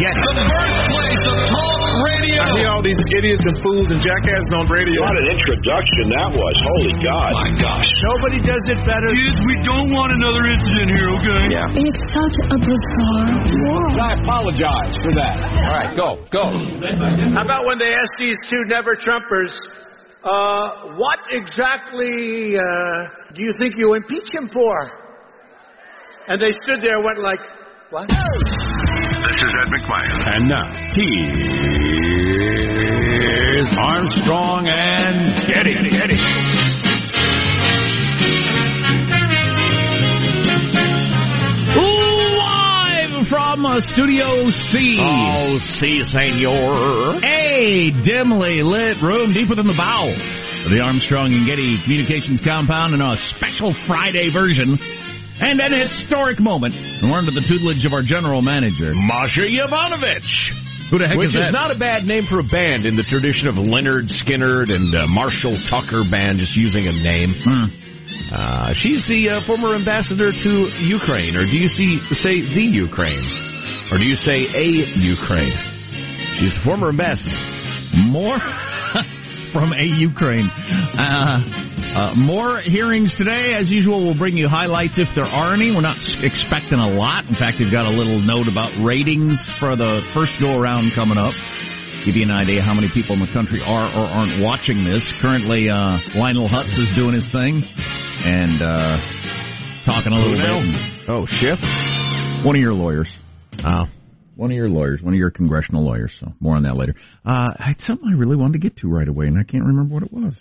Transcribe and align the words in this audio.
Getty. 0.00 0.20
The 0.20 0.46
birthplace 0.48 1.24
of 1.28 1.38
talk 1.52 1.80
radio. 2.00 2.40
I 2.40 2.48
hear 2.56 2.70
all 2.72 2.84
these 2.84 3.00
idiots 3.20 3.44
and 3.44 3.56
fools 3.60 3.88
and 3.92 4.00
jackasses 4.00 4.50
on 4.56 4.64
radio. 4.72 4.98
What 5.04 5.16
an 5.20 5.28
introduction 5.36 6.04
that 6.16 6.30
was. 6.32 6.54
Holy 6.74 6.94
God. 7.04 7.30
My 7.36 7.50
gosh. 7.60 7.88
Nobody 8.14 8.38
does 8.40 8.64
it 8.72 8.80
better. 8.88 9.10
Kids, 9.12 9.40
we 9.44 9.56
don't 9.66 9.90
want 9.92 10.16
another 10.16 10.48
incident 10.48 10.88
here, 10.88 11.08
okay? 11.20 11.42
Yeah. 11.52 11.84
It's 11.84 12.04
such 12.16 12.36
a 12.48 12.58
bizarre 12.64 13.36
world. 13.68 13.96
I 14.00 14.10
apologize 14.24 14.94
for 15.04 15.12
that. 15.12 15.36
All 15.68 15.74
right, 15.76 15.92
go, 15.92 16.08
go. 16.32 16.44
How 17.36 17.44
about 17.44 17.68
when 17.68 17.76
they 17.76 17.92
asked 17.92 18.16
these 18.16 18.38
two 18.48 18.62
never 18.72 18.96
Trumpers, 18.96 19.52
uh, 20.24 20.96
what 20.96 21.18
exactly 21.30 22.56
uh, 22.56 23.32
do 23.34 23.42
you 23.42 23.52
think 23.58 23.76
you 23.76 23.94
impeach 23.94 24.28
him 24.32 24.48
for? 24.52 24.76
And 26.28 26.40
they 26.40 26.52
stood 26.62 26.80
there 26.80 26.96
and 26.96 27.04
went 27.04 27.18
like, 27.18 27.40
what? 27.90 28.08
Is 29.40 29.54
Ed 29.56 29.72
McMahon. 29.72 30.20
And 30.34 30.48
now, 30.50 30.68
here's 30.92 31.40
Armstrong 33.74 34.68
and 34.68 35.48
Getty. 35.48 35.72
Getty. 35.88 36.20
Live 41.74 43.28
from 43.28 43.64
Studio 43.88 44.50
C. 44.70 44.98
Oh, 45.00 45.58
si, 45.80 46.04
senor. 46.12 47.24
A 47.24 47.90
dimly 48.04 48.62
lit 48.62 49.00
room 49.02 49.32
deep 49.32 49.48
within 49.48 49.66
the 49.66 49.72
bowels 49.74 50.20
of 50.66 50.70
the 50.70 50.80
Armstrong 50.84 51.32
and 51.32 51.46
Getty 51.48 51.82
Communications 51.84 52.42
compound 52.44 52.92
in 52.92 53.00
a 53.00 53.16
special 53.34 53.74
Friday 53.86 54.30
version. 54.30 54.76
And 55.40 55.56
an 55.60 55.72
historic 55.72 56.38
moment. 56.38 56.76
And 56.76 57.10
we're 57.10 57.16
under 57.16 57.32
the 57.32 57.40
tutelage 57.40 57.84
of 57.88 57.92
our 57.96 58.04
general 58.04 58.42
manager, 58.44 58.92
Masha 58.92 59.48
Yovanovitch. 59.48 60.28
Who 60.92 60.98
the 60.98 61.06
heck 61.06 61.16
Which 61.16 61.32
is 61.32 61.38
is 61.38 61.40
that? 61.40 61.54
not 61.54 61.70
a 61.70 61.78
bad 61.78 62.02
name 62.04 62.26
for 62.26 62.42
a 62.42 62.46
band 62.46 62.82
in 62.84 62.98
the 62.98 63.06
tradition 63.06 63.46
of 63.46 63.54
Lynyrd 63.54 64.10
Skynyrd 64.10 64.74
and 64.74 64.90
uh, 64.90 65.06
Marshall 65.06 65.54
Tucker 65.70 66.02
band, 66.02 66.42
just 66.42 66.58
using 66.58 66.90
a 66.90 66.92
name. 66.92 67.30
Hmm. 67.40 67.70
Uh, 68.28 68.74
she's 68.74 69.06
the 69.06 69.38
uh, 69.38 69.46
former 69.46 69.78
ambassador 69.78 70.34
to 70.34 70.52
Ukraine, 70.82 71.38
or 71.38 71.46
do 71.46 71.54
you 71.54 71.70
see 71.70 72.02
say 72.18 72.42
the 72.42 72.66
Ukraine, 72.66 73.22
or 73.94 74.02
do 74.02 74.04
you 74.04 74.18
say 74.18 74.50
a 74.50 74.66
Ukraine? 74.98 75.54
She's 76.42 76.58
the 76.58 76.62
former 76.66 76.90
ambassador. 76.90 77.38
More 78.10 78.38
from 79.54 79.70
a 79.72 79.86
Ukraine. 79.86 80.50
Uh, 80.98 81.38
uh, 81.82 82.14
more 82.14 82.60
hearings 82.60 83.14
today. 83.16 83.54
As 83.56 83.70
usual, 83.70 84.04
we'll 84.04 84.18
bring 84.18 84.36
you 84.36 84.48
highlights 84.48 84.98
if 84.98 85.08
there 85.14 85.24
are 85.26 85.54
any. 85.54 85.72
We're 85.74 85.80
not 85.84 85.98
expecting 86.22 86.78
a 86.78 86.90
lot. 86.92 87.26
In 87.26 87.34
fact, 87.34 87.58
we've 87.58 87.72
got 87.72 87.86
a 87.86 87.94
little 87.94 88.20
note 88.20 88.46
about 88.50 88.72
ratings 88.84 89.36
for 89.58 89.74
the 89.76 90.04
first 90.14 90.32
go 90.40 90.58
around 90.58 90.92
coming 90.94 91.18
up. 91.18 91.34
Give 92.04 92.16
you 92.16 92.24
an 92.24 92.32
idea 92.32 92.62
how 92.62 92.72
many 92.72 92.88
people 92.92 93.16
in 93.16 93.20
the 93.20 93.32
country 93.32 93.60
are 93.60 93.88
or 93.92 94.04
aren't 94.08 94.40
watching 94.42 94.84
this. 94.84 95.04
Currently, 95.20 95.68
uh, 95.68 96.00
Lionel 96.16 96.48
Hutz 96.48 96.72
is 96.78 96.88
doing 96.96 97.12
his 97.12 97.28
thing 97.32 97.60
and 98.24 98.62
uh, 98.64 98.96
talking 99.84 100.12
a 100.12 100.16
little 100.16 100.36
bit. 100.36 100.48
Oh, 101.08 101.26
Schiff. 101.28 101.60
One 102.44 102.56
of 102.56 102.62
your 102.62 102.72
lawyers. 102.72 103.08
Oh, 103.64 103.84
One 104.36 104.50
of 104.50 104.56
your 104.56 104.70
lawyers, 104.70 105.02
one 105.02 105.12
of 105.12 105.18
your 105.18 105.30
congressional 105.30 105.84
lawyers. 105.84 106.12
So 106.20 106.32
more 106.40 106.56
on 106.56 106.62
that 106.62 106.76
later. 106.76 106.94
Uh, 107.24 107.52
I 107.58 107.68
had 107.76 107.80
something 107.84 108.08
I 108.08 108.16
really 108.16 108.36
wanted 108.36 108.54
to 108.54 108.58
get 108.60 108.78
to 108.78 108.88
right 108.88 109.06
away, 109.08 109.26
and 109.26 109.38
I 109.38 109.42
can't 109.44 109.64
remember 109.64 109.92
what 109.92 110.02
it 110.02 110.12
was. 110.12 110.34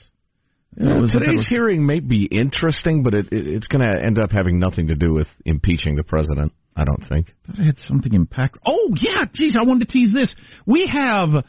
It 0.79 1.11
today's 1.11 1.45
it 1.45 1.49
hearing 1.49 1.85
may 1.85 1.99
be 1.99 2.25
interesting, 2.25 3.03
but 3.03 3.13
it, 3.13 3.27
it, 3.31 3.47
it's 3.47 3.67
going 3.67 3.85
to 3.85 4.01
end 4.01 4.17
up 4.17 4.31
having 4.31 4.59
nothing 4.59 4.87
to 4.87 4.95
do 4.95 5.13
with 5.13 5.27
impeaching 5.45 5.95
the 5.95 6.03
president. 6.03 6.53
I 6.75 6.85
don't 6.85 7.03
think. 7.09 7.33
thought 7.45 7.59
I 7.59 7.65
had 7.65 7.77
something 7.79 8.13
impact. 8.13 8.57
Oh 8.65 8.95
yeah, 8.99 9.25
geez, 9.33 9.57
I 9.59 9.63
wanted 9.63 9.87
to 9.87 9.93
tease 9.93 10.13
this. 10.13 10.33
We 10.65 10.87
have 10.87 11.43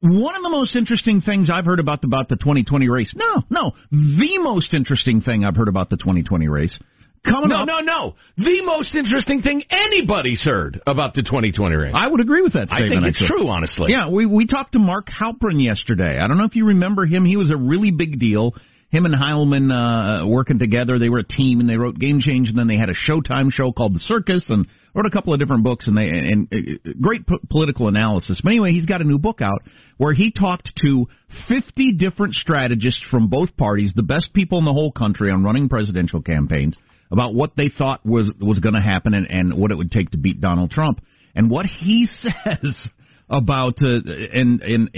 one 0.00 0.34
of 0.34 0.42
the 0.42 0.50
most 0.50 0.74
interesting 0.74 1.20
things 1.20 1.48
I've 1.52 1.64
heard 1.64 1.78
about 1.78 2.02
the, 2.02 2.08
about 2.08 2.28
the 2.28 2.36
2020 2.36 2.88
race. 2.88 3.14
No, 3.16 3.42
no, 3.48 3.72
the 3.90 4.38
most 4.38 4.74
interesting 4.74 5.20
thing 5.20 5.44
I've 5.44 5.56
heard 5.56 5.68
about 5.68 5.90
the 5.90 5.96
2020 5.96 6.48
race 6.48 6.78
coming 7.24 7.48
no, 7.48 7.56
up. 7.56 7.66
No, 7.66 7.80
no, 7.80 8.14
The 8.36 8.62
most 8.64 8.94
interesting 8.94 9.42
thing 9.42 9.62
anybody's 9.70 10.42
heard 10.42 10.80
about 10.86 11.14
the 11.14 11.22
2020 11.22 11.74
race. 11.74 11.94
I 11.96 12.08
would 12.08 12.20
agree 12.20 12.42
with 12.42 12.52
that 12.54 12.68
I 12.70 12.80
think 12.88 13.04
it's 13.04 13.20
actually. 13.20 13.40
true, 13.40 13.48
honestly. 13.48 13.86
Yeah, 13.90 14.10
we 14.10 14.26
we 14.26 14.46
talked 14.46 14.72
to 14.72 14.78
Mark 14.78 15.08
Halperin 15.08 15.62
yesterday. 15.62 16.18
I 16.18 16.28
don't 16.28 16.38
know 16.38 16.44
if 16.44 16.56
you 16.56 16.66
remember 16.66 17.06
him. 17.06 17.24
He 17.24 17.36
was 17.36 17.50
a 17.50 17.56
really 17.56 17.90
big 17.90 18.18
deal. 18.18 18.54
Him 18.90 19.06
and 19.06 19.14
Heilemann 19.14 19.72
uh, 19.72 20.26
working 20.28 20.60
together. 20.60 21.00
They 21.00 21.08
were 21.08 21.18
a 21.18 21.26
team, 21.26 21.58
and 21.58 21.68
they 21.68 21.76
wrote 21.76 21.98
Game 21.98 22.20
Change, 22.20 22.50
and 22.50 22.56
then 22.56 22.68
they 22.68 22.76
had 22.76 22.90
a 22.90 22.94
Showtime 22.94 23.50
show 23.50 23.72
called 23.72 23.92
The 23.92 23.98
Circus, 23.98 24.44
and 24.48 24.68
wrote 24.94 25.06
a 25.06 25.10
couple 25.10 25.32
of 25.32 25.40
different 25.40 25.64
books, 25.64 25.88
and 25.88 25.96
they 25.96 26.08
and, 26.08 26.48
and 26.52 26.80
uh, 26.86 26.90
great 27.00 27.26
p- 27.26 27.38
political 27.50 27.88
analysis. 27.88 28.40
But 28.42 28.50
anyway, 28.50 28.72
he's 28.72 28.86
got 28.86 29.00
a 29.00 29.04
new 29.04 29.18
book 29.18 29.40
out 29.42 29.62
where 29.96 30.14
he 30.14 30.30
talked 30.30 30.70
to 30.84 31.06
50 31.48 31.94
different 31.94 32.34
strategists 32.34 33.02
from 33.10 33.28
both 33.28 33.56
parties, 33.56 33.92
the 33.94 34.02
best 34.02 34.32
people 34.32 34.58
in 34.58 34.64
the 34.64 34.72
whole 34.72 34.92
country 34.92 35.30
on 35.30 35.42
running 35.42 35.68
presidential 35.68 36.22
campaigns, 36.22 36.76
about 37.10 37.34
what 37.34 37.52
they 37.56 37.68
thought 37.68 38.04
was 38.04 38.30
was 38.40 38.58
going 38.58 38.74
to 38.74 38.80
happen 38.80 39.14
and, 39.14 39.26
and 39.30 39.54
what 39.54 39.70
it 39.70 39.76
would 39.76 39.90
take 39.90 40.10
to 40.10 40.18
beat 40.18 40.40
Donald 40.40 40.70
Trump. 40.70 41.00
And 41.34 41.50
what 41.50 41.66
he 41.66 42.06
says 42.20 42.76
about 43.28 43.78
uh, 43.82 44.00
and 44.32 44.60
and 44.62 44.90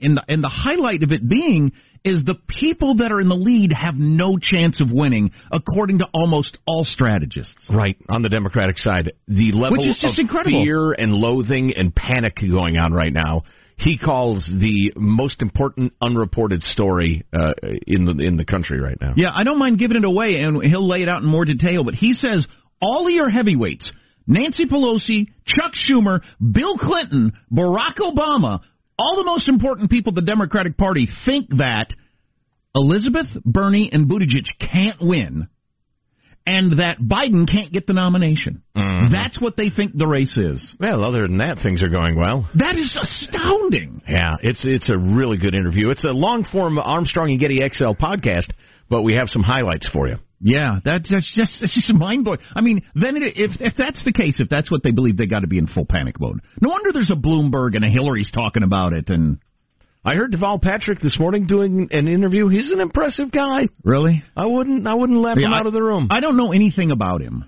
and 0.00 0.16
the, 0.16 0.22
and 0.28 0.42
the 0.42 0.48
highlight 0.48 1.02
of 1.02 1.12
it 1.12 1.28
being 1.28 1.72
is 2.04 2.24
the 2.24 2.36
people 2.48 2.96
that 2.96 3.12
are 3.12 3.20
in 3.20 3.28
the 3.28 3.34
lead 3.34 3.72
have 3.72 3.94
no 3.94 4.38
chance 4.40 4.80
of 4.80 4.90
winning, 4.90 5.32
according 5.52 5.98
to 5.98 6.06
almost 6.14 6.58
all 6.66 6.84
strategists. 6.84 7.70
Right 7.70 7.96
on 8.08 8.22
the 8.22 8.30
Democratic 8.30 8.78
side, 8.78 9.12
the 9.28 9.52
level 9.52 9.72
Which 9.72 9.86
is 9.86 9.98
just 10.00 10.18
of 10.18 10.22
incredible. 10.22 10.64
fear 10.64 10.92
and 10.92 11.12
loathing 11.12 11.74
and 11.76 11.94
panic 11.94 12.36
going 12.40 12.78
on 12.78 12.92
right 12.92 13.12
now. 13.12 13.42
He 13.84 13.96
calls 13.96 14.46
the 14.46 14.92
most 14.96 15.40
important 15.40 15.94
unreported 16.02 16.62
story 16.62 17.24
uh, 17.32 17.52
in 17.86 18.04
the 18.04 18.22
in 18.22 18.36
the 18.36 18.44
country 18.44 18.80
right 18.80 18.98
now. 19.00 19.14
Yeah, 19.16 19.30
I 19.34 19.44
don't 19.44 19.58
mind 19.58 19.78
giving 19.78 19.96
it 19.96 20.04
away, 20.04 20.36
and 20.40 20.62
he'll 20.62 20.86
lay 20.86 21.02
it 21.02 21.08
out 21.08 21.22
in 21.22 21.28
more 21.28 21.44
detail. 21.44 21.82
But 21.84 21.94
he 21.94 22.12
says 22.12 22.46
all 22.80 23.06
of 23.06 23.12
your 23.12 23.30
heavyweights, 23.30 23.90
Nancy 24.26 24.66
Pelosi, 24.66 25.28
Chuck 25.46 25.72
Schumer, 25.74 26.20
Bill 26.40 26.76
Clinton, 26.78 27.32
Barack 27.52 27.96
Obama, 27.98 28.60
all 28.98 29.16
the 29.16 29.24
most 29.24 29.48
important 29.48 29.90
people 29.90 30.12
the 30.12 30.22
Democratic 30.22 30.76
Party 30.76 31.08
think 31.24 31.48
that 31.56 31.86
Elizabeth, 32.74 33.26
Bernie, 33.44 33.90
and 33.92 34.08
Buttigieg 34.08 34.46
can't 34.60 35.00
win, 35.00 35.48
and 36.46 36.78
that 36.78 36.98
Biden 36.98 37.50
can't 37.50 37.72
get 37.72 37.86
the 37.86 37.92
nomination. 37.92 38.62
Mhm. 38.76 39.10
That's 39.10 39.40
what 39.40 39.56
they 39.56 39.70
think 39.70 39.96
the 39.96 40.06
race 40.06 40.36
is. 40.36 40.74
Well, 40.80 41.04
other 41.04 41.26
than 41.26 41.38
that, 41.38 41.58
things 41.60 41.82
are 41.82 41.88
going 41.88 42.16
well. 42.16 42.48
That 42.54 42.76
is 42.76 42.96
astounding. 43.00 44.02
Yeah, 44.08 44.36
it's 44.42 44.64
it's 44.64 44.88
a 44.88 44.98
really 44.98 45.36
good 45.36 45.54
interview. 45.54 45.90
It's 45.90 46.04
a 46.04 46.12
long 46.12 46.44
form 46.44 46.78
Armstrong 46.78 47.30
and 47.30 47.40
Getty 47.40 47.60
XL 47.72 47.92
podcast, 47.92 48.50
but 48.88 49.02
we 49.02 49.14
have 49.14 49.28
some 49.28 49.42
highlights 49.42 49.88
for 49.88 50.08
you. 50.08 50.16
Yeah, 50.42 50.78
that's, 50.82 51.10
that's 51.10 51.30
just 51.34 51.62
it's 51.62 51.74
just 51.74 51.92
mind 51.92 52.24
blowing. 52.24 52.40
I 52.54 52.62
mean, 52.62 52.82
then 52.94 53.16
it, 53.16 53.34
if 53.36 53.60
if 53.60 53.74
that's 53.76 54.02
the 54.04 54.12
case, 54.12 54.40
if 54.40 54.48
that's 54.48 54.70
what 54.70 54.82
they 54.82 54.90
believe, 54.90 55.18
they 55.18 55.26
got 55.26 55.40
to 55.40 55.46
be 55.46 55.58
in 55.58 55.66
full 55.66 55.84
panic 55.84 56.18
mode. 56.18 56.40
No 56.62 56.70
wonder 56.70 56.92
there's 56.92 57.10
a 57.10 57.14
Bloomberg 57.14 57.76
and 57.76 57.84
a 57.84 57.88
Hillary's 57.88 58.30
talking 58.30 58.62
about 58.62 58.94
it. 58.94 59.10
And 59.10 59.38
I 60.04 60.14
heard 60.14 60.32
Deval 60.32 60.62
Patrick 60.62 61.00
this 61.00 61.18
morning 61.18 61.46
doing 61.46 61.88
an 61.90 62.08
interview. 62.08 62.48
He's 62.48 62.70
an 62.70 62.80
impressive 62.80 63.30
guy. 63.30 63.68
really, 63.84 64.22
I 64.34 64.46
wouldn't 64.46 64.86
I 64.86 64.94
wouldn't 64.94 65.18
let 65.18 65.36
him 65.36 65.44
Yeah, 65.50 65.58
out 65.58 65.66
of 65.66 65.72
the 65.74 65.82
room. 65.82 66.08
I 66.10 66.20
don't 66.20 66.36
know 66.38 66.52
anything 66.52 66.90
about 66.90 67.20
him 67.20 67.44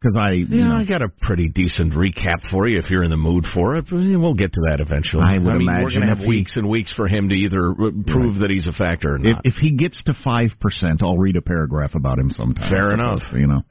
because 0.00 0.16
I 0.18 0.32
you 0.32 0.46
yeah, 0.48 0.68
know, 0.68 0.74
I 0.76 0.86
got 0.86 1.02
a 1.02 1.08
pretty 1.20 1.48
decent 1.50 1.92
recap 1.92 2.50
for 2.50 2.66
you 2.66 2.78
if 2.78 2.88
you're 2.88 3.02
in 3.02 3.10
the 3.10 3.18
mood 3.18 3.44
for 3.54 3.76
it. 3.76 3.84
We'll 3.92 4.32
get 4.32 4.54
to 4.54 4.60
that 4.70 4.80
eventually. 4.80 5.24
I 5.26 5.36
would 5.36 5.56
mean, 5.58 5.66
we're 5.66 5.90
going 5.90 6.00
to 6.00 6.06
have 6.06 6.18
if 6.20 6.24
he- 6.24 6.28
weeks 6.28 6.56
and 6.56 6.70
weeks 6.70 6.90
for 6.94 7.06
him 7.06 7.28
to 7.28 7.34
either 7.34 7.74
prove 8.06 8.38
that 8.40 8.48
he's 8.50 8.66
a 8.66 8.72
factor 8.72 9.12
or 9.12 9.16
if, 9.16 9.22
not. 9.22 9.42
if 9.44 9.54
he 9.56 9.72
gets 9.76 10.02
to 10.04 10.14
five 10.24 10.52
percent, 10.58 11.02
I'll 11.02 11.18
read 11.18 11.36
a 11.36 11.42
paragraph 11.42 11.94
about 11.94 12.18
him 12.18 12.30
sometime. 12.30 12.70
Fair 12.70 12.94
enough. 12.94 13.20
You 13.34 13.46
know. 13.46 13.62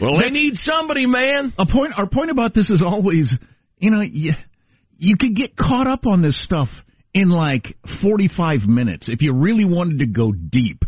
well, 0.00 0.20
they 0.20 0.30
need 0.30 0.54
somebody, 0.54 1.06
man. 1.06 1.52
a 1.58 1.66
point 1.66 1.94
our 1.98 2.08
point 2.08 2.30
about 2.30 2.54
this 2.54 2.70
is 2.70 2.80
always 2.80 3.34
you 3.78 3.90
know 3.90 4.02
you, 4.02 4.34
you 4.98 5.16
could 5.18 5.34
get 5.34 5.56
caught 5.56 5.88
up 5.88 6.06
on 6.06 6.22
this 6.22 6.40
stuff 6.44 6.68
in 7.16 7.30
like 7.30 7.76
45 8.02 8.62
minutes 8.68 9.06
if 9.08 9.22
you 9.22 9.32
really 9.32 9.64
wanted 9.64 9.98
to 10.00 10.06
go 10.06 10.32
deep 10.32 10.84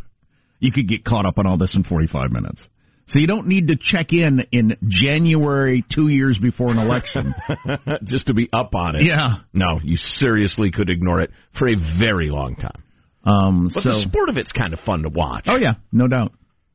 you 0.60 0.70
could 0.72 0.88
get 0.88 1.04
caught 1.04 1.26
up 1.26 1.38
on 1.38 1.46
all 1.46 1.56
this 1.58 1.74
in 1.74 1.84
45 1.84 2.30
minutes 2.30 2.60
so 3.06 3.18
you 3.18 3.26
don't 3.26 3.46
need 3.48 3.68
to 3.68 3.76
check 3.80 4.12
in 4.12 4.44
in 4.52 4.76
January 4.86 5.82
2 5.94 6.08
years 6.08 6.38
before 6.40 6.70
an 6.70 6.78
election 6.78 7.34
Just 8.04 8.26
to 8.26 8.34
be 8.34 8.50
up 8.52 8.74
on 8.74 8.96
it. 8.96 9.02
yeah 9.04 9.36
No, 9.54 9.80
you 9.82 9.96
seriously 9.96 10.70
could 10.70 10.90
ignore 10.90 11.22
it 11.22 11.30
for 11.58 11.68
a 11.68 11.74
very 11.98 12.28
long 12.30 12.54
time. 12.56 12.82
um 13.24 13.70
But 13.72 13.82
so 13.84 13.88
the 13.90 14.04
sport 14.08 14.28
of 14.28 14.36
it's 14.36 14.52
kind 14.52 14.74
of 14.74 14.80
fun 14.80 15.02
to 15.04 15.08
watch. 15.08 15.44
Oh 15.46 15.56
yeah, 15.56 15.74
no 15.90 16.06
doubt. 16.06 16.32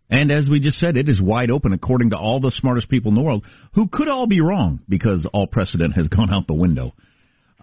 And 0.09 0.31
as 0.31 0.49
we 0.49 0.59
just 0.59 0.77
said, 0.79 0.97
it 0.97 1.07
is 1.09 1.21
wide 1.21 1.49
open 1.51 1.71
according 1.73 2.09
to 2.11 2.17
all 2.17 2.39
the 2.39 2.51
smartest 2.51 2.89
people 2.89 3.09
in 3.09 3.15
the 3.15 3.21
world, 3.21 3.43
who 3.73 3.87
could 3.87 4.07
all 4.07 4.27
be 4.27 4.41
wrong 4.41 4.79
because 4.89 5.27
all 5.33 5.47
precedent 5.47 5.95
has 5.95 6.07
gone 6.07 6.31
out 6.33 6.45
the 6.47 6.53
window. 6.53 6.93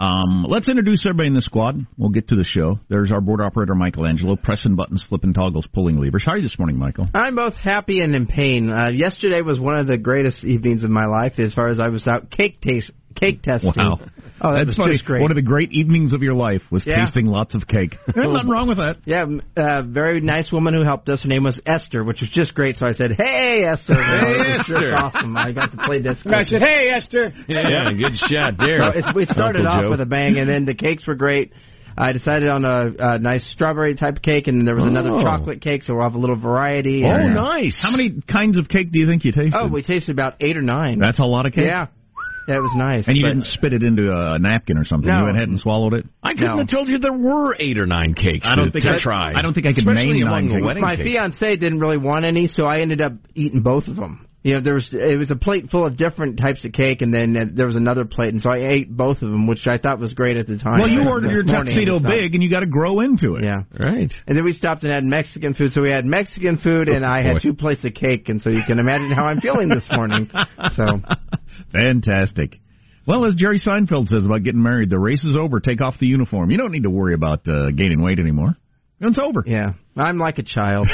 Um, 0.01 0.47
let's 0.49 0.67
introduce 0.67 1.05
everybody 1.05 1.29
in 1.29 1.35
the 1.35 1.43
squad. 1.43 1.87
We'll 1.99 2.09
get 2.09 2.29
to 2.29 2.35
the 2.35 2.45
show. 2.45 2.81
There's 2.89 3.13
our 3.13 3.21
board 3.21 3.43
operator, 3.43 3.75
Michelangelo, 3.75 4.35
pressing 4.35 4.75
buttons, 4.75 5.05
flipping 5.07 5.35
toggles, 5.35 5.67
pulling 5.75 5.99
levers. 5.99 6.25
How 6.25 6.33
are 6.33 6.37
you 6.39 6.43
this 6.43 6.59
morning, 6.59 6.79
Michael? 6.79 7.07
I'm 7.15 7.37
both 7.37 7.55
happy 7.55 8.01
and 8.01 8.15
in 8.15 8.27
pain. 8.27 8.73
Uh, 8.73 8.89
yesterday 8.89 9.43
was 9.43 9.61
one 9.61 9.79
of 9.79 9.87
the 9.87 9.99
greatest 9.99 10.43
evenings 10.43 10.83
of 10.83 10.91
my 10.91 11.05
life 11.05 11.35
as 11.39 11.53
far 11.53 11.69
as 11.69 11.79
I 11.79 11.89
was 11.89 12.09
out 12.09 12.31
cake 12.31 12.63
taste 12.63 12.91
cake 13.21 13.43
testing. 13.45 13.73
Wow. 13.77 14.01
Oh, 14.43 14.55
that 14.57 14.65
That's 14.65 14.77
funny. 14.77 14.95
just 14.95 15.05
great. 15.05 15.21
One 15.21 15.31
of 15.31 15.35
the 15.37 15.43
great 15.43 15.71
evenings 15.73 16.15
of 16.15 16.23
your 16.23 16.33
life 16.33 16.63
was 16.71 16.87
Yeah. 16.87 17.05
tasting 17.05 17.27
lots 17.27 17.55
of 17.55 17.67
cake. 17.67 17.95
There's 18.15 18.33
nothing 18.33 18.49
wrong 18.49 18.69
with 18.69 18.79
that. 18.79 18.97
Yeah, 19.05 19.23
m- 19.23 19.43
uh, 19.55 19.83
very 19.83 20.23
nice 20.23 20.51
woman 20.51 20.73
who 20.73 20.83
helped 20.83 21.11
us. 21.11 21.21
Her 21.23 21.29
name 21.29 21.45
was 21.45 21.61
Esther, 21.67 22.03
which 22.03 22.23
was 22.23 22.31
just 22.31 22.55
great. 22.55 22.77
So 22.77 22.87
I 22.87 22.93
said, 22.93 23.13
"Hey, 23.13 23.65
Esther!" 23.65 23.93
You 23.93 23.99
know, 24.01 24.39
was 24.39 24.65
just 24.67 24.71
Esther. 24.71 24.95
awesome. 24.95 25.37
I 25.37 25.53
got 25.53 25.73
to 25.73 25.77
play 25.77 26.01
that. 26.01 26.17
I 26.25 26.45
said, 26.45 26.63
"Hey, 26.63 26.89
Esther." 26.89 27.33
Yeah, 27.49 27.93
good 27.93 28.17
shot 28.17 28.55
there. 28.59 28.79
So 29.03 29.13
we 29.15 29.27
started 29.27 29.67
Uncle 29.67 29.77
off 29.77 29.83
Joe. 29.85 29.91
with 29.91 30.01
a 30.01 30.07
bang, 30.07 30.39
and 30.39 30.49
then 30.49 30.65
the 30.65 30.75
cakes 30.75 31.07
were 31.07 31.17
great. 31.17 31.53
I 31.99 32.13
decided 32.13 32.49
on 32.49 32.65
a, 32.65 32.93
a 32.99 33.19
nice 33.19 33.45
strawberry 33.53 33.95
type 33.95 34.23
cake, 34.23 34.47
and 34.49 34.57
then 34.59 34.65
there 34.65 34.77
was 34.77 34.87
another 34.87 35.11
Oh. 35.13 35.23
chocolate 35.23 35.61
cake, 35.61 35.83
so 35.83 35.93
we'll 35.95 36.05
have 36.05 36.15
a 36.15 36.19
little 36.19 36.37
variety. 36.41 37.05
Oh, 37.05 37.11
and, 37.11 37.37
uh, 37.37 37.43
nice. 37.57 37.79
How 37.83 37.91
many 37.91 38.23
kinds 38.27 38.57
of 38.57 38.69
cake 38.71 38.91
do 38.91 38.99
you 39.01 39.07
think 39.07 39.25
you 39.27 39.33
tasted? 39.33 39.53
Oh, 39.55 39.67
we 39.69 39.83
tasted 39.83 40.13
about 40.13 40.37
eight 40.41 40.57
or 40.57 40.63
nine. 40.63 40.99
That's 40.99 41.19
a 41.19 41.25
lot 41.25 41.45
of 41.45 41.53
cake. 41.53 41.67
Yeah, 41.67 41.89
that 42.51 42.61
was 42.61 42.73
nice. 42.77 43.07
And 43.09 43.17
you 43.17 43.25
but- 43.25 43.29
didn't 43.31 43.47
spit 43.47 43.73
it 43.73 43.83
into 43.83 44.13
a 44.13 44.39
napkin 44.39 44.77
or 44.79 44.85
something. 44.85 45.09
No. 45.11 45.19
You 45.21 45.25
went 45.25 45.37
ahead 45.37 45.49
and 45.49 45.59
swallowed 45.59 45.95
it. 45.95 46.07
I 46.23 46.33
couldn't 46.35 46.49
No. 46.51 46.57
have 46.59 46.69
told 46.69 46.89
you 46.89 46.99
there 46.99 47.13
were 47.13 47.57
eight 47.59 47.79
or 47.79 47.87
nine 47.87 48.15
cakes 48.15 48.47
I 48.47 48.55
don't 48.57 48.67
to, 48.67 48.73
think 48.73 48.85
to 48.85 48.93
I- 48.93 48.99
tried. 49.01 49.37
I 49.37 49.43
don't 49.43 49.55
think 49.55 49.67
I 49.67 49.71
could 49.73 49.87
Especially 49.87 50.19
name 50.21 50.27
among 50.27 50.47
nine 50.49 50.55
cakes. 50.57 50.67
wedding 50.67 50.83
My 50.83 50.97
cakes. 50.97 51.09
fiance 51.09 51.57
didn't 51.57 51.81
really 51.81 51.99
want 51.99 52.25
any, 52.25 52.47
so 52.49 52.65
I 52.67 52.81
ended 52.81 53.01
up 53.01 53.13
eating 53.35 53.63
both 53.63 53.89
of 53.89 53.97
them. 53.97 54.27
You 54.43 54.55
know, 54.55 54.61
there 54.63 54.73
was 54.73 54.89
it 54.91 55.19
was 55.19 55.31
a 55.31 55.37
plate 55.37 55.69
full 55.71 55.85
of 55.85 55.99
different 55.99 56.39
types 56.39 56.65
of 56.65 56.73
cake, 56.73 57.03
and 57.03 57.13
then 57.13 57.37
uh, 57.37 57.45
there 57.53 57.67
was 57.67 57.77
another 57.77 58.07
plate, 58.07 58.33
and 58.33 58.41
so 58.41 58.49
I 58.49 58.71
ate 58.73 58.89
both 58.91 59.21
of 59.21 59.31
them, 59.31 59.47
which 59.47 59.67
I 59.67 59.77
thought 59.77 59.99
was 59.99 60.15
great 60.15 60.39
at 60.39 60.47
the 60.47 60.57
time. 60.57 60.79
Well, 60.79 60.89
you 60.89 61.07
ordered 61.07 61.31
your 61.31 61.45
morning 61.45 61.75
tuxedo 61.75 61.99
big, 62.01 62.33
and 62.35 62.43
you 62.43 62.49
got 62.49 62.61
to 62.61 62.67
grow 62.67 63.01
into 63.01 63.35
it. 63.37 63.45
Yeah, 63.45 63.65
Right. 63.79 64.11
and 64.27 64.35
then 64.39 64.43
we 64.43 64.53
stopped 64.53 64.83
and 64.83 64.91
had 64.95 65.05
Mexican 65.05 65.53
food. 65.53 65.75
So 65.75 65.83
we 65.83 65.91
had 65.91 66.07
Mexican 66.07 66.57
food, 66.57 66.89
and 66.89 67.05
I 67.05 67.21
boy. 67.23 67.29
had 67.35 67.43
two 67.43 67.53
plates 67.53 67.85
of 67.85 67.93
cake, 67.93 68.31
and 68.31 68.41
so 68.41 68.49
you 68.49 68.63
can 68.67 68.79
imagine 68.79 69.11
how 69.11 69.25
I'm 69.25 69.43
feeling 69.43 69.69
this 69.69 69.87
morning. 69.95 70.31
So 70.33 70.85
Fantastic. 71.73 72.59
Well, 73.07 73.25
as 73.25 73.35
Jerry 73.35 73.59
Seinfeld 73.59 74.09
says 74.09 74.25
about 74.25 74.45
getting 74.45 74.63
married, 74.63 74.91
the 74.91 74.99
race 74.99 75.25
is 75.25 75.35
over. 75.37 75.59
Take 75.61 75.81
off 75.81 75.95
the 75.99 76.07
uniform. 76.07 76.51
You 76.51 76.59
don't 76.59 76.71
need 76.71 76.83
to 76.83 76.91
worry 76.91 77.15
about 77.15 77.47
uh, 77.49 77.71
gaining 77.71 78.03
weight 78.03 78.19
anymore. 78.19 78.57
It's 79.01 79.19
over. 79.19 79.43
yeah, 79.47 79.73
I'm 79.97 80.19
like 80.19 80.39
a 80.39 80.43
child. 80.43 80.87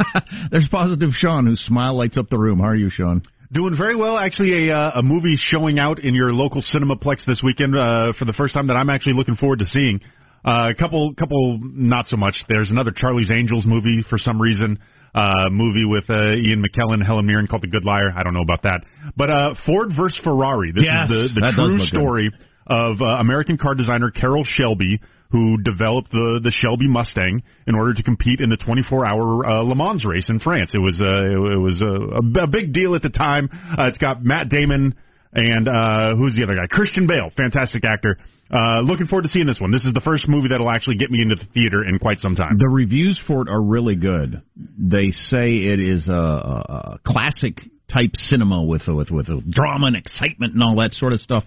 There's 0.50 0.68
positive 0.70 1.10
Sean, 1.14 1.46
whose 1.46 1.60
smile 1.60 1.96
lights 1.96 2.18
up 2.18 2.28
the 2.28 2.38
room. 2.38 2.58
How 2.58 2.68
are 2.68 2.76
you, 2.76 2.90
Sean? 2.90 3.22
Doing 3.50 3.74
very 3.76 3.96
well. 3.96 4.18
Actually, 4.18 4.68
a, 4.68 4.76
uh, 4.76 4.90
a 4.96 5.02
movie 5.02 5.36
showing 5.38 5.78
out 5.78 5.98
in 5.98 6.14
your 6.14 6.32
local 6.32 6.62
Cinemaplex 6.62 7.24
this 7.26 7.40
weekend 7.42 7.74
uh, 7.74 8.12
for 8.18 8.26
the 8.26 8.34
first 8.34 8.52
time 8.52 8.66
that 8.66 8.74
I'm 8.74 8.90
actually 8.90 9.14
looking 9.14 9.36
forward 9.36 9.60
to 9.60 9.64
seeing. 9.64 10.00
Uh, 10.44 10.70
a 10.70 10.74
couple, 10.74 11.14
couple, 11.14 11.58
not 11.62 12.06
so 12.06 12.18
much. 12.18 12.34
There's 12.48 12.70
another 12.70 12.90
Charlie's 12.94 13.30
Angels 13.30 13.64
movie 13.64 14.04
for 14.08 14.18
some 14.18 14.40
reason. 14.40 14.78
Uh, 15.14 15.48
movie 15.48 15.84
with 15.84 16.10
uh, 16.10 16.34
Ian 16.34 16.60
McKellen, 16.60 17.04
Helen 17.04 17.24
Mirren 17.24 17.46
called 17.46 17.62
The 17.62 17.68
Good 17.68 17.84
Liar. 17.84 18.10
I 18.16 18.24
don't 18.24 18.34
know 18.34 18.42
about 18.42 18.62
that. 18.64 18.80
But 19.16 19.30
uh, 19.30 19.54
Ford 19.64 19.90
versus 19.96 20.20
Ferrari. 20.24 20.72
This 20.74 20.86
Yes, 20.86 21.08
is 21.08 21.34
the, 21.34 21.40
the 21.40 21.52
true 21.54 21.64
look 21.66 21.78
good. 21.78 21.86
story 22.00 22.30
of 22.66 23.00
uh, 23.00 23.04
American 23.22 23.56
car 23.56 23.76
designer 23.76 24.10
Carroll 24.10 24.42
Shelby, 24.44 24.98
who 25.30 25.58
developed 25.62 26.10
the 26.10 26.40
the 26.42 26.50
Shelby 26.50 26.88
Mustang 26.88 27.42
in 27.66 27.74
order 27.76 27.94
to 27.94 28.02
compete 28.02 28.40
in 28.40 28.50
the 28.50 28.56
24-hour 28.56 29.46
uh, 29.46 29.62
Le 29.62 29.74
Mans 29.76 30.04
race 30.04 30.26
in 30.28 30.40
France. 30.40 30.72
It 30.74 30.78
was 30.78 31.00
uh, 31.00 31.06
it 31.06 31.60
was 31.62 31.80
a, 31.80 32.42
a 32.42 32.46
big 32.48 32.72
deal 32.72 32.96
at 32.96 33.02
the 33.02 33.10
time. 33.10 33.48
Uh, 33.52 33.86
it's 33.86 33.98
got 33.98 34.24
Matt 34.24 34.48
Damon 34.48 34.94
and 35.34 35.68
uh, 35.68 36.14
who's 36.16 36.36
the 36.36 36.44
other 36.44 36.54
guy? 36.54 36.66
Christian 36.70 37.06
Bale, 37.06 37.30
fantastic 37.36 37.84
actor. 37.84 38.16
Uh, 38.52 38.80
looking 38.82 39.06
forward 39.06 39.22
to 39.22 39.28
seeing 39.28 39.46
this 39.46 39.58
one. 39.58 39.70
This 39.70 39.84
is 39.84 39.92
the 39.92 40.00
first 40.00 40.28
movie 40.28 40.48
that'll 40.48 40.70
actually 40.70 40.96
get 40.96 41.10
me 41.10 41.22
into 41.22 41.34
the 41.34 41.46
theater 41.52 41.84
in 41.84 41.98
quite 41.98 42.18
some 42.18 42.36
time. 42.36 42.58
The 42.58 42.68
reviews 42.68 43.20
for 43.26 43.42
it 43.42 43.48
are 43.48 43.60
really 43.60 43.96
good. 43.96 44.42
They 44.56 45.10
say 45.10 45.46
it 45.48 45.80
is 45.80 46.06
a, 46.08 46.12
a, 46.12 46.98
classic 47.04 47.60
type 47.92 48.10
cinema 48.16 48.62
with 48.62 48.82
with 48.86 49.10
with 49.10 49.26
drama 49.50 49.86
and 49.86 49.96
excitement 49.96 50.54
and 50.54 50.62
all 50.62 50.76
that 50.76 50.92
sort 50.92 51.12
of 51.12 51.20
stuff, 51.20 51.44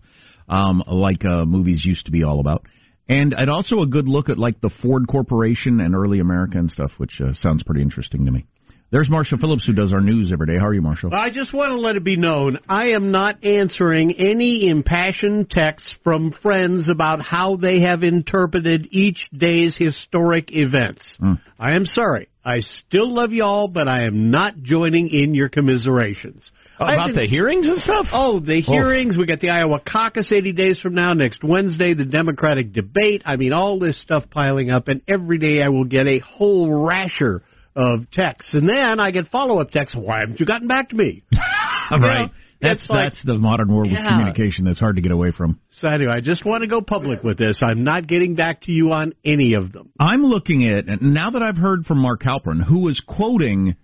um, 0.50 0.84
like 0.86 1.24
uh, 1.24 1.46
movies 1.46 1.86
used 1.86 2.06
to 2.06 2.12
be 2.12 2.24
all 2.24 2.40
about. 2.40 2.66
And 3.08 3.34
and 3.34 3.50
also 3.50 3.80
a 3.82 3.88
good 3.88 4.08
look 4.08 4.28
at 4.28 4.38
like 4.38 4.60
the 4.60 4.72
Ford 4.82 5.08
Corporation 5.08 5.80
and 5.80 5.96
early 5.96 6.20
America 6.20 6.58
and 6.58 6.70
stuff, 6.70 6.92
which 6.98 7.22
uh, 7.24 7.34
sounds 7.34 7.64
pretty 7.64 7.84
interesting 7.84 8.26
to 8.26 8.32
me. 8.32 8.48
There's 8.90 9.10
Marshall 9.10 9.38
Phillips, 9.38 9.66
who 9.66 9.74
does 9.74 9.92
our 9.92 10.00
news 10.00 10.32
every 10.32 10.48
day. 10.48 10.58
How 10.58 10.68
are 10.68 10.74
you, 10.74 10.82
Marshall? 10.82 11.14
I 11.14 11.30
just 11.30 11.54
want 11.54 11.72
to 11.72 11.78
let 11.78 11.98
it 11.98 12.06
be 12.06 12.16
known 12.16 12.60
I 12.70 12.92
am 12.92 13.12
not 13.12 13.44
answering 13.44 14.14
any 14.14 14.70
impassioned 14.70 15.50
texts 15.50 15.94
from 16.06 16.34
friends 16.42 16.90
about 16.90 17.22
how 17.22 17.58
they 17.58 17.82
have 17.82 18.04
interpreted 18.04 18.88
each 18.92 19.26
day's 19.38 19.76
historic 19.78 20.56
events. 20.56 21.18
Mm. 21.22 21.42
I 21.60 21.76
am 21.76 21.84
sorry. 21.84 22.30
I 22.46 22.60
still 22.60 23.14
love 23.14 23.34
you 23.34 23.44
all, 23.44 23.68
but 23.68 23.90
I 23.90 24.06
am 24.06 24.32
not 24.32 24.62
joining 24.62 25.10
in 25.10 25.36
your 25.36 25.50
commiserations. 25.50 26.50
Oh, 26.80 26.86
about 26.86 27.08
been- 27.08 27.16
the 27.16 27.28
hearings 27.28 27.68
and 27.68 27.80
stuff? 27.80 28.06
Oh, 28.14 28.40
the 28.40 28.62
hearings. 28.62 29.18
We 29.18 29.26
got 29.26 29.42
the 29.42 29.50
Iowa 29.50 29.82
caucus 29.82 30.32
80 30.32 30.54
days 30.54 30.80
from 30.80 30.94
now, 30.94 31.12
next 31.12 31.44
Wednesday, 31.44 31.94
the 31.94 32.06
Democratic 32.06 32.72
debate. 32.72 33.24
I 33.26 33.36
mean, 33.36 33.52
all 33.52 33.80
this 33.80 34.00
stuff 34.02 34.30
piling 34.30 34.72
up, 34.72 34.88
and 34.88 35.02
every 35.10 35.40
day 35.40 35.62
I 35.62 35.68
will 35.68 35.84
get 35.84 36.08
a 36.08 36.20
whole 36.20 36.86
rasher 36.86 37.44
of 37.78 38.10
texts. 38.12 38.54
And 38.54 38.68
then 38.68 39.00
I 39.00 39.12
get 39.12 39.28
follow 39.28 39.60
up 39.60 39.72
texts. 39.72 39.96
Why 39.98 40.22
haven't 40.22 40.40
you 40.40 40.46
gotten 40.46 40.68
back 40.68 40.90
to 40.90 40.96
me? 40.96 41.24
right. 41.92 42.32
That's 42.60 42.90
like- 42.90 43.14
that's 43.14 43.24
the 43.24 43.38
modern 43.38 43.74
world 43.74 43.92
of 43.92 44.00
communication 44.00 44.66
that's 44.66 44.80
hard 44.80 44.96
to 44.96 45.02
get 45.02 45.12
away 45.12 45.32
from. 45.32 45.60
So 45.74 45.88
anyway, 45.88 46.14
I 46.14 46.22
just 46.22 46.44
want 46.44 46.64
to 46.64 46.68
go 46.68 46.82
public 46.82 47.24
with 47.24 47.38
this. 47.38 47.62
I'm 47.64 47.84
not 47.84 48.08
getting 48.08 48.34
back 48.34 48.64
to 48.64 48.72
you 48.72 48.92
on 48.94 49.14
any 49.24 49.54
of 49.54 49.72
them. 49.72 49.92
I'm 50.00 50.24
looking 50.24 50.68
at 50.68 50.88
and 50.88 51.14
now 51.14 51.30
that 51.30 51.44
I've 51.44 51.58
heard 51.58 51.86
from 51.86 52.00
Mark 52.00 52.24
Halperin, 52.24 52.64
who 52.64 52.80
was 52.80 53.00
quoting 53.06 53.76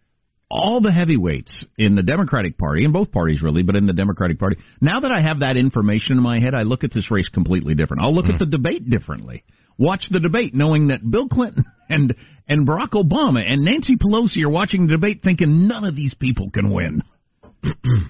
all 0.49 0.81
the 0.81 0.91
heavyweights 0.91 1.65
in 1.77 1.95
the 1.95 2.03
Democratic 2.03 2.57
Party, 2.57 2.83
in 2.85 2.91
both 2.91 3.11
parties 3.11 3.41
really, 3.41 3.63
but 3.63 3.75
in 3.75 3.85
the 3.85 3.93
Democratic 3.93 4.39
Party. 4.39 4.57
Now 4.81 4.99
that 5.01 5.11
I 5.11 5.21
have 5.21 5.39
that 5.39 5.57
information 5.57 6.17
in 6.17 6.23
my 6.23 6.39
head, 6.39 6.53
I 6.55 6.61
look 6.61 6.83
at 6.83 6.93
this 6.93 7.09
race 7.11 7.29
completely 7.29 7.75
different. 7.75 8.03
I'll 8.03 8.13
look 8.13 8.25
at 8.25 8.33
hmm. 8.33 8.37
the 8.37 8.45
debate 8.45 8.89
differently. 8.89 9.43
Watch 9.77 10.07
the 10.11 10.19
debate 10.19 10.53
knowing 10.53 10.87
that 10.87 10.99
Bill 11.09 11.27
Clinton 11.27 11.65
and 11.93 12.15
and 12.47 12.67
Barack 12.67 12.91
Obama 12.91 13.41
and 13.45 13.63
Nancy 13.63 13.95
Pelosi 13.95 14.43
are 14.43 14.49
watching 14.49 14.87
the 14.87 14.93
debate 14.93 15.21
thinking 15.23 15.67
none 15.67 15.85
of 15.85 15.95
these 15.95 16.13
people 16.13 16.49
can 16.51 16.71
win. 16.71 17.01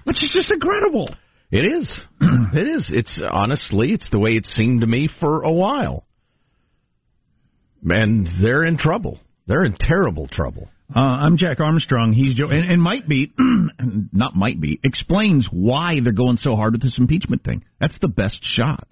Which 0.04 0.22
is 0.22 0.32
just 0.32 0.50
incredible. 0.50 1.08
It 1.50 1.72
is. 1.72 2.00
it 2.20 2.66
is. 2.66 2.90
It's 2.92 3.22
honestly, 3.30 3.92
it's 3.92 4.10
the 4.10 4.18
way 4.18 4.32
it 4.32 4.46
seemed 4.46 4.80
to 4.80 4.86
me 4.86 5.08
for 5.20 5.42
a 5.42 5.52
while. 5.52 6.04
And 7.84 8.26
they're 8.42 8.64
in 8.64 8.76
trouble. 8.76 9.20
They're 9.46 9.64
in 9.64 9.76
terrible 9.78 10.26
trouble. 10.26 10.68
Uh, 10.94 11.00
I'm 11.00 11.36
Jack 11.36 11.60
Armstrong. 11.60 12.12
He's 12.12 12.34
Joe, 12.34 12.48
and, 12.48 12.70
and 12.70 12.82
might 12.82 13.08
be, 13.08 13.32
not 14.12 14.34
might 14.34 14.60
be, 14.60 14.80
explains 14.82 15.46
why 15.50 16.00
they're 16.02 16.12
going 16.12 16.36
so 16.36 16.56
hard 16.56 16.72
with 16.72 16.82
this 16.82 16.98
impeachment 16.98 17.44
thing. 17.44 17.64
That's 17.80 17.98
the 18.00 18.08
best 18.08 18.38
shot, 18.42 18.86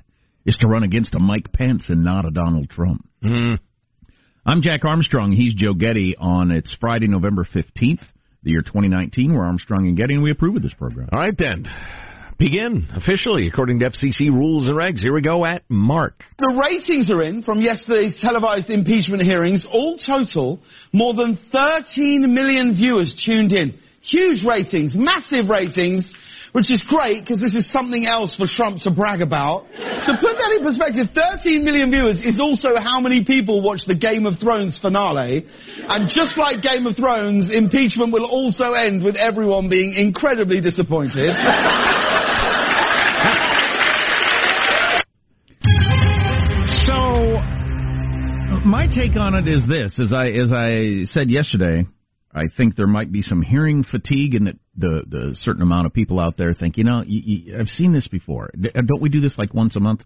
is 0.47 0.57
to 0.61 0.69
run 0.69 0.85
against 0.85 1.15
a 1.15 1.19
Mike 1.19 1.53
Pence 1.53 1.85
and 1.89 2.05
not 2.05 2.25
a 2.25 2.31
Donald 2.31 2.71
Trump. 2.71 3.07
Mm. 3.23 3.59
I'm 4.45 4.61
Jack 4.61 4.85
Armstrong. 4.85 5.31
He's 5.31 5.55
Joe 5.55 5.73
Getty 5.73 6.17
on 6.19 6.51
it's 6.51 6.75
Friday, 6.81 7.07
November 7.07 7.45
15th, 7.45 8.03
the 8.43 8.51
year 8.51 8.63
2019. 8.63 9.33
We're 9.33 9.45
Armstrong 9.45 9.87
and 9.87 9.97
Getty, 9.97 10.15
and 10.15 10.23
we 10.25 10.33
approve 10.33 10.57
of 10.57 10.63
this 10.63 10.75
program. 10.75 11.11
All 11.13 11.21
right, 11.21 11.37
then. 11.39 11.69
Begin 12.41 12.89
officially 12.93 13.47
according 13.47 13.79
to 13.79 13.91
FCC 13.91 14.31
rules 14.31 14.69
and 14.69 14.77
regs. 14.77 14.99
Here 14.99 15.15
we 15.15 15.23
go 15.23 15.45
at 15.45 15.63
Mark. 15.69 16.25
The 16.39 16.61
ratings 16.61 17.09
are 17.13 17.23
in 17.23 17.45
from 17.45 17.61
yesterday's 17.61 18.19
televised 18.21 18.69
impeachment 18.69 19.23
hearings. 19.23 19.65
All 19.71 19.97
total, 19.97 20.59
more 20.93 21.15
than 21.15 21.39
13 21.53 22.35
million 22.35 22.75
viewers 22.75 23.23
tuned 23.25 23.53
in. 23.53 23.79
Huge 24.01 24.45
ratings, 24.45 24.97
massive 24.97 25.51
ratings, 25.51 26.13
which 26.53 26.71
is 26.71 26.85
great 26.87 27.25
because 27.25 27.41
this 27.41 27.55
is 27.55 27.71
something 27.73 28.07
else 28.07 28.37
for 28.37 28.47
Trump 28.47 28.79
to 28.85 28.91
brag 28.91 29.23
about. 29.23 29.65
to 29.73 30.13
put 30.21 30.37
that 30.37 30.53
in 30.57 30.65
perspective, 30.65 31.09
13 31.15 31.65
million 31.65 31.91
viewers 31.91 32.21
is 32.25 32.39
also 32.39 32.77
how 32.77 33.01
many 33.01 33.25
people 33.25 33.63
watch 33.63 33.81
the 33.87 33.97
Game 33.97 34.27
of 34.27 34.39
Thrones 34.39 34.79
finale. 34.79 35.47
And 35.89 36.09
just 36.09 36.37
like 36.37 36.63
Game 36.63 36.87
of 36.87 36.97
Thrones, 36.97 37.51
impeachment 37.51 38.13
will 38.13 38.27
also 38.27 38.73
end 38.73 39.03
with 39.03 39.17
everyone 39.17 39.69
being 39.69 39.95
incredibly 39.97 40.61
disappointed. 40.61 41.33
So, 46.85 47.41
my 48.69 48.87
take 48.95 49.17
on 49.17 49.35
it 49.35 49.49
is 49.49 49.67
this: 49.67 49.99
as 49.99 50.13
I 50.13 50.29
as 50.29 50.53
I 50.53 51.05
said 51.13 51.31
yesterday, 51.31 51.87
I 52.35 52.45
think 52.55 52.77
there 52.77 52.87
might 52.87 53.11
be 53.11 53.23
some 53.23 53.41
hearing 53.41 53.85
fatigue, 53.85 54.35
and 54.35 54.47
that 54.47 54.57
the 54.77 55.03
the 55.09 55.37
certain 55.43 55.63
amount 55.63 55.87
of 55.87 55.93
people 55.93 56.19
out 56.19 56.37
there 56.37 56.55
think, 56.55 56.77
you 56.77 56.85
know, 56.85 57.03
you, 57.07 57.21
you, 57.25 57.59
I've 57.59 57.69
seen 57.69 57.93
this 57.93 58.09
before. 58.09 58.51
Don't 58.59 59.03
we 59.03 59.09
do 59.09 59.21
this 59.21 59.37
like 59.37 59.53
once 59.55 59.77
a 59.77 59.81
month? 59.81 60.03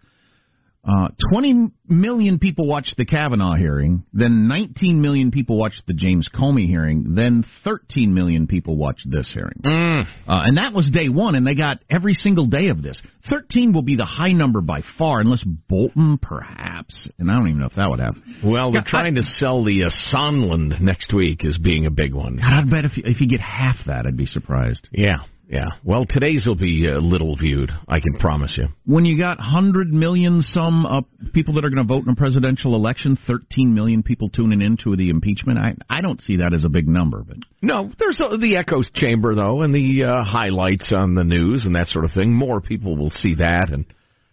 Uh, 0.87 1.09
20 1.33 1.73
million 1.89 2.39
people 2.39 2.67
watched 2.69 2.97
the 2.97 3.05
Kavanaugh 3.05 3.57
hearing, 3.57 4.05
then 4.13 4.47
19 4.47 5.01
million 5.03 5.33
people 5.33 5.59
watched 5.59 5.83
the 5.89 5.93
James 5.93 6.29
Comey 6.33 6.67
hearing, 6.67 7.15
then 7.17 7.45
13 7.65 8.15
million 8.15 8.47
people 8.47 8.77
watched 8.77 9.11
this 9.11 9.29
hearing. 9.35 9.61
Uh, 10.29 10.43
and 10.47 10.59
that 10.59 10.73
was 10.73 10.89
day 10.93 11.09
one, 11.09 11.35
and 11.35 11.45
they 11.45 11.57
got 11.57 11.79
every 11.91 12.15
single 12.15 12.47
day 12.47 12.69
of 12.69 12.83
this. 12.83 13.01
13 13.29 13.73
will 13.73 13.83
be 13.83 13.97
the 13.97 14.05
high 14.05 14.33
number 14.33 14.61
by 14.61 14.81
far, 14.97 15.21
unless 15.21 15.43
Bolton, 15.69 16.19
perhaps. 16.23 17.09
And 17.19 17.31
I 17.31 17.35
don't 17.35 17.49
even 17.49 17.61
know 17.61 17.67
if 17.67 17.75
that 17.75 17.91
would 17.91 17.99
happen. 18.01 18.23
Well, 18.45 18.71
they're 18.71 18.85
trying 18.87 19.17
to 19.17 19.23
sell 19.23 19.65
the 19.65 19.85
uh, 19.85 20.15
Sonland 20.15 20.81
next 20.81 21.13
week 21.13 21.45
as 21.45 21.59
being 21.59 21.87
a 21.87 21.91
big 21.91 22.15
one. 22.15 22.37
God, 22.37 22.53
I'd 22.53 22.71
bet 22.71 22.85
if 22.85 22.97
you, 22.97 23.03
if 23.07 23.21
you 23.21 23.29
get 23.29 23.41
half 23.41 23.77
that, 23.87 24.07
I'd 24.07 24.17
be 24.17 24.27
surprised. 24.27 24.89
Yeah, 24.93 25.17
yeah. 25.49 25.69
Well, 25.85 26.07
today's 26.09 26.45
will 26.47 26.57
be 26.57 26.89
uh, 26.89 26.99
little 26.99 27.37
viewed. 27.37 27.71
I 27.89 28.01
can 28.01 28.15
promise 28.19 28.59
you. 28.59 28.67
When 28.85 29.05
you 29.05 29.17
got 29.17 29.39
100 29.39 29.93
million 29.93 30.43
some 30.43 30.85
uh, 30.85 31.03
people 31.33 31.55
that 31.55 31.65
are 31.65 31.71
going 31.71 31.87
to 31.87 31.95
vote 31.95 32.05
in 32.05 32.13
a 32.13 32.17
presidential 32.17 32.75
election, 32.75 33.17
13 33.27 33.73
million 33.73 34.03
people 34.03 34.29
tuning 34.29 34.61
into 34.61 34.97
the 34.97 35.09
impeachment, 35.09 35.59
I, 35.59 35.75
I 35.89 36.01
don't 36.01 36.21
see 36.21 36.39
that 36.39 36.53
as 36.53 36.65
a 36.65 36.69
big 36.69 36.89
number. 36.89 37.23
But 37.23 37.37
No, 37.63 37.93
there's 37.99 38.21
uh, 38.21 38.37
the 38.37 38.57
echo 38.57 38.83
chamber 38.95 39.35
though, 39.35 39.63
and 39.63 39.73
the 39.73 40.05
uh, 40.05 40.25
highlights 40.25 40.93
on 40.93 41.15
the 41.15 41.25
news 41.25 41.65
and 41.65 41.77
that 41.77 41.89
sort 41.89 42.05
of 42.05 42.11
thing. 42.13 42.33
More 42.33 42.61
people 42.61 42.97
will 42.97 43.11
see 43.11 43.37
that, 43.37 43.71
and 43.71 43.85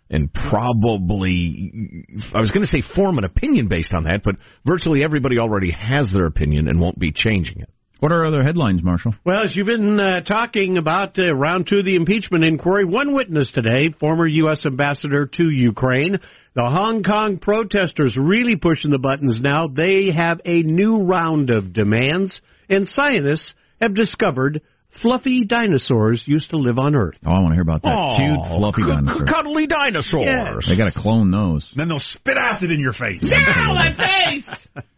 and 0.09 0.33
probably 0.33 2.05
I 2.33 2.39
was 2.39 2.51
going 2.51 2.61
to 2.61 2.67
say 2.67 2.81
form 2.95 3.19
an 3.19 3.23
opinion 3.23 3.67
based 3.67 3.93
on 3.93 4.05
that, 4.05 4.21
but 4.23 4.35
virtually 4.65 5.03
everybody 5.03 5.37
already 5.37 5.71
has 5.71 6.11
their 6.11 6.25
opinion 6.25 6.67
and 6.67 6.79
won't 6.79 6.97
be 6.97 7.11
changing 7.11 7.59
it. 7.59 7.69
What 8.03 8.11
are 8.11 8.25
other 8.25 8.43
headlines, 8.43 8.83
Marshall? 8.83 9.15
Well, 9.23 9.45
as 9.45 9.55
you've 9.55 9.65
been 9.67 9.97
uh, 9.97 10.19
talking 10.23 10.77
about 10.77 11.17
uh, 11.17 11.33
round 11.33 11.67
two 11.67 11.77
of 11.77 11.85
the 11.85 11.95
impeachment 11.95 12.43
inquiry, 12.43 12.83
one 12.83 13.15
witness 13.15 13.49
today, 13.53 13.95
former 13.97 14.27
U.S. 14.27 14.65
ambassador 14.65 15.25
to 15.25 15.49
Ukraine. 15.49 16.19
The 16.53 16.63
Hong 16.63 17.03
Kong 17.03 17.37
protesters 17.37 18.17
really 18.19 18.57
pushing 18.57 18.91
the 18.91 18.97
buttons 18.97 19.39
now. 19.39 19.69
They 19.69 20.11
have 20.13 20.41
a 20.43 20.63
new 20.63 21.03
round 21.03 21.49
of 21.49 21.71
demands, 21.71 22.41
and 22.67 22.89
scientists 22.89 23.53
have 23.79 23.95
discovered 23.95 24.61
fluffy 25.01 25.45
dinosaurs 25.45 26.21
used 26.25 26.49
to 26.49 26.57
live 26.57 26.79
on 26.79 26.95
Earth. 26.97 27.15
Oh, 27.25 27.31
I 27.31 27.39
want 27.39 27.51
to 27.51 27.55
hear 27.55 27.61
about 27.61 27.83
that. 27.83 27.87
Aw, 27.87 28.17
Cute, 28.17 28.59
fluffy 28.59 28.81
cu- 28.81 28.87
dinosaur. 28.89 29.25
cuddly 29.27 29.65
dinosaurs. 29.65 30.25
Yes. 30.25 30.67
They 30.67 30.75
got 30.75 30.91
to 30.91 30.99
clone 30.99 31.31
those. 31.31 31.71
Then 31.73 31.87
they'll 31.87 31.99
spit 31.99 32.35
acid 32.35 32.69
in 32.69 32.81
your 32.81 32.91
face. 32.91 33.21
Yeah, 33.21 33.71
my 33.73 33.95
face. 33.95 34.49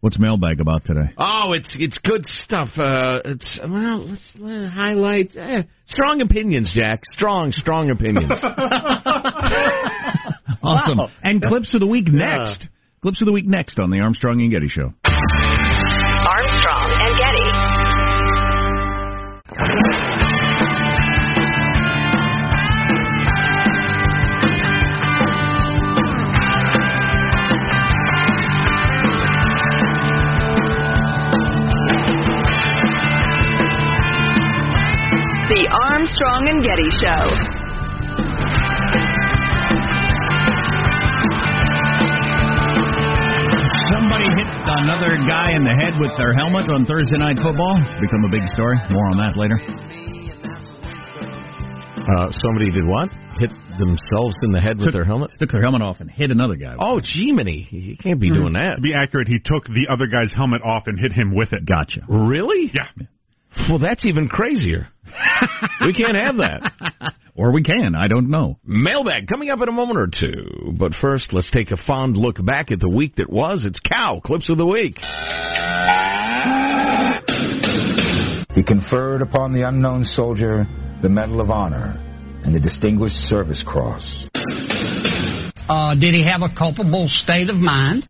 What's 0.00 0.18
mailbag 0.18 0.60
about 0.60 0.84
today? 0.84 1.10
Oh, 1.18 1.52
it's 1.52 1.74
it's 1.78 1.98
good 1.98 2.26
stuff. 2.26 2.68
Uh, 2.76 3.20
it's 3.24 3.58
well, 3.62 4.06
let's 4.06 4.32
uh, 4.36 4.68
highlight 4.68 5.34
eh, 5.36 5.62
strong 5.86 6.20
opinions, 6.20 6.70
Jack. 6.74 7.02
Strong, 7.14 7.52
strong 7.52 7.90
opinions. 7.90 8.32
Awesome. 10.62 10.98
And 11.22 11.40
clips 11.40 11.72
of 11.74 11.80
the 11.80 11.86
week 11.86 12.08
next. 12.08 12.66
Clips 13.02 13.20
of 13.22 13.26
the 13.26 13.32
week 13.32 13.46
next 13.46 13.78
on 13.78 13.90
the 13.90 14.00
Armstrong 14.00 14.40
and 14.40 14.50
Getty 14.50 14.68
Show. 14.68 14.92
Armstrong 36.16 36.48
and 36.48 36.62
Getty 36.62 36.88
Show. 37.02 38.36
Somebody 43.92 44.24
hit 44.32 44.48
another 44.48 45.12
guy 45.28 45.52
in 45.52 45.64
the 45.64 45.74
head 45.76 46.00
with 46.00 46.10
their 46.16 46.32
helmet 46.32 46.70
on 46.70 46.86
Thursday 46.86 47.18
Night 47.18 47.36
Football. 47.42 47.76
It's 47.82 48.00
become 48.00 48.24
a 48.24 48.30
big 48.30 48.48
story. 48.54 48.76
More 48.90 49.06
on 49.10 49.18
that 49.18 49.36
later. 49.36 49.58
Uh, 52.06 52.30
somebody 52.40 52.70
did 52.70 52.86
what? 52.86 53.10
Hit 53.38 53.50
themselves 53.78 54.36
in 54.42 54.52
the 54.52 54.60
head 54.60 54.78
with 54.78 54.92
their 54.92 55.04
helmet? 55.04 55.32
Took 55.38 55.50
their 55.50 55.60
helmet 55.60 55.82
off 55.82 55.96
and 56.00 56.10
hit 56.10 56.30
another 56.30 56.56
guy. 56.56 56.76
Oh, 56.78 57.00
Jiminy. 57.02 57.68
You 57.70 57.96
can't 57.96 58.20
be 58.20 58.30
doing 58.30 58.54
that. 58.54 58.76
To 58.76 58.80
be 58.80 58.94
accurate, 58.94 59.28
he 59.28 59.38
took 59.38 59.64
the 59.66 59.88
other 59.90 60.06
guy's 60.06 60.32
helmet 60.32 60.62
off 60.62 60.84
and 60.86 60.98
hit 60.98 61.12
him 61.12 61.34
with 61.34 61.52
it. 61.52 61.66
Gotcha. 61.66 62.00
Really? 62.08 62.72
Yeah. 62.72 63.06
Well, 63.68 63.78
that's 63.78 64.04
even 64.04 64.28
crazier. 64.28 64.88
We 65.84 65.92
can't 65.92 66.16
have 66.16 66.36
that. 66.36 67.12
Or 67.38 67.52
we 67.52 67.62
can. 67.62 67.94
I 67.94 68.08
don't 68.08 68.30
know. 68.30 68.58
Mailbag 68.64 69.28
coming 69.28 69.50
up 69.50 69.60
in 69.60 69.68
a 69.68 69.72
moment 69.72 69.98
or 69.98 70.06
two. 70.06 70.72
But 70.78 70.94
first, 70.94 71.34
let's 71.34 71.50
take 71.50 71.70
a 71.70 71.76
fond 71.76 72.16
look 72.16 72.42
back 72.42 72.70
at 72.70 72.80
the 72.80 72.88
week 72.88 73.16
that 73.16 73.28
was. 73.28 73.66
It's 73.66 73.78
Cow 73.78 74.22
Clips 74.24 74.48
of 74.48 74.56
the 74.56 74.64
Week. 74.64 74.96
He 78.54 78.64
conferred 78.64 79.20
upon 79.20 79.52
the 79.52 79.68
unknown 79.68 80.04
soldier 80.04 80.66
the 81.02 81.10
Medal 81.10 81.42
of 81.42 81.50
Honor 81.50 82.02
and 82.42 82.54
the 82.54 82.60
Distinguished 82.60 83.16
Service 83.16 83.62
Cross. 83.66 84.24
Uh, 85.68 85.94
did 85.94 86.14
he 86.14 86.24
have 86.24 86.40
a 86.40 86.48
culpable 86.56 87.06
state 87.08 87.50
of 87.50 87.56
mind? 87.56 88.08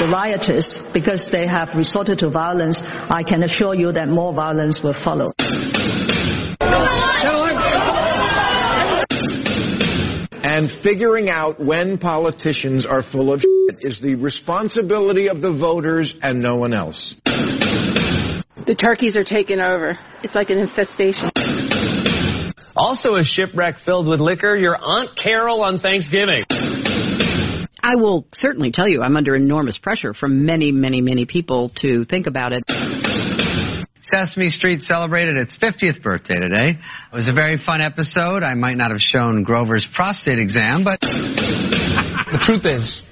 The 0.00 0.10
rioters, 0.10 0.78
because 0.92 1.28
they 1.30 1.46
have 1.46 1.68
resorted 1.76 2.18
to 2.18 2.28
violence, 2.28 2.80
I 2.82 3.22
can 3.22 3.44
assure 3.44 3.74
you 3.74 3.92
that 3.92 4.08
more 4.08 4.34
violence 4.34 4.80
will 4.82 4.96
follow. 5.04 5.32
And 10.42 10.70
figuring 10.82 11.28
out 11.28 11.64
when 11.64 11.98
politicians 11.98 12.84
are 12.84 13.02
full 13.12 13.32
of 13.32 13.40
shit 13.40 13.78
is 13.80 14.00
the 14.02 14.16
responsibility 14.16 15.28
of 15.28 15.40
the 15.40 15.52
voters 15.52 16.14
and 16.22 16.42
no 16.42 16.56
one 16.56 16.72
else. 16.72 17.14
The 17.24 18.74
turkeys 18.74 19.16
are 19.16 19.24
taking 19.24 19.60
over. 19.60 19.98
It's 20.22 20.34
like 20.34 20.50
an 20.50 20.58
infestation. 20.58 21.30
Also, 22.76 23.14
a 23.14 23.22
shipwreck 23.22 23.76
filled 23.84 24.08
with 24.08 24.20
liquor, 24.20 24.56
your 24.56 24.76
Aunt 24.76 25.10
Carol 25.22 25.62
on 25.62 25.78
Thanksgiving. 25.78 26.44
I 27.86 27.96
will 27.96 28.26
certainly 28.32 28.72
tell 28.72 28.88
you 28.88 29.02
I'm 29.02 29.14
under 29.14 29.36
enormous 29.36 29.76
pressure 29.76 30.14
from 30.14 30.46
many, 30.46 30.72
many, 30.72 31.02
many 31.02 31.26
people 31.26 31.70
to 31.82 32.06
think 32.06 32.26
about 32.26 32.52
it. 32.54 32.62
Sesame 34.10 34.48
Street 34.48 34.80
celebrated 34.80 35.36
its 35.36 35.54
50th 35.58 36.02
birthday 36.02 36.36
today. 36.36 36.78
It 37.12 37.14
was 37.14 37.28
a 37.28 37.34
very 37.34 37.58
fun 37.58 37.82
episode. 37.82 38.42
I 38.42 38.54
might 38.54 38.78
not 38.78 38.90
have 38.90 39.00
shown 39.00 39.42
Grover's 39.42 39.86
prostate 39.94 40.38
exam, 40.38 40.82
but. 40.82 40.98
the 41.02 42.40
truth 42.46 42.64
is, 42.64 43.02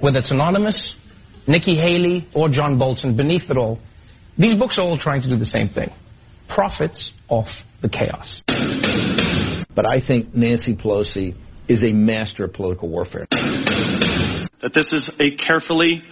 whether 0.00 0.18
it's 0.18 0.30
Anonymous, 0.30 0.96
Nikki 1.46 1.74
Haley, 1.74 2.28
or 2.34 2.50
John 2.50 2.78
Bolton, 2.78 3.16
beneath 3.16 3.48
it 3.48 3.56
all, 3.56 3.78
these 4.36 4.54
books 4.58 4.76
are 4.76 4.82
all 4.82 4.98
trying 4.98 5.22
to 5.22 5.30
do 5.30 5.38
the 5.38 5.46
same 5.46 5.70
thing 5.70 5.90
profits 6.54 7.12
off 7.28 7.48
the 7.80 7.88
chaos. 7.88 8.42
But 9.74 9.86
I 9.86 10.06
think 10.06 10.34
Nancy 10.34 10.76
Pelosi 10.76 11.34
is 11.68 11.82
a 11.82 11.92
master 11.92 12.44
of 12.44 12.52
political 12.52 12.90
warfare. 12.90 13.26
That 14.62 14.72
this 14.74 14.92
is 14.92 15.10
a 15.20 15.36
carefully 15.36 16.02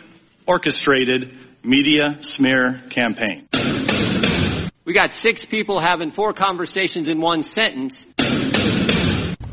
orchestrated 0.47 1.33
media 1.65 2.19
smear 2.23 2.83
campaign. 2.95 3.49
We 4.85 4.93
got 4.93 5.11
six 5.11 5.47
people 5.49 5.81
having 5.81 6.11
four 6.11 6.33
conversations 6.33 7.09
in 7.09 7.21
one 7.21 7.43
sentence. 7.43 8.05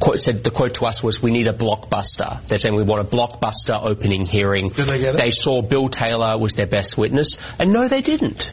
Quote 0.01 0.17
said 0.17 0.43
the 0.43 0.51
quote 0.51 0.73
to 0.75 0.85
us 0.85 1.03
was, 1.03 1.21
"We 1.21 1.29
need 1.29 1.47
a 1.47 1.53
blockbuster." 1.53 2.47
They're 2.47 2.57
saying 2.57 2.75
we 2.75 2.83
want 2.83 3.07
a 3.07 3.09
blockbuster 3.15 3.85
opening 3.85 4.25
hearing. 4.25 4.69
Did 4.69 4.87
they 4.87 4.99
get 4.99 5.15
it? 5.15 5.17
They 5.17 5.31
saw 5.31 5.61
Bill 5.61 5.89
Taylor 5.89 6.37
was 6.37 6.53
their 6.53 6.67
best 6.67 6.97
witness, 6.97 7.35
and 7.59 7.71
no, 7.71 7.87
they 7.87 8.01
didn't. 8.01 8.43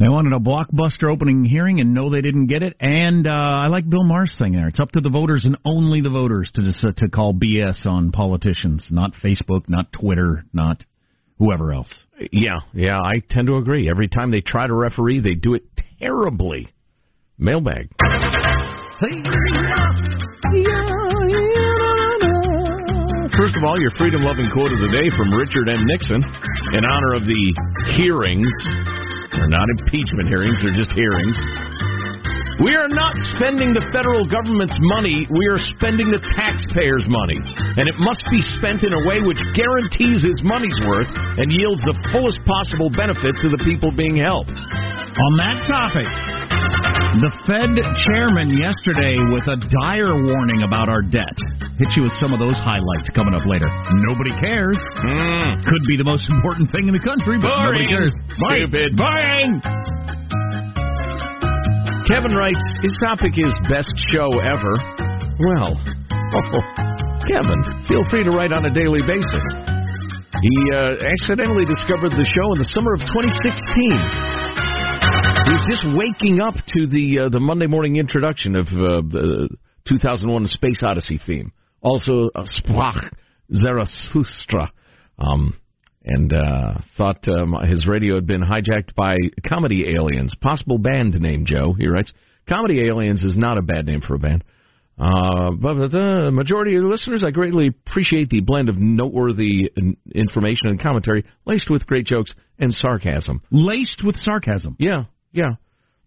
They 0.00 0.08
wanted 0.08 0.32
a 0.32 0.38
blockbuster 0.38 1.12
opening 1.12 1.44
hearing, 1.44 1.78
and 1.80 1.92
no, 1.92 2.08
they 2.08 2.22
didn't 2.22 2.46
get 2.46 2.62
it. 2.62 2.74
And 2.80 3.26
uh, 3.26 3.30
I 3.30 3.66
like 3.66 3.86
Bill 3.86 4.02
Maher's 4.02 4.34
thing 4.38 4.52
there. 4.52 4.66
It's 4.66 4.80
up 4.80 4.90
to 4.92 5.00
the 5.02 5.10
voters 5.10 5.44
and 5.44 5.58
only 5.66 6.00
the 6.00 6.08
voters 6.08 6.50
to 6.54 6.62
just, 6.62 6.82
uh, 6.82 6.92
to 6.96 7.10
call 7.10 7.34
BS 7.34 7.84
on 7.84 8.10
politicians, 8.10 8.88
not 8.90 9.12
Facebook, 9.22 9.68
not 9.68 9.92
Twitter, 9.92 10.46
not 10.54 10.82
whoever 11.38 11.74
else. 11.74 11.90
Yeah, 12.32 12.60
yeah, 12.72 12.98
I 12.98 13.16
tend 13.28 13.48
to 13.48 13.56
agree. 13.56 13.90
Every 13.90 14.08
time 14.08 14.30
they 14.30 14.40
try 14.40 14.66
to 14.66 14.74
referee, 14.74 15.20
they 15.20 15.34
do 15.34 15.52
it 15.52 15.64
terribly. 16.00 16.72
Mailbag. 17.36 17.90
First 23.36 23.56
of 23.56 23.64
all, 23.64 23.78
your 23.78 23.90
freedom 23.98 24.22
loving 24.22 24.48
quote 24.50 24.72
of 24.72 24.80
the 24.80 24.88
day 24.88 25.14
from 25.14 25.34
Richard 25.36 25.68
M. 25.68 25.86
Nixon 25.86 26.24
in 26.72 26.84
honor 26.86 27.16
of 27.16 27.24
the 27.26 27.54
hearings. 27.96 28.99
They're 29.40 29.48
not 29.48 29.72
impeachment 29.72 30.28
hearings, 30.28 30.60
they're 30.60 30.76
just 30.76 30.92
hearings. 30.92 31.32
We 32.60 32.76
are 32.76 32.92
not 32.92 33.16
spending 33.32 33.72
the 33.72 33.80
federal 33.88 34.28
government's 34.28 34.76
money, 34.92 35.24
we 35.32 35.48
are 35.48 35.56
spending 35.80 36.12
the 36.12 36.20
taxpayers' 36.36 37.08
money. 37.08 37.40
And 37.80 37.88
it 37.88 37.96
must 37.96 38.20
be 38.28 38.44
spent 38.60 38.84
in 38.84 38.92
a 38.92 39.00
way 39.08 39.24
which 39.24 39.40
guarantees 39.56 40.28
its 40.28 40.44
money's 40.44 40.76
worth 40.84 41.08
and 41.40 41.48
yields 41.48 41.80
the 41.88 41.96
fullest 42.12 42.36
possible 42.44 42.92
benefit 42.92 43.32
to 43.40 43.48
the 43.48 43.56
people 43.64 43.88
being 43.96 44.20
helped. 44.20 44.52
On 44.52 45.32
that 45.40 45.64
topic, 45.64 46.04
the 47.24 47.32
Fed 47.48 47.80
chairman 48.04 48.52
yesterday 48.52 49.16
with 49.32 49.48
a 49.48 49.56
dire 49.80 50.12
warning 50.20 50.60
about 50.68 50.92
our 50.92 51.00
debt. 51.00 51.32
Hit 51.80 51.96
you 51.96 52.04
with 52.04 52.12
some 52.20 52.36
of 52.36 52.38
those 52.38 52.60
highlights 52.60 53.08
coming 53.16 53.32
up 53.32 53.48
later. 53.48 53.64
Nobody 54.04 54.36
cares. 54.36 54.76
Mm. 55.00 55.64
Could 55.64 55.84
be 55.88 55.96
the 55.96 56.04
most 56.04 56.28
important 56.28 56.68
thing 56.76 56.84
in 56.84 56.92
the 56.92 57.00
country, 57.00 57.40
but 57.40 57.48
nobody 57.56 57.88
cares. 57.88 58.12
Stupid. 58.36 59.00
Boring. 59.00 59.64
Kevin 62.04 62.36
writes, 62.36 62.60
his 62.84 62.92
topic 63.00 63.32
is 63.40 63.48
best 63.72 63.88
show 64.12 64.28
ever. 64.44 64.76
Well, 65.40 65.72
oh, 65.72 66.60
Kevin, 67.32 67.64
feel 67.88 68.04
free 68.12 68.28
to 68.28 68.32
write 68.36 68.52
on 68.52 68.68
a 68.68 68.72
daily 68.76 69.00
basis. 69.00 69.44
He 70.36 70.56
uh, 70.76 71.00
accidentally 71.00 71.64
discovered 71.64 72.12
the 72.12 72.28
show 72.28 72.46
in 72.52 72.60
the 72.60 72.68
summer 72.76 72.92
of 72.92 73.00
2016. 73.08 73.56
He 75.48 75.52
was 75.56 75.64
just 75.64 75.84
waking 75.96 76.44
up 76.44 76.60
to 76.76 76.86
the 76.92 77.24
uh, 77.24 77.28
the 77.32 77.40
Monday 77.40 77.66
morning 77.66 77.96
introduction 77.96 78.56
of 78.56 78.68
uh, 78.68 79.00
the 79.08 79.48
2001 79.88 80.46
Space 80.48 80.84
Odyssey 80.84 81.18
theme. 81.24 81.52
Also, 81.82 82.30
uh, 82.34 82.44
Sprach 82.44 83.10
Zarathustra. 83.52 84.72
Um, 85.18 85.56
and 86.04 86.32
uh, 86.32 86.80
thought 86.96 87.28
um, 87.28 87.54
his 87.68 87.86
radio 87.86 88.14
had 88.14 88.26
been 88.26 88.42
hijacked 88.42 88.94
by 88.94 89.16
comedy 89.46 89.94
aliens. 89.94 90.32
Possible 90.40 90.78
band 90.78 91.20
name, 91.20 91.44
Joe. 91.46 91.74
He 91.74 91.88
writes, 91.88 92.10
"Comedy 92.48 92.86
aliens 92.86 93.22
is 93.22 93.36
not 93.36 93.58
a 93.58 93.62
bad 93.62 93.86
name 93.86 94.00
for 94.00 94.14
a 94.14 94.18
band." 94.18 94.42
Uh, 94.98 95.50
but 95.52 95.88
the 95.88 96.30
majority 96.30 96.76
of 96.76 96.82
the 96.82 96.88
listeners, 96.88 97.24
I 97.26 97.30
greatly 97.30 97.68
appreciate 97.68 98.28
the 98.28 98.40
blend 98.40 98.68
of 98.68 98.76
noteworthy 98.76 99.70
information 100.14 100.68
and 100.68 100.80
commentary, 100.80 101.24
laced 101.46 101.70
with 101.70 101.86
great 101.86 102.04
jokes 102.04 102.34
and 102.58 102.70
sarcasm. 102.70 103.40
Laced 103.50 104.02
with 104.04 104.16
sarcasm. 104.16 104.76
Yeah, 104.78 105.04
yeah. 105.32 105.54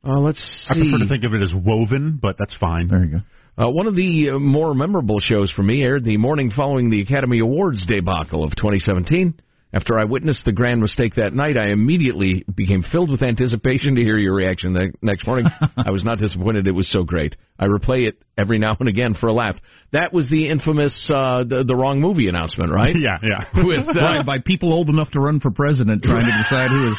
Uh, 0.03 0.19
let's 0.19 0.39
see. 0.67 0.81
I 0.81 0.83
prefer 0.83 1.03
to 1.05 1.09
think 1.09 1.23
of 1.23 1.33
it 1.33 1.41
as 1.41 1.53
woven, 1.55 2.19
but 2.21 2.36
that's 2.38 2.55
fine. 2.55 2.88
There 2.88 3.03
you 3.03 3.12
go. 3.12 3.17
Uh, 3.55 3.69
one 3.69 3.85
of 3.85 3.95
the 3.95 4.31
uh, 4.31 4.39
more 4.39 4.73
memorable 4.73 5.19
shows 5.19 5.51
for 5.51 5.61
me 5.61 5.83
aired 5.83 6.03
the 6.03 6.17
morning 6.17 6.51
following 6.55 6.89
the 6.89 7.01
Academy 7.01 7.39
Awards 7.39 7.85
debacle 7.85 8.43
of 8.43 8.55
2017. 8.55 9.35
After 9.75 9.97
I 9.97 10.03
witnessed 10.03 10.45
the 10.45 10.51
grand 10.51 10.81
mistake 10.81 11.15
that 11.15 11.33
night, 11.33 11.57
I 11.57 11.71
immediately 11.71 12.45
became 12.53 12.83
filled 12.83 13.09
with 13.09 13.23
anticipation 13.23 13.95
to 13.95 14.01
hear 14.01 14.17
your 14.17 14.35
reaction 14.35 14.73
the 14.73 14.91
next 15.01 15.25
morning. 15.25 15.47
I 15.77 15.89
was 15.89 16.03
not 16.03 16.19
disappointed. 16.19 16.67
It 16.67 16.71
was 16.71 16.89
so 16.91 17.03
great. 17.03 17.35
I 17.57 17.65
replay 17.65 18.07
it 18.07 18.21
every 18.37 18.59
now 18.59 18.75
and 18.79 18.87
again 18.87 19.15
for 19.19 19.27
a 19.27 19.33
laugh. 19.33 19.55
That 19.91 20.13
was 20.13 20.29
the 20.29 20.47
infamous 20.49 21.09
uh, 21.11 21.43
the, 21.43 21.63
the 21.63 21.75
wrong 21.75 21.99
movie 22.01 22.27
announcement, 22.27 22.71
right? 22.71 22.95
Yeah, 23.03 23.17
yeah. 23.23 23.45
With 23.65 23.87
uh, 23.89 23.99
right, 23.99 24.25
by 24.25 24.37
people 24.45 24.71
old 24.71 24.89
enough 24.89 25.09
to 25.11 25.19
run 25.19 25.39
for 25.39 25.51
president 25.51 26.03
trying 26.03 26.25
to 26.25 26.43
decide 26.43 26.69
who, 26.69 26.91
is, 26.91 26.97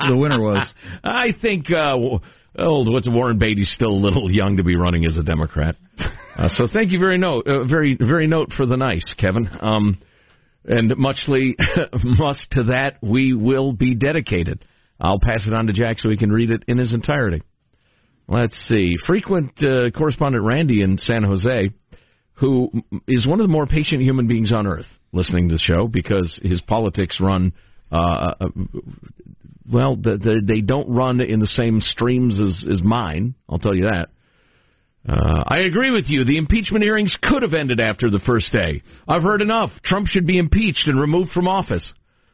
who 0.00 0.08
the 0.08 0.16
winner 0.16 0.40
was. 0.40 0.68
I 1.02 1.28
think 1.40 1.70
uh, 1.70 1.96
old 2.58 2.92
what's 2.92 3.08
Warren 3.08 3.38
Beatty's 3.38 3.72
still 3.72 3.90
a 3.90 4.02
little 4.02 4.30
young 4.32 4.56
to 4.56 4.64
be 4.64 4.76
running 4.76 5.04
as 5.06 5.16
a 5.16 5.22
Democrat. 5.22 5.76
Uh, 6.36 6.48
so 6.48 6.66
thank 6.66 6.90
you 6.90 6.98
very 6.98 7.16
note 7.16 7.46
uh, 7.46 7.62
very 7.62 7.96
very 7.96 8.26
note 8.26 8.50
for 8.56 8.66
the 8.66 8.76
nice, 8.76 9.14
Kevin. 9.16 9.48
Um, 9.60 9.98
and 10.64 10.96
muchly 10.96 11.56
must 12.02 12.50
to 12.50 12.64
that 12.64 12.96
we 13.02 13.34
will 13.34 13.72
be 13.72 13.94
dedicated. 13.94 14.64
I'll 15.00 15.20
pass 15.20 15.46
it 15.46 15.52
on 15.52 15.66
to 15.66 15.72
Jack 15.72 15.98
so 15.98 16.10
he 16.10 16.16
can 16.16 16.32
read 16.32 16.50
it 16.50 16.64
in 16.66 16.78
his 16.78 16.94
entirety. 16.94 17.42
Let's 18.26 18.56
see. 18.68 18.96
Frequent 19.06 19.52
uh, 19.62 19.90
correspondent 19.90 20.44
Randy 20.44 20.82
in 20.82 20.96
San 20.98 21.24
Jose, 21.24 21.70
who 22.34 22.70
is 23.06 23.26
one 23.26 23.40
of 23.40 23.44
the 23.44 23.52
more 23.52 23.66
patient 23.66 24.02
human 24.02 24.26
beings 24.26 24.50
on 24.52 24.66
earth, 24.66 24.86
listening 25.12 25.48
to 25.48 25.54
the 25.54 25.60
show 25.60 25.86
because 25.86 26.40
his 26.42 26.60
politics 26.62 27.20
run. 27.20 27.52
Uh, 27.90 28.34
well, 29.70 29.96
the, 29.96 30.18
the, 30.18 30.42
they 30.46 30.60
don't 30.60 30.88
run 30.88 31.20
in 31.20 31.40
the 31.40 31.46
same 31.46 31.80
streams 31.80 32.38
as, 32.38 32.66
as 32.70 32.82
mine. 32.82 33.34
I'll 33.48 33.58
tell 33.58 33.74
you 33.74 33.84
that. 33.84 34.08
Uh, 35.06 35.44
I 35.46 35.60
agree 35.60 35.90
with 35.90 36.06
you. 36.08 36.24
The 36.24 36.38
impeachment 36.38 36.82
hearings 36.82 37.16
could 37.22 37.42
have 37.42 37.52
ended 37.52 37.80
after 37.80 38.10
the 38.10 38.20
first 38.20 38.52
day. 38.52 38.82
I've 39.06 39.22
heard 39.22 39.42
enough. 39.42 39.70
Trump 39.82 40.06
should 40.06 40.26
be 40.26 40.38
impeached 40.38 40.86
and 40.86 41.00
removed 41.00 41.32
from 41.32 41.46
office. 41.46 41.92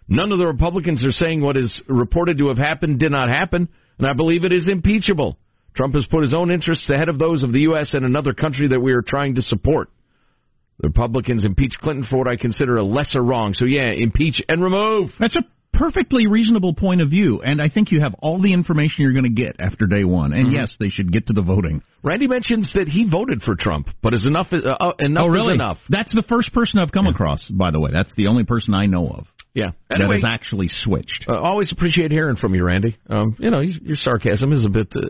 None 0.08 0.32
of 0.32 0.38
the 0.38 0.46
Republicans 0.46 1.04
are 1.04 1.12
saying 1.12 1.40
what 1.40 1.56
is 1.56 1.82
reported 1.88 2.38
to 2.38 2.48
have 2.48 2.58
happened 2.58 2.98
did 2.98 3.12
not 3.12 3.28
happen, 3.28 3.68
and 3.98 4.06
I 4.06 4.12
believe 4.12 4.44
it 4.44 4.52
is 4.52 4.68
impeachable. 4.68 5.38
Trump 5.74 5.94
has 5.94 6.06
put 6.10 6.22
his 6.22 6.34
own 6.34 6.50
interests 6.50 6.90
ahead 6.90 7.08
of 7.08 7.18
those 7.18 7.42
of 7.42 7.52
the 7.52 7.60
U.S. 7.60 7.94
and 7.94 8.04
another 8.04 8.34
country 8.34 8.68
that 8.68 8.80
we 8.80 8.92
are 8.92 9.02
trying 9.02 9.36
to 9.36 9.42
support. 9.42 9.88
The 10.80 10.88
Republicans 10.88 11.44
impeached 11.44 11.78
Clinton 11.78 12.06
for 12.08 12.18
what 12.18 12.28
I 12.28 12.36
consider 12.36 12.76
a 12.76 12.82
lesser 12.82 13.22
wrong. 13.22 13.54
So, 13.54 13.66
yeah, 13.66 13.92
impeach 13.96 14.42
and 14.48 14.62
remove. 14.62 15.10
That's 15.18 15.36
a 15.36 15.42
perfectly 15.72 16.26
reasonable 16.26 16.74
point 16.74 17.00
of 17.00 17.08
view, 17.08 17.40
and 17.42 17.60
I 17.60 17.68
think 17.68 17.90
you 17.90 18.00
have 18.00 18.14
all 18.20 18.40
the 18.40 18.52
information 18.52 18.96
you're 18.98 19.12
going 19.12 19.24
to 19.24 19.42
get 19.42 19.56
after 19.58 19.86
day 19.86 20.04
one. 20.04 20.32
And 20.32 20.46
mm-hmm. 20.46 20.56
yes, 20.56 20.76
they 20.78 20.88
should 20.88 21.12
get 21.12 21.26
to 21.28 21.32
the 21.32 21.42
voting. 21.42 21.82
Randy 22.02 22.26
mentions 22.26 22.72
that 22.74 22.88
he 22.88 23.08
voted 23.10 23.42
for 23.42 23.54
Trump, 23.54 23.88
but 24.02 24.14
is 24.14 24.26
enough 24.26 24.48
uh, 24.52 24.92
enough 24.98 25.24
oh, 25.24 25.28
really? 25.28 25.52
is 25.52 25.54
enough. 25.54 25.78
That's 25.88 26.14
the 26.14 26.24
first 26.28 26.52
person 26.52 26.80
I've 26.80 26.92
come 26.92 27.06
yeah. 27.06 27.12
across, 27.12 27.46
by 27.50 27.70
the 27.70 27.80
way. 27.80 27.90
That's 27.92 28.12
the 28.16 28.26
only 28.26 28.44
person 28.44 28.74
I 28.74 28.86
know 28.86 29.08
of. 29.08 29.26
Yeah. 29.54 29.70
that 29.88 30.00
Anyway, 30.00 30.16
has 30.16 30.24
actually 30.24 30.68
switched. 30.68 31.26
uh, 31.28 31.38
always 31.38 31.72
appreciate 31.72 32.12
hearing 32.12 32.36
from 32.36 32.54
you, 32.54 32.64
Randy. 32.64 32.96
Um, 33.08 33.36
you 33.38 33.50
know, 33.50 33.60
your 33.60 33.96
sarcasm 33.96 34.52
is 34.52 34.64
a 34.64 34.68
bit 34.68 34.88
uh, 34.94 35.00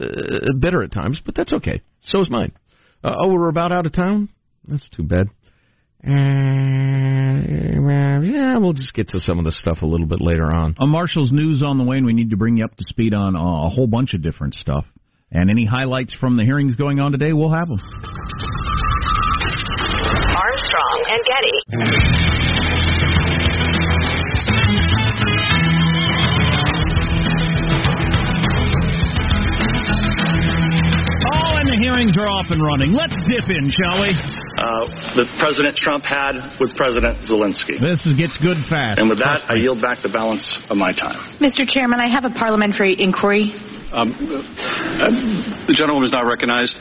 bitter 0.61 0.83
at 0.83 0.93
times, 0.93 1.21
but 1.25 1.35
that's 1.35 1.53
okay. 1.53 1.83
So 2.03 2.21
is 2.21 2.31
mine. 2.31 2.53
Uh, 3.05 3.15
oh, 3.19 3.29
we're 3.29 3.49
about 3.49 3.73
out 3.73 3.87
of 3.87 3.93
town. 3.93 4.29
That's 4.67 4.89
too 4.89 5.03
bad. 5.03 5.27
Uh, 6.07 6.11
yeah, 8.23 8.57
we'll 8.57 8.73
just 8.73 8.95
get 8.95 9.09
to 9.09 9.21
some 9.21 9.39
of 9.39 9.45
the 9.45 9.53
stuff 9.53 9.83
a 9.83 9.87
little 9.87 10.07
bit 10.07 10.21
later 10.21 10.53
on. 10.53 10.75
On 10.79 10.89
Marshall's 10.89 11.33
news 11.33 11.63
on 11.63 11.79
the 11.79 11.85
way, 11.85 11.99
and 11.99 12.07
we 12.07 12.13
need 12.13 12.31
to 12.31 12.37
bring 12.37 12.57
you 12.57 12.65
up 12.65 12.75
to 12.77 12.85
speed 12.89 13.13
on 13.15 13.37
uh, 13.37 13.67
a 13.67 13.69
whole 13.69 13.87
bunch 13.87 14.15
of 14.15 14.23
different 14.23 14.55
stuff. 14.55 14.85
And 15.31 15.51
any 15.51 15.65
highlights 15.65 16.15
from 16.15 16.37
the 16.37 16.45
hearings 16.45 16.75
going 16.77 16.99
on 17.01 17.13
today, 17.13 17.33
we'll 17.33 17.53
have 17.53 17.69
them. 17.69 17.79
Armstrong 20.37 21.05
and 21.09 21.23
Getty. 21.25 22.50
Hearings 31.81 32.17
are 32.17 32.29
off 32.29 32.53
and 32.53 32.61
running. 32.61 32.93
Let's 32.93 33.17
dip 33.25 33.49
in, 33.49 33.73
shall 33.73 34.05
we? 34.05 34.13
Uh, 34.13 35.17
that 35.17 35.29
President 35.41 35.77
Trump 35.77 36.05
had 36.05 36.37
with 36.61 36.77
President 36.77 37.25
Zelensky. 37.25 37.81
This 37.81 38.05
is, 38.05 38.13
gets 38.15 38.37
good 38.39 38.61
fast. 38.69 39.01
And 39.01 39.09
with 39.09 39.19
that, 39.25 39.49
I 39.49 39.57
yield 39.57 39.81
back 39.81 40.05
the 40.05 40.13
balance 40.13 40.45
of 40.69 40.77
my 40.77 40.93
time. 40.93 41.17
Mr. 41.41 41.65
Chairman, 41.65 41.99
I 41.99 42.13
have 42.13 42.29
a 42.29 42.35
parliamentary 42.37 42.93
inquiry. 43.01 43.57
Um, 43.91 44.13
uh, 44.13 45.67
the 45.67 45.75
gentleman 45.75 46.05
is 46.05 46.13
not 46.13 46.29
recognized. 46.29 46.79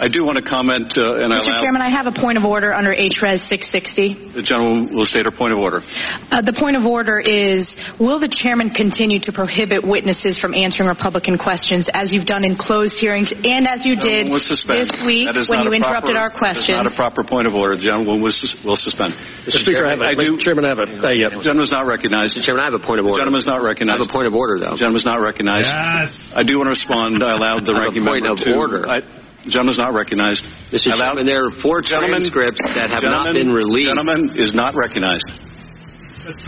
I 0.00 0.08
do 0.08 0.24
want 0.24 0.40
to 0.40 0.44
comment, 0.44 0.96
uh, 0.96 1.20
and 1.20 1.28
I 1.32 1.38
Mr. 1.44 1.52
allow 1.52 1.60
Chairman, 1.60 1.82
I 1.84 1.90
have 1.92 2.08
a 2.08 2.16
point 2.16 2.40
of 2.40 2.44
order 2.48 2.72
under 2.72 2.96
HRES 2.96 3.44
660. 3.44 4.32
the 4.32 4.40
gentleman 4.42 4.88
will 4.96 5.04
state 5.04 5.28
her 5.28 5.30
point 5.30 5.52
of 5.52 5.60
order. 5.60 5.84
Uh, 6.32 6.40
the 6.40 6.56
point 6.56 6.80
of 6.80 6.88
order 6.88 7.20
is, 7.20 7.68
will 8.00 8.16
the 8.18 8.32
chairman 8.32 8.72
continue 8.72 9.20
to 9.20 9.30
prohibit 9.36 9.84
witnesses 9.84 10.40
from 10.40 10.56
answering 10.56 10.88
Republican 10.88 11.36
questions 11.36 11.92
as 11.92 12.08
you've 12.08 12.24
done 12.24 12.40
in 12.42 12.56
closed 12.56 12.96
hearings 12.96 13.28
and 13.30 13.68
as 13.68 13.84
you 13.84 13.92
did 13.94 14.32
Gentleman 14.32 14.32
will 14.32 14.40
suspend. 14.40 14.88
this 14.88 14.96
week 15.04 15.28
when 15.52 15.60
you 15.60 15.70
a 15.70 15.76
interrupted 15.76 16.16
proper- 16.16 16.18
our 16.18 16.32
questions? 16.32 16.72
That 16.72 16.88
is 16.88 16.96
not 16.96 16.96
a 16.96 16.96
proper 16.96 17.22
point 17.22 17.44
of 17.46 17.52
order. 17.54 17.76
The 17.76 17.84
gentleman 17.84 18.24
will, 18.24 18.32
sus- 18.32 18.56
will 18.64 18.80
suspend. 18.80 19.12
Mr. 19.44 19.60
Speaker, 19.60 19.84
I 19.84 19.90
have 19.92 20.00
a- 20.00 20.16
do, 20.16 20.40
Mr. 20.40 20.40
Chairman, 20.40 20.64
I 20.64 20.68
have 20.72 20.80
a- 20.80 20.88
Uh, 20.88 21.10
yeah, 21.12 21.28
the 21.28 21.44
gentleman's 21.44 21.70
not 21.70 21.84
recognized. 21.84 22.32
Mr. 22.40 22.48
Chairman, 22.48 22.64
I 22.64 22.72
have 22.72 22.78
a 22.80 22.82
point 22.82 22.96
of 22.98 23.04
order. 23.04 23.20
The 23.20 23.28
gentleman's 23.28 23.46
not 23.46 23.60
recognized. 23.60 24.00
I 24.00 24.02
have 24.02 24.08
a 24.08 24.12
point 24.12 24.26
of 24.26 24.34
order, 24.34 24.56
though. 24.56 24.72
The 24.72 24.80
gentleman's 24.80 25.04
not 25.04 25.20
recognized. 25.20 25.68
Yes. 25.68 26.16
I 26.32 26.42
do 26.48 26.56
want 26.56 26.72
to 26.72 26.74
respond. 26.80 27.20
I 27.22 27.36
allowed 27.36 27.68
the 27.68 27.76
I 27.76 27.84
have 27.86 27.92
a 27.92 27.92
ranking 27.92 28.04
point 28.08 28.24
member 28.24 28.40
of 28.40 28.46
to. 28.48 28.56
order. 28.56 28.88
I, 28.88 29.02
the 29.44 29.68
is 29.68 29.78
not 29.78 29.92
recognized. 29.94 30.42
Mr. 30.70 30.92
I 30.92 30.98
Chairman, 30.98 31.26
there 31.26 31.46
are 31.46 31.50
four 31.62 31.82
Gentleman- 31.82 32.20
transcripts 32.22 32.60
that 32.74 32.90
have 32.90 33.02
not 33.02 33.34
been 33.34 33.50
released. 33.50 33.88
Gentleman 33.90 34.38
is 34.38 34.54
not 34.54 34.74
recognized. 34.78 35.26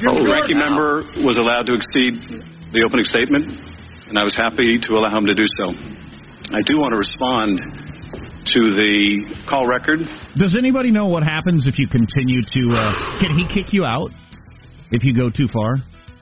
Oh, 0.08 0.22
the 0.22 0.30
ranking 0.30 0.58
now. 0.58 0.70
member 0.70 1.02
was 1.26 1.36
allowed 1.36 1.66
to 1.66 1.74
exceed 1.74 2.14
the 2.72 2.82
opening 2.86 3.04
statement, 3.04 3.50
and 4.08 4.18
I 4.18 4.22
was 4.22 4.36
happy 4.36 4.78
to 4.78 4.90
allow 4.94 5.10
him 5.16 5.26
to 5.26 5.34
do 5.34 5.44
so. 5.58 5.66
I 6.54 6.62
do 6.62 6.78
want 6.78 6.92
to 6.94 6.98
respond 6.98 7.58
to 8.54 8.60
the 8.76 9.44
call 9.50 9.66
record. 9.66 9.98
Does 10.36 10.54
anybody 10.56 10.90
know 10.92 11.06
what 11.06 11.22
happens 11.24 11.66
if 11.66 11.78
you 11.78 11.88
continue 11.88 12.42
to? 12.42 12.62
Uh, 12.70 13.18
can 13.18 13.34
he 13.38 13.46
kick 13.50 13.72
you 13.72 13.84
out 13.84 14.10
if 14.92 15.02
you 15.02 15.16
go 15.16 15.30
too 15.30 15.48
far? 15.48 15.76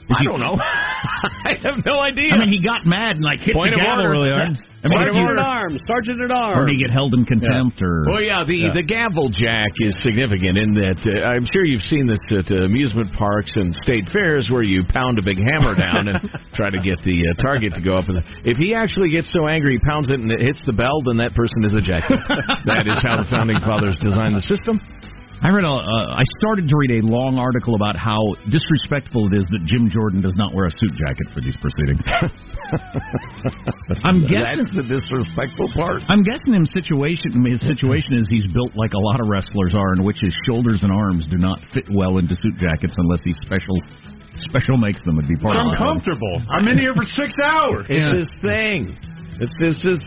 If 0.09 0.17
I 0.17 0.23
you- 0.23 0.31
don't 0.31 0.41
know. 0.41 0.57
I 1.45 1.53
have 1.63 1.85
no 1.85 2.01
idea. 2.01 2.33
I 2.33 2.39
mean, 2.39 2.49
he 2.49 2.63
got 2.63 2.87
mad 2.87 3.17
and 3.17 3.25
like 3.25 3.41
hit 3.41 3.53
Point 3.55 3.75
the 3.75 3.81
of 3.81 3.85
gavel 3.85 4.07
order. 4.07 4.13
really 4.13 4.31
hard. 4.31 4.57
I 4.83 4.89
mean, 4.91 4.99
Sergeant 4.99 5.31
at 5.31 5.39
arms, 5.39 5.81
sergeant 5.87 6.21
at 6.27 6.31
or 6.31 6.43
arms. 6.59 6.67
do 6.67 6.75
you 6.75 6.83
get 6.83 6.91
held 6.91 7.15
in 7.15 7.25
contempt? 7.25 7.79
Or 7.81 8.03
Well, 8.11 8.21
yeah, 8.21 8.43
the 8.43 8.67
Yeah. 8.67 8.75
the 8.75 8.83
gavel 8.83 9.31
jack 9.31 9.71
is 9.79 9.95
significant 10.03 10.59
in 10.59 10.75
that 10.75 10.99
uh, 11.07 11.23
I'm 11.23 11.47
sure 11.47 11.65
you've 11.65 11.87
seen 11.87 12.07
this 12.11 12.19
at 12.35 12.51
uh, 12.51 12.67
amusement 12.67 13.15
parks 13.15 13.53
and 13.55 13.71
state 13.87 14.11
fairs 14.13 14.51
where 14.51 14.67
you 14.67 14.83
pound 14.91 15.19
a 15.19 15.23
big 15.23 15.39
hammer 15.39 15.79
down 15.79 16.09
and 16.11 16.19
try 16.59 16.71
to 16.71 16.81
get 16.83 16.99
the 17.07 17.15
uh, 17.15 17.43
target 17.47 17.75
to 17.75 17.81
go 17.81 17.95
up. 17.97 18.09
And 18.11 18.19
if 18.43 18.59
he 18.59 18.75
actually 18.75 19.11
gets 19.11 19.31
so 19.31 19.47
angry, 19.47 19.79
he 19.79 19.81
pounds 19.87 20.11
it 20.11 20.19
and 20.19 20.31
it 20.33 20.41
hits 20.43 20.61
the 20.67 20.75
bell, 20.75 20.99
then 21.07 21.17
that 21.23 21.31
person 21.39 21.63
is 21.63 21.75
ejected. 21.79 22.19
that 22.67 22.83
is 22.91 22.99
how 23.07 23.23
the 23.23 23.29
founding 23.31 23.61
fathers 23.63 23.95
designed 24.03 24.35
the 24.35 24.43
system. 24.43 24.81
I 25.43 25.51
read 25.51 25.67
a. 25.67 25.75
Uh, 25.75 26.15
I 26.15 26.23
started 26.39 26.71
to 26.71 26.75
read 26.79 27.03
a 27.03 27.05
long 27.07 27.35
article 27.35 27.75
about 27.75 27.99
how 27.99 28.15
disrespectful 28.47 29.27
it 29.27 29.43
is 29.43 29.47
that 29.51 29.67
Jim 29.67 29.91
Jordan 29.91 30.23
does 30.23 30.39
not 30.39 30.55
wear 30.55 30.71
a 30.71 30.75
suit 30.79 30.95
jacket 30.95 31.27
for 31.35 31.43
these 31.43 31.59
proceedings. 31.59 31.99
I'm 34.07 34.23
guessing 34.23 34.63
That's 34.63 34.79
the 34.79 34.87
disrespectful 34.87 35.67
part. 35.75 36.07
I'm 36.07 36.23
guessing 36.23 36.55
him 36.55 36.63
situation. 36.71 37.43
His 37.43 37.59
situation 37.59 38.23
is 38.23 38.31
he's 38.31 38.47
built 38.55 38.71
like 38.79 38.95
a 38.95 39.03
lot 39.03 39.19
of 39.19 39.27
wrestlers 39.27 39.75
are, 39.75 39.99
in 39.99 40.07
which 40.07 40.23
his 40.23 40.31
shoulders 40.47 40.87
and 40.87 40.95
arms 40.95 41.27
do 41.27 41.43
not 41.43 41.59
fit 41.75 41.91
well 41.91 42.23
into 42.23 42.39
suit 42.39 42.55
jackets 42.63 42.95
unless 42.95 43.27
he 43.27 43.35
special 43.43 43.75
special 44.47 44.79
makes 44.79 45.03
them. 45.03 45.19
Would 45.19 45.27
be 45.27 45.37
part 45.37 45.59
It's 45.59 45.67
of 45.67 45.75
the 45.75 45.75
uncomfortable. 45.75 46.39
I'm 46.55 46.71
in 46.71 46.79
here 46.79 46.95
for 46.95 47.05
six 47.19 47.35
hours. 47.43 47.91
It's 47.91 48.15
his 48.15 48.31
thing. 48.47 48.95
It's 49.43 49.53
this 49.59 49.83
is 49.85 49.99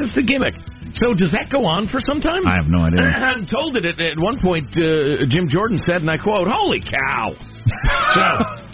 it's 0.00 0.14
the 0.16 0.24
gimmick. 0.24 0.56
So 0.96 1.12
does 1.12 1.32
that 1.32 1.48
go 1.52 1.64
on 1.68 1.88
for 1.88 2.00
some 2.00 2.20
time? 2.20 2.44
I 2.48 2.56
have 2.56 2.68
no 2.72 2.80
idea. 2.88 3.00
I'm 3.28 3.44
told 3.44 3.76
that 3.76 3.84
at, 3.84 4.00
at 4.00 4.16
one 4.16 4.40
point 4.40 4.72
uh, 4.76 5.28
Jim 5.28 5.48
Jordan 5.48 5.76
said, 5.76 6.00
and 6.00 6.08
I 6.10 6.16
quote, 6.16 6.48
"Holy 6.48 6.80
cow!" 6.80 7.36
so 7.36 8.24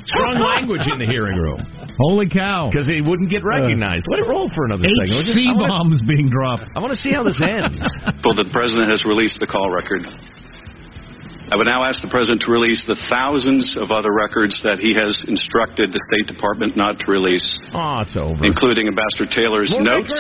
strong 0.07 0.39
language 0.55 0.87
in 0.91 0.99
the 0.99 1.07
hearing 1.07 1.37
room 1.37 1.61
Holy 1.99 2.29
cow! 2.31 2.71
because 2.71 2.87
he 2.87 3.03
wouldn't 3.03 3.31
get 3.31 3.43
recognized. 3.45 4.07
Let 4.09 4.23
it 4.23 4.29
roll 4.31 4.49
for 4.55 4.65
another 4.71 4.87
second. 4.87 5.19
would 5.19 5.27
you? 5.27 5.35
HC 5.35 5.51
I 5.51 5.53
wanna- 5.59 5.69
bombs 5.69 6.03
being 6.07 6.31
dropped. 6.31 6.65
I 6.75 6.79
want 6.79 6.95
to 6.95 7.01
see 7.03 7.11
how 7.13 7.23
this 7.27 7.39
ends. 7.43 7.79
Well, 8.25 8.35
the 8.35 8.51
president 8.53 8.91
has 8.91 9.05
released 9.07 9.41
the 9.41 9.47
call 9.47 9.71
record. 9.71 10.05
I 11.51 11.57
would 11.57 11.67
now 11.67 11.85
ask 11.85 12.03
the 12.05 12.13
president 12.13 12.43
to 12.45 12.53
release 12.53 12.85
the 12.87 12.97
thousands 13.09 13.77
of 13.81 13.91
other 13.91 14.13
records 14.13 14.61
that 14.65 14.79
he 14.79 14.93
has 14.93 15.25
instructed 15.29 15.93
the 15.93 16.01
State 16.13 16.29
Department 16.29 16.77
not 16.77 17.01
to 17.01 17.07
release, 17.11 17.45
oh, 17.73 18.05
it's 18.05 18.17
over. 18.17 18.45
including 18.45 18.85
Ambassador 18.89 19.25
Taylor's 19.33 19.73
More 19.73 19.83
notes. 19.83 20.13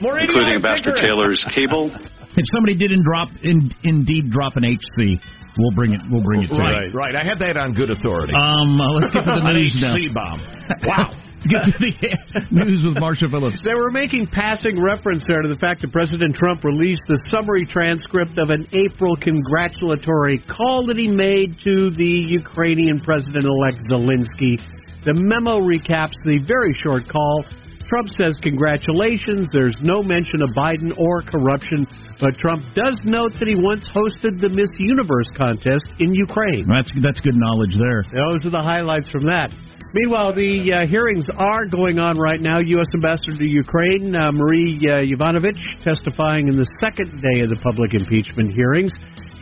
More 0.00 0.18
including 0.22 0.54
Ambassador 0.62 0.94
bickering. 0.94 1.10
Taylor's 1.10 1.42
cable, 1.54 1.90
If 2.38 2.44
somebody 2.52 2.76
didn't 2.76 3.02
drop, 3.02 3.28
in, 3.42 3.72
indeed 3.82 4.30
drop 4.30 4.56
an 4.60 4.64
HC, 4.68 5.16
we'll 5.56 5.72
bring 5.74 5.94
it. 5.94 6.02
We'll 6.12 6.22
bring 6.22 6.42
it 6.44 6.48
to 6.48 6.60
Right, 6.60 6.92
you. 6.92 6.92
right. 6.92 7.16
I 7.16 7.24
have 7.24 7.38
that 7.40 7.56
on 7.56 7.72
good 7.72 7.88
authority. 7.88 8.34
Um, 8.36 8.76
uh, 8.78 8.92
let's 8.92 9.10
get 9.10 9.24
to 9.24 9.40
the 9.40 9.46
An 9.48 9.56
news 9.56 9.72
now. 9.80 9.96
HC 9.96 10.12
bomb. 10.12 10.40
Wow. 10.84 11.22
Let's 11.46 11.70
get 11.70 11.78
to 11.78 11.86
the 11.86 12.46
news 12.50 12.82
with 12.82 12.98
Marshall 12.98 13.30
Phillips. 13.30 13.56
They 13.62 13.74
were 13.74 13.90
making 13.90 14.26
passing 14.28 14.82
reference 14.82 15.22
there 15.26 15.42
to 15.42 15.48
the 15.48 15.58
fact 15.60 15.82
that 15.82 15.92
President 15.92 16.34
Trump 16.34 16.64
released 16.64 17.02
the 17.06 17.20
summary 17.30 17.66
transcript 17.66 18.38
of 18.38 18.50
an 18.50 18.66
April 18.74 19.16
congratulatory 19.16 20.42
call 20.50 20.86
that 20.86 20.96
he 20.96 21.08
made 21.08 21.58
to 21.62 21.90
the 21.94 22.26
Ukrainian 22.28 23.00
President-elect 23.00 23.86
Zelensky. 23.86 24.58
The 25.06 25.14
memo 25.14 25.62
recaps 25.62 26.18
the 26.24 26.42
very 26.46 26.74
short 26.82 27.08
call. 27.08 27.44
Trump 27.86 28.08
says 28.18 28.34
congratulations. 28.42 29.46
There's 29.52 29.76
no 29.80 30.02
mention 30.02 30.42
of 30.42 30.50
Biden 30.50 30.90
or 30.98 31.22
corruption, 31.22 31.86
but 32.18 32.34
Trump 32.42 32.66
does 32.74 32.98
note 33.06 33.38
that 33.38 33.46
he 33.46 33.54
once 33.54 33.86
hosted 33.94 34.42
the 34.42 34.50
Miss 34.50 34.70
Universe 34.82 35.30
contest 35.38 35.86
in 36.02 36.10
Ukraine. 36.10 36.66
That's 36.66 36.90
that's 36.98 37.20
good 37.20 37.38
knowledge 37.38 37.78
there. 37.78 38.02
Those 38.10 38.42
are 38.46 38.50
the 38.50 38.62
highlights 38.62 39.08
from 39.08 39.30
that. 39.30 39.54
Meanwhile, 39.94 40.34
the 40.34 40.72
uh, 40.72 40.86
hearings 40.86 41.24
are 41.38 41.66
going 41.66 41.98
on 41.98 42.18
right 42.18 42.40
now. 42.40 42.58
U.S. 42.58 42.86
Ambassador 42.94 43.38
to 43.38 43.46
Ukraine, 43.46 44.14
uh, 44.14 44.32
Marie 44.32 44.78
uh, 44.82 45.06
Yovanovitch, 45.06 45.58
testifying 45.84 46.48
in 46.48 46.56
the 46.56 46.68
second 46.80 47.22
day 47.22 47.40
of 47.40 47.50
the 47.50 47.56
public 47.62 47.94
impeachment 47.94 48.52
hearings. 48.54 48.92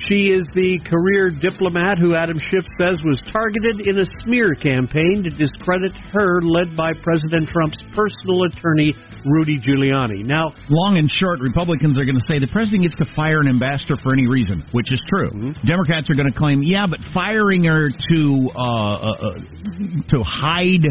She 0.09 0.29
is 0.37 0.45
the 0.53 0.77
career 0.85 1.31
diplomat 1.31 1.97
who 1.97 2.15
Adam 2.15 2.37
Schiff 2.37 2.67
says 2.77 3.01
was 3.05 3.21
targeted 3.33 3.89
in 3.89 3.99
a 3.99 4.07
smear 4.21 4.53
campaign 4.53 5.25
to 5.25 5.31
discredit 5.31 5.93
her, 6.13 6.43
led 6.43 6.77
by 6.77 6.93
President 6.93 7.49
Trump's 7.49 7.81
personal 7.97 8.45
attorney, 8.45 8.93
Rudy 9.25 9.57
Giuliani. 9.57 10.25
Now, 10.25 10.53
Long 10.69 10.99
and 10.99 11.09
short, 11.09 11.41
Republicans 11.41 11.99
are 11.99 12.05
going 12.05 12.21
to 12.21 12.27
say 12.29 12.39
the 12.39 12.53
president 12.53 12.83
gets 12.83 12.97
to 12.97 13.07
fire 13.17 13.41
an 13.41 13.49
ambassador 13.49 13.97
for 14.03 14.13
any 14.13 14.29
reason, 14.29 14.63
which 14.73 14.93
is 14.93 15.01
true. 15.09 15.55
Democrats 15.65 16.11
are 16.11 16.15
going 16.15 16.31
to 16.31 16.39
claim, 16.39 16.63
yeah, 16.63 16.85
but 16.85 17.01
firing 17.15 17.65
her 17.65 17.89
to 17.89 18.49
uh, 18.53 18.61
uh, 18.61 19.09
uh, 19.09 19.41
to 20.13 20.23
hide 20.23 20.85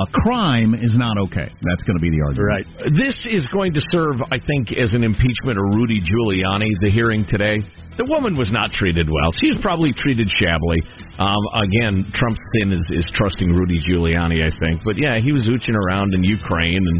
a 0.00 0.06
crime 0.24 0.72
is 0.72 0.96
not 0.96 1.18
okay. 1.28 1.52
That's 1.60 1.84
going 1.84 1.98
to 1.98 2.02
be 2.02 2.08
the 2.08 2.24
argument. 2.24 2.48
Right. 2.48 2.66
This 2.96 3.28
is 3.28 3.44
going 3.52 3.74
to 3.74 3.82
serve, 3.92 4.16
I 4.32 4.40
think, 4.40 4.72
as 4.72 4.96
an 4.96 5.04
impeachment 5.04 5.60
of 5.60 5.64
Rudy 5.76 6.00
Giuliani, 6.00 6.72
the 6.80 6.90
hearing 6.90 7.28
today. 7.28 7.60
The 8.00 8.08
woman 8.08 8.32
was 8.32 8.48
not 8.48 8.72
treated 8.72 9.12
well. 9.12 9.28
She 9.36 9.52
was 9.52 9.60
probably 9.60 9.92
treated 9.92 10.24
shabbily. 10.40 10.80
Um, 11.20 11.44
again, 11.52 12.08
Trump's 12.16 12.40
sin 12.56 12.72
is, 12.72 12.80
is 12.96 13.04
trusting 13.12 13.52
Rudy 13.52 13.76
Giuliani, 13.84 14.40
I 14.40 14.48
think. 14.56 14.80
But 14.88 14.96
yeah, 14.96 15.20
he 15.20 15.36
was 15.36 15.44
ooching 15.44 15.76
around 15.76 16.14
in 16.16 16.24
Ukraine 16.24 16.80
and 16.80 16.98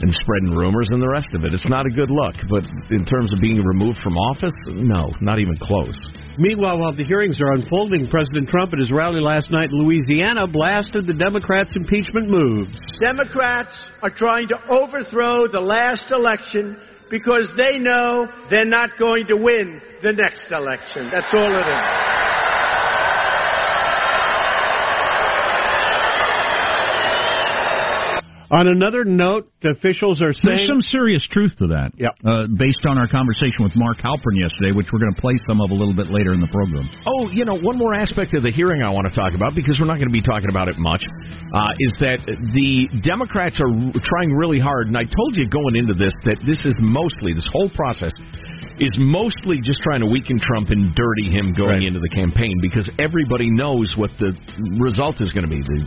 and 0.00 0.14
spreading 0.22 0.54
rumors 0.54 0.88
and 0.90 1.02
the 1.02 1.08
rest 1.08 1.34
of 1.34 1.44
it. 1.44 1.54
It's 1.54 1.68
not 1.68 1.86
a 1.86 1.90
good 1.90 2.10
look. 2.10 2.34
But 2.48 2.64
in 2.90 3.04
terms 3.04 3.32
of 3.32 3.40
being 3.40 3.62
removed 3.62 3.98
from 4.02 4.16
office, 4.16 4.54
no, 4.66 5.12
not 5.20 5.38
even 5.38 5.56
close. 5.58 5.98
Meanwhile, 6.38 6.78
while 6.78 6.94
the 6.94 7.04
hearings 7.04 7.40
are 7.40 7.52
unfolding, 7.52 8.06
President 8.08 8.48
Trump 8.48 8.72
at 8.72 8.78
his 8.78 8.92
rally 8.92 9.20
last 9.20 9.50
night 9.50 9.70
in 9.72 9.78
Louisiana 9.82 10.46
blasted 10.46 11.06
the 11.06 11.14
Democrats' 11.14 11.74
impeachment 11.74 12.30
moves. 12.30 12.70
Democrats 13.00 13.74
are 14.02 14.14
trying 14.14 14.46
to 14.48 14.56
overthrow 14.70 15.48
the 15.48 15.60
last 15.60 16.10
election 16.12 16.80
because 17.10 17.50
they 17.56 17.78
know 17.78 18.28
they're 18.50 18.64
not 18.64 18.90
going 18.98 19.26
to 19.26 19.36
win 19.36 19.80
the 20.02 20.12
next 20.12 20.46
election. 20.52 21.10
That's 21.10 21.32
all 21.32 21.50
it 21.50 21.66
is. 21.66 22.57
On 28.50 28.64
another 28.66 29.04
note, 29.04 29.52
officials 29.60 30.22
are 30.24 30.32
saying 30.32 30.64
There's 30.64 30.68
some 30.68 30.80
serious 30.80 31.20
truth 31.28 31.52
to 31.60 31.68
that. 31.68 31.92
Yep. 32.00 32.14
Uh, 32.24 32.46
based 32.56 32.80
on 32.88 32.96
our 32.96 33.06
conversation 33.06 33.60
with 33.60 33.76
Mark 33.76 34.00
Halperin 34.00 34.40
yesterday, 34.40 34.72
which 34.72 34.88
we're 34.88 35.04
going 35.04 35.12
to 35.12 35.20
play 35.20 35.36
some 35.44 35.60
of 35.60 35.68
a 35.68 35.76
little 35.76 35.92
bit 35.92 36.08
later 36.08 36.32
in 36.32 36.40
the 36.40 36.48
program. 36.48 36.88
Oh, 37.04 37.28
you 37.28 37.44
know, 37.44 37.60
one 37.60 37.76
more 37.76 37.92
aspect 37.92 38.32
of 38.32 38.42
the 38.42 38.50
hearing 38.50 38.80
I 38.80 38.88
want 38.88 39.04
to 39.04 39.12
talk 39.12 39.36
about 39.36 39.52
because 39.52 39.76
we're 39.76 39.90
not 39.90 40.00
going 40.00 40.08
to 40.08 40.16
be 40.16 40.24
talking 40.24 40.48
about 40.48 40.72
it 40.72 40.80
much 40.80 41.04
uh, 41.52 41.72
is 41.76 41.92
that 42.00 42.24
the 42.24 42.88
Democrats 43.04 43.60
are 43.60 43.68
trying 44.00 44.32
really 44.32 44.58
hard, 44.58 44.88
and 44.88 44.96
I 44.96 45.04
told 45.04 45.36
you 45.36 45.44
going 45.44 45.76
into 45.76 45.92
this 45.92 46.16
that 46.24 46.40
this 46.48 46.64
is 46.64 46.72
mostly 46.80 47.36
this 47.36 47.46
whole 47.52 47.68
process 47.68 48.16
is 48.80 48.94
mostly 48.96 49.60
just 49.60 49.78
trying 49.82 50.00
to 50.00 50.06
weaken 50.06 50.38
Trump 50.38 50.70
and 50.70 50.94
dirty 50.94 51.30
him 51.30 51.52
going 51.52 51.82
into 51.82 52.00
the 52.00 52.08
campaign 52.14 52.54
because 52.62 52.88
everybody 52.98 53.50
knows 53.50 53.92
what 53.98 54.10
the 54.18 54.32
result 54.78 55.20
is 55.20 55.32
going 55.34 55.44
to 55.44 55.50
be. 55.50 55.60
The 55.60 55.86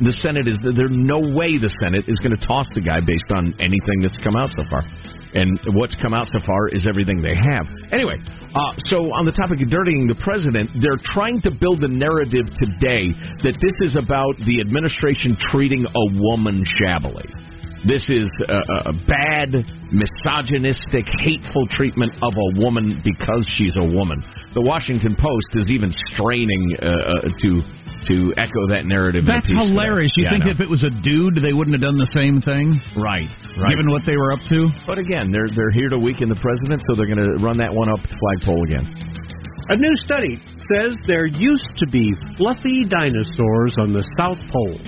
the 0.00 0.12
Senate 0.12 0.48
is 0.48 0.56
there's 0.62 0.96
no 0.96 1.20
way 1.20 1.58
the 1.58 1.72
Senate 1.82 2.08
is 2.08 2.18
going 2.18 2.32
to 2.32 2.42
toss 2.46 2.66
the 2.74 2.80
guy 2.80 3.00
based 3.04 3.28
on 3.34 3.52
anything 3.60 4.00
that's 4.00 4.16
come 4.24 4.36
out 4.36 4.50
so 4.56 4.64
far. 4.70 4.82
And 5.34 5.56
what's 5.72 5.96
come 5.96 6.12
out 6.12 6.28
so 6.28 6.40
far 6.44 6.68
is 6.68 6.86
everything 6.88 7.22
they 7.22 7.34
have. 7.34 7.64
Anyway, 7.92 8.20
uh, 8.52 8.72
so 8.84 9.08
on 9.16 9.24
the 9.24 9.32
topic 9.32 9.64
of 9.64 9.68
dirtying 9.72 10.04
the 10.04 10.18
president, 10.20 10.68
they're 10.76 11.00
trying 11.00 11.40
to 11.42 11.50
build 11.50 11.80
a 11.84 11.88
narrative 11.88 12.52
today 12.60 13.16
that 13.40 13.56
this 13.56 13.76
is 13.80 13.96
about 13.96 14.36
the 14.44 14.60
administration 14.60 15.36
treating 15.48 15.84
a 15.88 16.04
woman 16.20 16.64
shabbily. 16.76 17.24
This 17.84 18.06
is 18.12 18.30
a, 18.46 18.90
a 18.90 18.94
bad, 19.08 19.50
misogynistic, 19.90 21.02
hateful 21.18 21.66
treatment 21.66 22.12
of 22.22 22.30
a 22.30 22.60
woman 22.62 23.02
because 23.02 23.42
she's 23.58 23.74
a 23.74 23.82
woman. 23.84 24.22
The 24.54 24.62
Washington 24.62 25.16
Post 25.16 25.50
is 25.58 25.66
even 25.72 25.90
straining 26.14 26.76
uh, 26.78 26.86
uh, 26.86 27.26
to 27.26 27.50
to 28.10 28.32
echo 28.40 28.62
that 28.72 28.84
narrative. 28.86 29.24
in 29.24 29.30
a 29.30 29.32
That's 29.38 29.48
today. 29.48 29.62
hilarious. 29.68 30.10
You 30.16 30.24
Yeah, 30.26 30.34
think 30.34 30.46
if 30.50 30.58
it 30.60 30.68
was 30.68 30.82
a 30.82 30.90
dude, 30.90 31.38
they 31.42 31.52
wouldn't 31.52 31.74
have 31.76 31.84
done 31.84 31.96
the 31.98 32.10
same 32.16 32.40
thing? 32.42 32.78
Right, 32.98 33.28
right. 33.58 33.70
Given 33.74 33.90
what 33.90 34.02
they 34.06 34.16
were 34.16 34.32
up 34.32 34.42
to? 34.52 34.68
But 34.86 34.98
again, 34.98 35.30
they're 35.30 35.48
they're 35.54 35.74
here 35.74 35.88
to 35.90 35.98
weaken 35.98 36.28
the 36.28 36.40
president, 36.40 36.82
so 36.88 36.94
they're 36.98 37.10
going 37.10 37.22
to 37.22 37.38
run 37.42 37.56
that 37.58 37.72
one 37.72 37.88
up 37.90 38.02
the 38.02 38.14
flagpole 38.18 38.62
again. 38.68 38.86
A 39.70 39.76
new 39.78 39.94
study 40.04 40.42
says 40.74 40.96
there 41.06 41.26
used 41.26 41.72
to 41.78 41.86
be 41.86 42.10
fluffy 42.36 42.82
dinosaurs 42.84 43.72
on 43.78 43.94
the 43.94 44.02
South 44.18 44.40
Pole. 44.50 44.78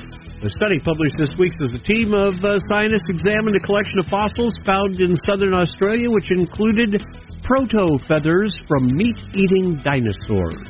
The 0.43 0.51
study 0.61 0.77
published 0.83 1.17
this 1.17 1.31
week 1.39 1.55
says 1.57 1.73
a 1.73 1.81
team 1.89 2.13
of 2.13 2.35
uh, 2.45 2.59
scientists 2.69 3.09
examined 3.09 3.57
a 3.57 3.65
collection 3.65 3.97
of 4.03 4.07
fossils 4.13 4.53
found 4.67 5.01
in 5.01 5.17
southern 5.25 5.55
Australia, 5.55 6.11
which 6.11 6.29
included 6.35 7.01
proto 7.45 7.97
feathers 8.09 8.53
from 8.69 8.93
meat 8.93 9.17
eating 9.33 9.81
dinosaurs. 9.85 10.61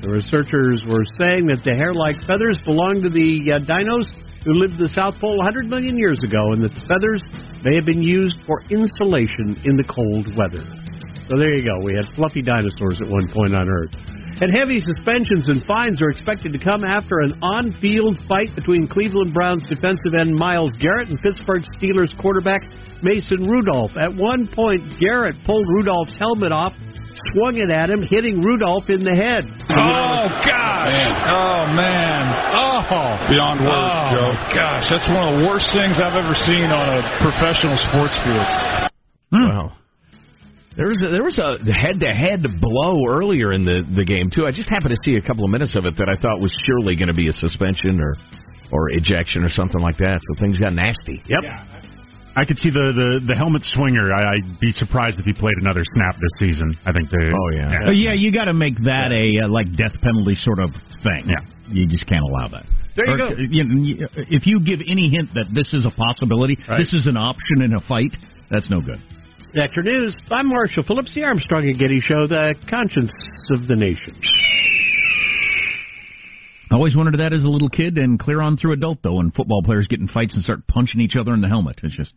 The 0.00 0.10
researchers 0.10 0.86
were 0.86 1.02
saying 1.18 1.50
that 1.50 1.66
the 1.66 1.74
hair 1.74 1.90
like 1.90 2.14
feathers 2.22 2.62
belonged 2.62 3.02
to 3.02 3.10
the 3.10 3.50
uh, 3.50 3.58
dinos 3.66 4.06
who 4.46 4.54
lived 4.54 4.78
in 4.78 4.86
the 4.86 4.94
South 4.94 5.18
Pole 5.18 5.36
100 5.42 5.66
million 5.66 5.98
years 5.98 6.22
ago, 6.22 6.54
and 6.54 6.62
that 6.62 6.70
the 6.70 6.84
feathers 6.86 7.22
may 7.66 7.74
have 7.74 7.84
been 7.84 8.02
used 8.02 8.38
for 8.46 8.62
insulation 8.70 9.58
in 9.66 9.74
the 9.74 9.84
cold 9.90 10.30
weather. 10.38 10.62
So 11.26 11.36
there 11.36 11.52
you 11.52 11.66
go. 11.66 11.82
We 11.82 11.98
had 11.98 12.06
fluffy 12.14 12.40
dinosaurs 12.40 13.02
at 13.02 13.10
one 13.10 13.26
point 13.28 13.58
on 13.58 13.66
Earth. 13.66 13.92
And 14.40 14.54
heavy 14.54 14.78
suspensions 14.78 15.50
and 15.50 15.66
fines 15.66 16.00
are 16.00 16.10
expected 16.14 16.54
to 16.54 16.62
come 16.62 16.86
after 16.86 17.26
an 17.26 17.42
on 17.42 17.74
field 17.82 18.16
fight 18.30 18.54
between 18.54 18.86
Cleveland 18.86 19.34
Browns 19.34 19.66
defensive 19.66 20.14
end 20.14 20.38
Myles 20.38 20.70
Garrett 20.78 21.10
and 21.10 21.18
Pittsburgh 21.18 21.66
Steelers 21.74 22.16
quarterback 22.22 22.62
Mason 23.02 23.42
Rudolph. 23.50 23.90
At 24.00 24.14
one 24.14 24.46
point, 24.46 24.94
Garrett 25.00 25.34
pulled 25.44 25.66
Rudolph's 25.66 26.16
helmet 26.18 26.52
off, 26.52 26.72
swung 27.32 27.56
it 27.56 27.70
at 27.70 27.90
him, 27.90 28.02
hitting 28.02 28.40
Rudolph 28.40 28.88
in 28.88 29.00
the 29.04 29.14
head. 29.14 29.44
Oh 29.70 30.28
gosh! 30.44 30.98
Oh 31.28 31.66
man! 31.72 32.22
Oh, 32.54 32.80
beyond 33.28 33.60
words, 33.60 33.74
Oh, 33.74 34.12
Joe. 34.12 34.30
Gosh, 34.54 34.86
that's 34.88 35.08
one 35.12 35.22
of 35.22 35.32
the 35.38 35.44
worst 35.46 35.68
things 35.76 36.00
I've 36.00 36.16
ever 36.16 36.34
seen 36.48 36.72
on 36.72 36.86
a 36.88 37.00
professional 37.20 37.76
sports 37.90 38.16
field. 38.24 38.46
Hmm. 39.32 39.48
Wow. 39.52 39.72
There 40.78 40.86
was 40.86 41.02
a, 41.02 41.08
there 41.10 41.26
was 41.26 41.36
a 41.42 41.58
head 41.74 41.98
to 42.00 42.10
head 42.14 42.46
blow 42.62 43.02
earlier 43.08 43.52
in 43.52 43.64
the, 43.64 43.82
the 43.82 44.04
game 44.04 44.30
too. 44.30 44.46
I 44.46 44.54
just 44.54 44.68
happened 44.70 44.94
to 44.94 45.00
see 45.02 45.16
a 45.18 45.20
couple 45.20 45.44
of 45.44 45.50
minutes 45.50 45.74
of 45.74 45.86
it 45.86 45.98
that 45.98 46.08
I 46.08 46.14
thought 46.14 46.38
was 46.38 46.54
surely 46.66 46.94
going 46.94 47.10
to 47.10 47.18
be 47.18 47.26
a 47.26 47.32
suspension 47.32 47.98
or 48.00 48.14
or 48.70 48.90
ejection 48.90 49.42
or 49.44 49.48
something 49.48 49.80
like 49.80 49.96
that. 49.98 50.20
So 50.22 50.40
things 50.40 50.58
got 50.60 50.72
nasty. 50.72 51.22
Yep. 51.26 51.42
I 52.38 52.44
could 52.46 52.58
see 52.58 52.70
the, 52.70 52.94
the, 52.94 53.10
the 53.26 53.34
helmet 53.34 53.62
swinger. 53.64 54.12
I, 54.14 54.38
I'd 54.38 54.60
be 54.60 54.70
surprised 54.72 55.18
if 55.18 55.24
he 55.26 55.32
played 55.34 55.58
another 55.60 55.82
snap 55.94 56.14
this 56.22 56.34
season. 56.38 56.76
I 56.86 56.92
think 56.92 57.10
they. 57.10 57.26
Oh 57.34 57.50
yeah. 57.50 57.88
Uh, 57.88 57.90
yeah, 57.90 58.12
you 58.14 58.30
got 58.32 58.44
to 58.46 58.54
make 58.54 58.76
that 58.86 59.10
a 59.10 59.44
uh, 59.44 59.48
like 59.50 59.66
death 59.76 59.94
penalty 60.00 60.34
sort 60.36 60.60
of 60.60 60.70
thing. 61.02 61.26
Yeah. 61.26 61.42
You 61.68 61.86
just 61.86 62.06
can't 62.06 62.22
allow 62.24 62.48
that. 62.48 62.64
There 62.96 63.06
you 63.06 63.14
Or, 63.14 63.18
go. 63.18 63.26
uh, 63.28 63.42
You 63.50 63.64
know, 63.64 63.82
you- 63.82 64.08
if 64.30 64.46
you 64.46 64.60
give 64.60 64.80
any 64.88 65.08
hint 65.10 65.34
that 65.34 65.46
this 65.54 65.74
is 65.74 65.84
a 65.86 65.90
possibility, 65.90 66.56
Right. 66.68 66.78
this 66.78 66.92
is 66.94 67.06
an 67.06 67.16
option 67.16 67.62
in 67.62 67.74
a 67.74 67.80
fight, 67.80 68.16
that's 68.50 68.70
no 68.70 68.80
good. 68.80 69.00
That's 69.54 69.74
your 69.76 69.84
news. 69.84 70.16
I'm 70.30 70.48
Marshall 70.48 70.82
Phillips, 70.82 71.14
the 71.14 71.24
Armstrong 71.24 71.64
and 71.64 71.78
Getty 71.78 72.00
Show, 72.00 72.26
the 72.26 72.54
conscience 72.68 73.12
of 73.50 73.66
the 73.66 73.76
nation. 73.76 74.14
I 76.70 76.74
always 76.74 76.94
wondered 76.96 77.18
that 77.20 77.32
as 77.32 77.42
a 77.42 77.48
little 77.48 77.68
kid, 77.70 77.96
and 77.98 78.18
clear 78.18 78.40
on 78.42 78.56
through 78.56 78.72
adult 78.72 78.98
though, 79.02 79.14
when 79.14 79.30
football 79.30 79.62
players 79.62 79.86
get 79.86 80.00
in 80.00 80.08
fights 80.08 80.34
and 80.34 80.42
start 80.44 80.66
punching 80.66 81.00
each 81.00 81.16
other 81.16 81.32
in 81.34 81.40
the 81.40 81.48
helmet. 81.48 81.80
It 81.82 81.92
just 81.92 82.14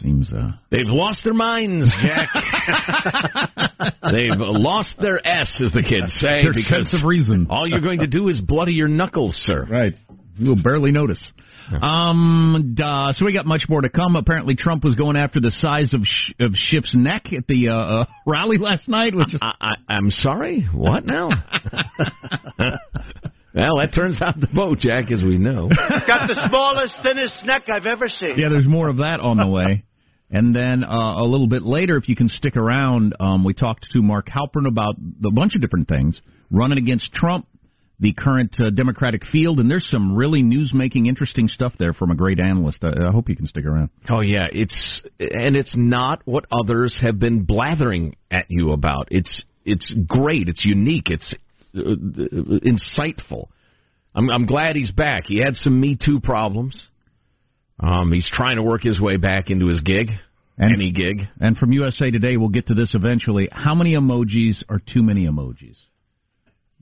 seems. 0.00 0.32
uh 0.32 0.52
They've 0.70 0.86
lost 0.86 1.22
their 1.24 1.34
minds, 1.34 1.86
Jack. 2.02 2.28
They've 4.02 4.30
lost 4.38 4.94
their 4.98 5.18
S, 5.26 5.60
as 5.64 5.72
the 5.72 5.82
kids 5.82 6.12
say, 6.14 6.42
Their 6.42 6.52
because 6.54 6.90
sense 6.90 6.94
of 7.02 7.06
reason. 7.06 7.46
all 7.50 7.68
you're 7.68 7.80
going 7.80 8.00
to 8.00 8.06
do 8.06 8.28
is 8.28 8.40
bloody 8.40 8.72
your 8.72 8.88
knuckles, 8.88 9.34
sir. 9.44 9.66
Right. 9.70 9.94
You'll 10.38 10.62
barely 10.62 10.90
notice. 10.92 11.22
Um. 11.82 12.76
So 13.16 13.24
we 13.24 13.32
got 13.32 13.44
much 13.46 13.64
more 13.68 13.80
to 13.80 13.88
come. 13.88 14.14
Apparently, 14.16 14.54
Trump 14.54 14.84
was 14.84 14.94
going 14.94 15.16
after 15.16 15.40
the 15.40 15.50
size 15.50 15.94
of 15.94 16.02
Sh- 16.04 16.32
of 16.40 16.52
Schiff's 16.54 16.94
neck 16.94 17.32
at 17.32 17.46
the 17.48 17.70
uh, 17.70 17.74
uh, 17.74 18.04
rally 18.26 18.56
last 18.58 18.86
night, 18.88 19.14
which 19.16 19.34
is 19.34 19.40
I, 19.42 19.52
I, 19.60 19.74
I'm 19.94 20.10
sorry. 20.10 20.68
What 20.72 21.04
now? 21.06 21.30
well, 23.56 23.78
that 23.80 23.92
turns 23.94 24.20
out 24.20 24.38
the 24.38 24.48
boat, 24.48 24.78
Jack, 24.78 25.10
as 25.10 25.22
we 25.24 25.38
know. 25.38 25.68
Got 26.06 26.28
the 26.28 26.46
smallest, 26.48 26.94
thinnest 27.02 27.44
neck 27.44 27.64
I've 27.72 27.86
ever 27.86 28.06
seen. 28.08 28.38
yeah. 28.38 28.48
There's 28.50 28.68
more 28.68 28.88
of 28.88 28.98
that 28.98 29.20
on 29.20 29.38
the 29.38 29.46
way. 29.46 29.84
And 30.30 30.54
then 30.54 30.82
uh, 30.84 31.14
a 31.18 31.24
little 31.24 31.46
bit 31.46 31.62
later, 31.62 31.96
if 31.96 32.08
you 32.08 32.16
can 32.16 32.28
stick 32.28 32.56
around, 32.56 33.14
um, 33.20 33.44
we 33.44 33.54
talked 33.54 33.86
to 33.92 34.02
Mark 34.02 34.26
Halperin 34.26 34.66
about 34.66 34.96
a 35.24 35.30
bunch 35.30 35.54
of 35.54 35.60
different 35.60 35.88
things, 35.88 36.20
running 36.50 36.78
against 36.78 37.12
Trump, 37.12 37.46
the 38.00 38.12
current 38.12 38.54
uh, 38.60 38.70
Democratic 38.70 39.24
field, 39.24 39.60
and 39.60 39.70
there's 39.70 39.88
some 39.88 40.14
really 40.16 40.42
news-making, 40.42 41.06
interesting 41.06 41.48
stuff 41.48 41.72
there 41.78 41.92
from 41.92 42.10
a 42.10 42.14
great 42.16 42.40
analyst. 42.40 42.84
I, 42.84 43.08
I 43.08 43.12
hope 43.12 43.28
you 43.28 43.36
can 43.36 43.46
stick 43.46 43.64
around. 43.64 43.90
Oh 44.10 44.20
yeah, 44.20 44.48
it's 44.52 45.02
and 45.18 45.56
it's 45.56 45.74
not 45.76 46.20
what 46.24 46.44
others 46.52 46.98
have 47.00 47.18
been 47.18 47.44
blathering 47.44 48.16
at 48.30 48.46
you 48.48 48.72
about. 48.72 49.08
It's 49.10 49.44
it's 49.64 49.94
great. 50.06 50.48
It's 50.48 50.64
unique. 50.64 51.08
It's 51.08 51.34
insightful. 51.76 53.48
I'm 54.14 54.30
I'm 54.30 54.46
glad 54.46 54.76
he's 54.76 54.90
back. 54.90 55.24
He 55.26 55.40
had 55.42 55.56
some 55.56 55.80
Me 55.80 55.96
Too 56.02 56.20
problems. 56.20 56.80
Um, 57.78 58.12
he's 58.12 58.28
trying 58.32 58.56
to 58.56 58.62
work 58.62 58.82
his 58.82 59.00
way 59.00 59.18
back 59.18 59.50
into 59.50 59.66
his 59.68 59.80
gig, 59.82 60.08
and, 60.56 60.74
any 60.74 60.90
gig. 60.90 61.28
And 61.40 61.56
from 61.56 61.72
USA 61.72 62.10
Today, 62.10 62.36
we'll 62.38 62.48
get 62.48 62.68
to 62.68 62.74
this 62.74 62.94
eventually. 62.94 63.48
How 63.52 63.74
many 63.74 63.92
emojis 63.92 64.62
are 64.68 64.80
too 64.80 65.02
many 65.02 65.26
emojis? 65.26 65.76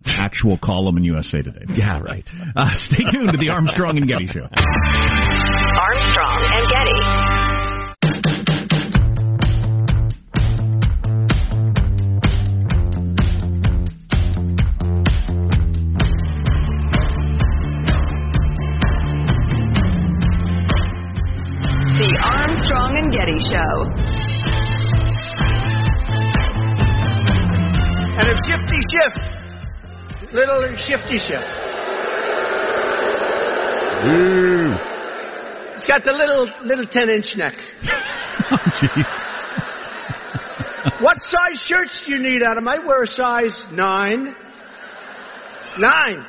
Actual 0.07 0.59
column 0.63 0.99
in 0.99 1.05
USA 1.05 1.43
Today. 1.43 1.65
Yeah, 1.75 1.99
right. 2.01 2.29
Uh, 2.55 2.69
stay 2.75 3.05
tuned 3.11 3.31
to 3.33 3.39
the 3.39 3.49
Armstrong 3.49 3.97
and 3.97 4.07
Getty 4.07 4.29
Show. 4.29 4.49
shifty 30.95 31.19
shift. 31.19 31.45
Mm. 34.05 34.79
It's 35.77 35.87
got 35.87 36.05
the 36.05 36.13
little 36.13 36.49
little 36.65 36.87
ten 36.87 37.09
inch 37.09 37.35
neck. 37.37 37.55
Oh, 38.51 38.59
what 41.01 41.17
size 41.23 41.67
shirts 41.67 42.05
do 42.07 42.13
you 42.13 42.21
need, 42.21 42.43
Adam? 42.43 42.69
I 42.69 42.79
wear 42.79 43.03
a 43.03 43.07
size 43.07 43.65
nine. 43.73 44.35
Nine. 45.79 46.27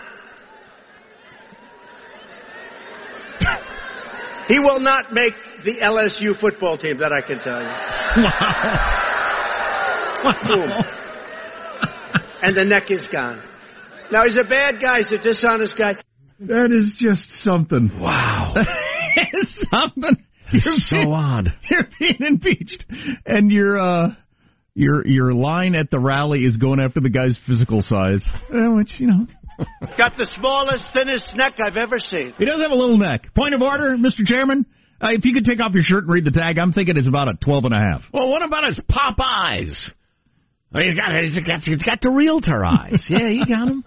He 4.48 4.60
will 4.60 4.80
not 4.80 5.12
make 5.12 5.34
the 5.64 5.80
LSU 5.82 6.40
football 6.40 6.78
team, 6.78 6.98
that 7.00 7.12
I 7.12 7.22
can 7.22 7.40
tell 7.40 7.62
you. 7.62 7.70
Boom. 10.48 10.72
And 12.42 12.56
the 12.56 12.64
neck 12.64 12.92
is 12.92 13.08
gone. 13.12 13.42
Now, 14.12 14.24
he's 14.24 14.38
a 14.38 14.48
bad 14.48 14.76
guy. 14.82 15.00
He's 15.00 15.12
a 15.12 15.24
dishonest 15.24 15.78
guy. 15.78 15.96
That 16.40 16.72
is 16.72 16.94
just 16.98 17.28
something. 17.44 17.90
Wow. 18.00 18.54
That 19.16 19.28
is 19.34 19.68
something. 19.72 20.26
You're 20.52 20.74
so 20.76 20.96
being- 20.98 21.08
odd. 21.14 21.48
You're 21.70 21.88
being 21.98 22.18
impeached, 22.20 22.84
and 23.26 23.50
your 23.50 23.80
uh, 23.80 24.08
your 24.74 25.08
your 25.08 25.34
line 25.34 25.74
at 25.74 25.90
the 25.90 26.00
rally 26.00 26.40
is 26.42 26.58
going 26.58 26.82
after 26.82 27.00
the 27.00 27.10
guy's 27.10 27.40
physical 27.48 27.82
size, 27.82 28.22
uh, 28.54 28.74
which 28.76 28.90
you 28.98 29.08
know 29.08 29.26
Got 29.98 30.18
the 30.18 30.30
smallest, 30.38 30.84
thinnest 30.94 31.34
neck 31.38 31.54
I've 31.66 31.78
ever 31.78 31.98
seen. 31.98 32.34
he 32.38 32.44
does 32.44 32.62
have 32.62 32.72
a 32.72 32.76
little 32.76 32.98
neck. 32.98 33.34
Point 33.34 33.54
of 33.54 33.62
order, 33.62 33.96
Mr. 33.96 34.26
Chairman. 34.26 34.66
Uh, 35.00 35.10
if 35.14 35.24
you 35.24 35.34
could 35.34 35.46
take 35.46 35.62
off 35.62 35.74
your 35.74 35.84
shirt 35.84 36.04
and 36.04 36.12
read 36.12 36.26
the 36.26 36.32
tag, 36.32 36.58
I'm 36.58 36.74
thinking 36.74 36.98
it's 36.98 37.08
about 37.08 37.30
a 37.30 37.34
12 37.42 37.64
and 37.66 37.74
a 37.74 37.78
half. 37.78 38.02
Well, 38.14 38.30
what 38.30 38.44
about 38.44 38.66
his 38.66 38.78
pop 38.90 39.16
eyes? 39.20 39.82
Oh, 40.76 40.82
he's 40.82 40.94
got 40.94 41.12
he's 41.24 41.36
got 41.46 41.60
he's 41.62 41.82
got 41.84 42.02
the 42.02 42.10
realtor 42.12 42.64
eyes. 42.66 43.04
Yeah, 43.10 43.30
you 43.30 43.46
got 43.46 43.68
him. 43.70 43.84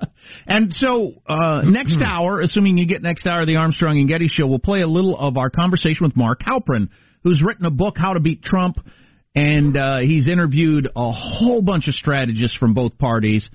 And 0.47 0.73
so, 0.73 1.13
uh, 1.29 1.63
next 1.65 2.01
hour, 2.03 2.41
assuming 2.41 2.79
you 2.79 2.87
get 2.87 3.03
next 3.03 3.27
hour 3.27 3.43
of 3.43 3.47
the 3.47 3.57
Armstrong 3.57 3.99
and 3.99 4.09
Getty 4.09 4.29
show, 4.29 4.47
we'll 4.47 4.59
play 4.59 4.81
a 4.81 4.87
little 4.87 5.17
of 5.19 5.37
our 5.37 5.51
conversation 5.51 6.05
with 6.07 6.17
Mark 6.17 6.41
Halperin, 6.41 6.89
who's 7.25 7.43
written 7.45 7.67
a 7.67 7.71
book, 7.71 7.97
How 7.99 8.15
to 8.15 8.21
Beat 8.21 8.43
Trump, 8.43 8.79
and 9.35 9.77
uh, 9.77 9.99
he's 10.01 10.27
interviewed 10.29 10.87
a 10.97 11.13
whole 11.13 11.61
bunch 11.63 11.89
of 11.89 11.95
strategists 11.95 12.57
from 12.57 12.73
both 12.75 12.97
parties. 12.99 13.49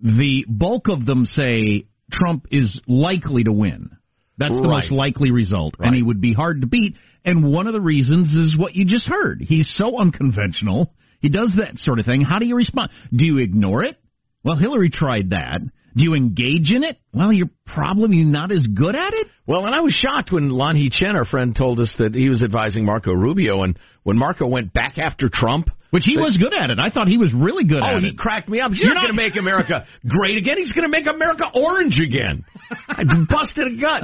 The 0.00 0.44
bulk 0.48 0.88
of 0.88 1.06
them 1.06 1.24
say 1.26 1.86
Trump 2.12 2.46
is 2.50 2.80
likely 2.86 3.44
to 3.44 3.52
win. 3.52 3.90
That's 4.36 4.54
the 4.54 4.60
Right. 4.68 4.82
most 4.84 4.92
likely 4.92 5.30
result, 5.32 5.74
and 5.80 5.94
he 5.96 6.02
would 6.02 6.20
be 6.20 6.32
hard 6.32 6.60
to 6.60 6.66
beat. 6.66 6.94
And 7.24 7.50
one 7.52 7.66
of 7.66 7.72
the 7.72 7.80
reasons 7.80 8.32
is 8.32 8.56
what 8.56 8.76
you 8.76 8.84
just 8.84 9.06
heard. 9.08 9.40
He's 9.40 9.68
so 9.76 9.98
unconventional. 9.98 10.92
He 11.20 11.28
does 11.28 11.54
that 11.58 11.78
sort 11.78 11.98
of 11.98 12.06
thing. 12.06 12.20
How 12.20 12.38
do 12.38 12.46
you 12.46 12.56
respond? 12.56 12.90
Do 13.14 13.24
you 13.24 13.38
ignore 13.38 13.82
it? 13.82 13.96
Well, 14.44 14.56
Hillary 14.56 14.90
tried 14.90 15.30
that. 15.30 15.60
Do 15.96 16.04
you 16.04 16.14
engage 16.14 16.72
in 16.72 16.84
it? 16.84 16.96
Well, 17.12 17.32
you're 17.32 17.50
probably 17.66 18.22
not 18.22 18.52
as 18.52 18.64
good 18.66 18.94
at 18.94 19.14
it. 19.14 19.26
Well, 19.46 19.66
and 19.66 19.74
I 19.74 19.80
was 19.80 19.92
shocked 19.92 20.30
when 20.30 20.50
Lanhee 20.50 20.92
Chen, 20.92 21.16
our 21.16 21.24
friend, 21.24 21.56
told 21.56 21.80
us 21.80 21.92
that 21.98 22.14
he 22.14 22.28
was 22.28 22.40
advising 22.40 22.84
Marco 22.84 23.12
Rubio, 23.12 23.62
and 23.64 23.76
when 24.04 24.16
Marco 24.16 24.46
went 24.46 24.72
back 24.72 24.96
after 24.98 25.28
Trump, 25.32 25.70
Which 25.90 26.04
he 26.04 26.16
was 26.16 26.36
good 26.36 26.52
at 26.54 26.70
it. 26.70 26.78
I 26.78 26.90
thought 26.90 27.08
he 27.08 27.18
was 27.18 27.32
really 27.34 27.64
good 27.64 27.82
oh, 27.82 27.86
at 27.86 27.96
it. 27.96 27.98
Oh, 27.98 28.00
he 28.10 28.16
cracked 28.16 28.48
me 28.48 28.60
up. 28.60 28.70
He's 28.70 28.80
You're 28.80 28.94
not, 28.94 29.02
not- 29.02 29.16
going 29.16 29.16
to 29.16 29.22
make 29.22 29.36
America 29.36 29.86
great 30.06 30.36
again. 30.38 30.58
He's 30.58 30.72
going 30.72 30.84
to 30.84 30.90
make 30.90 31.06
America 31.08 31.46
orange 31.52 31.98
again. 31.98 32.44
I 32.86 33.02
busted 33.28 33.66
a 33.66 33.80
gut. 33.80 34.02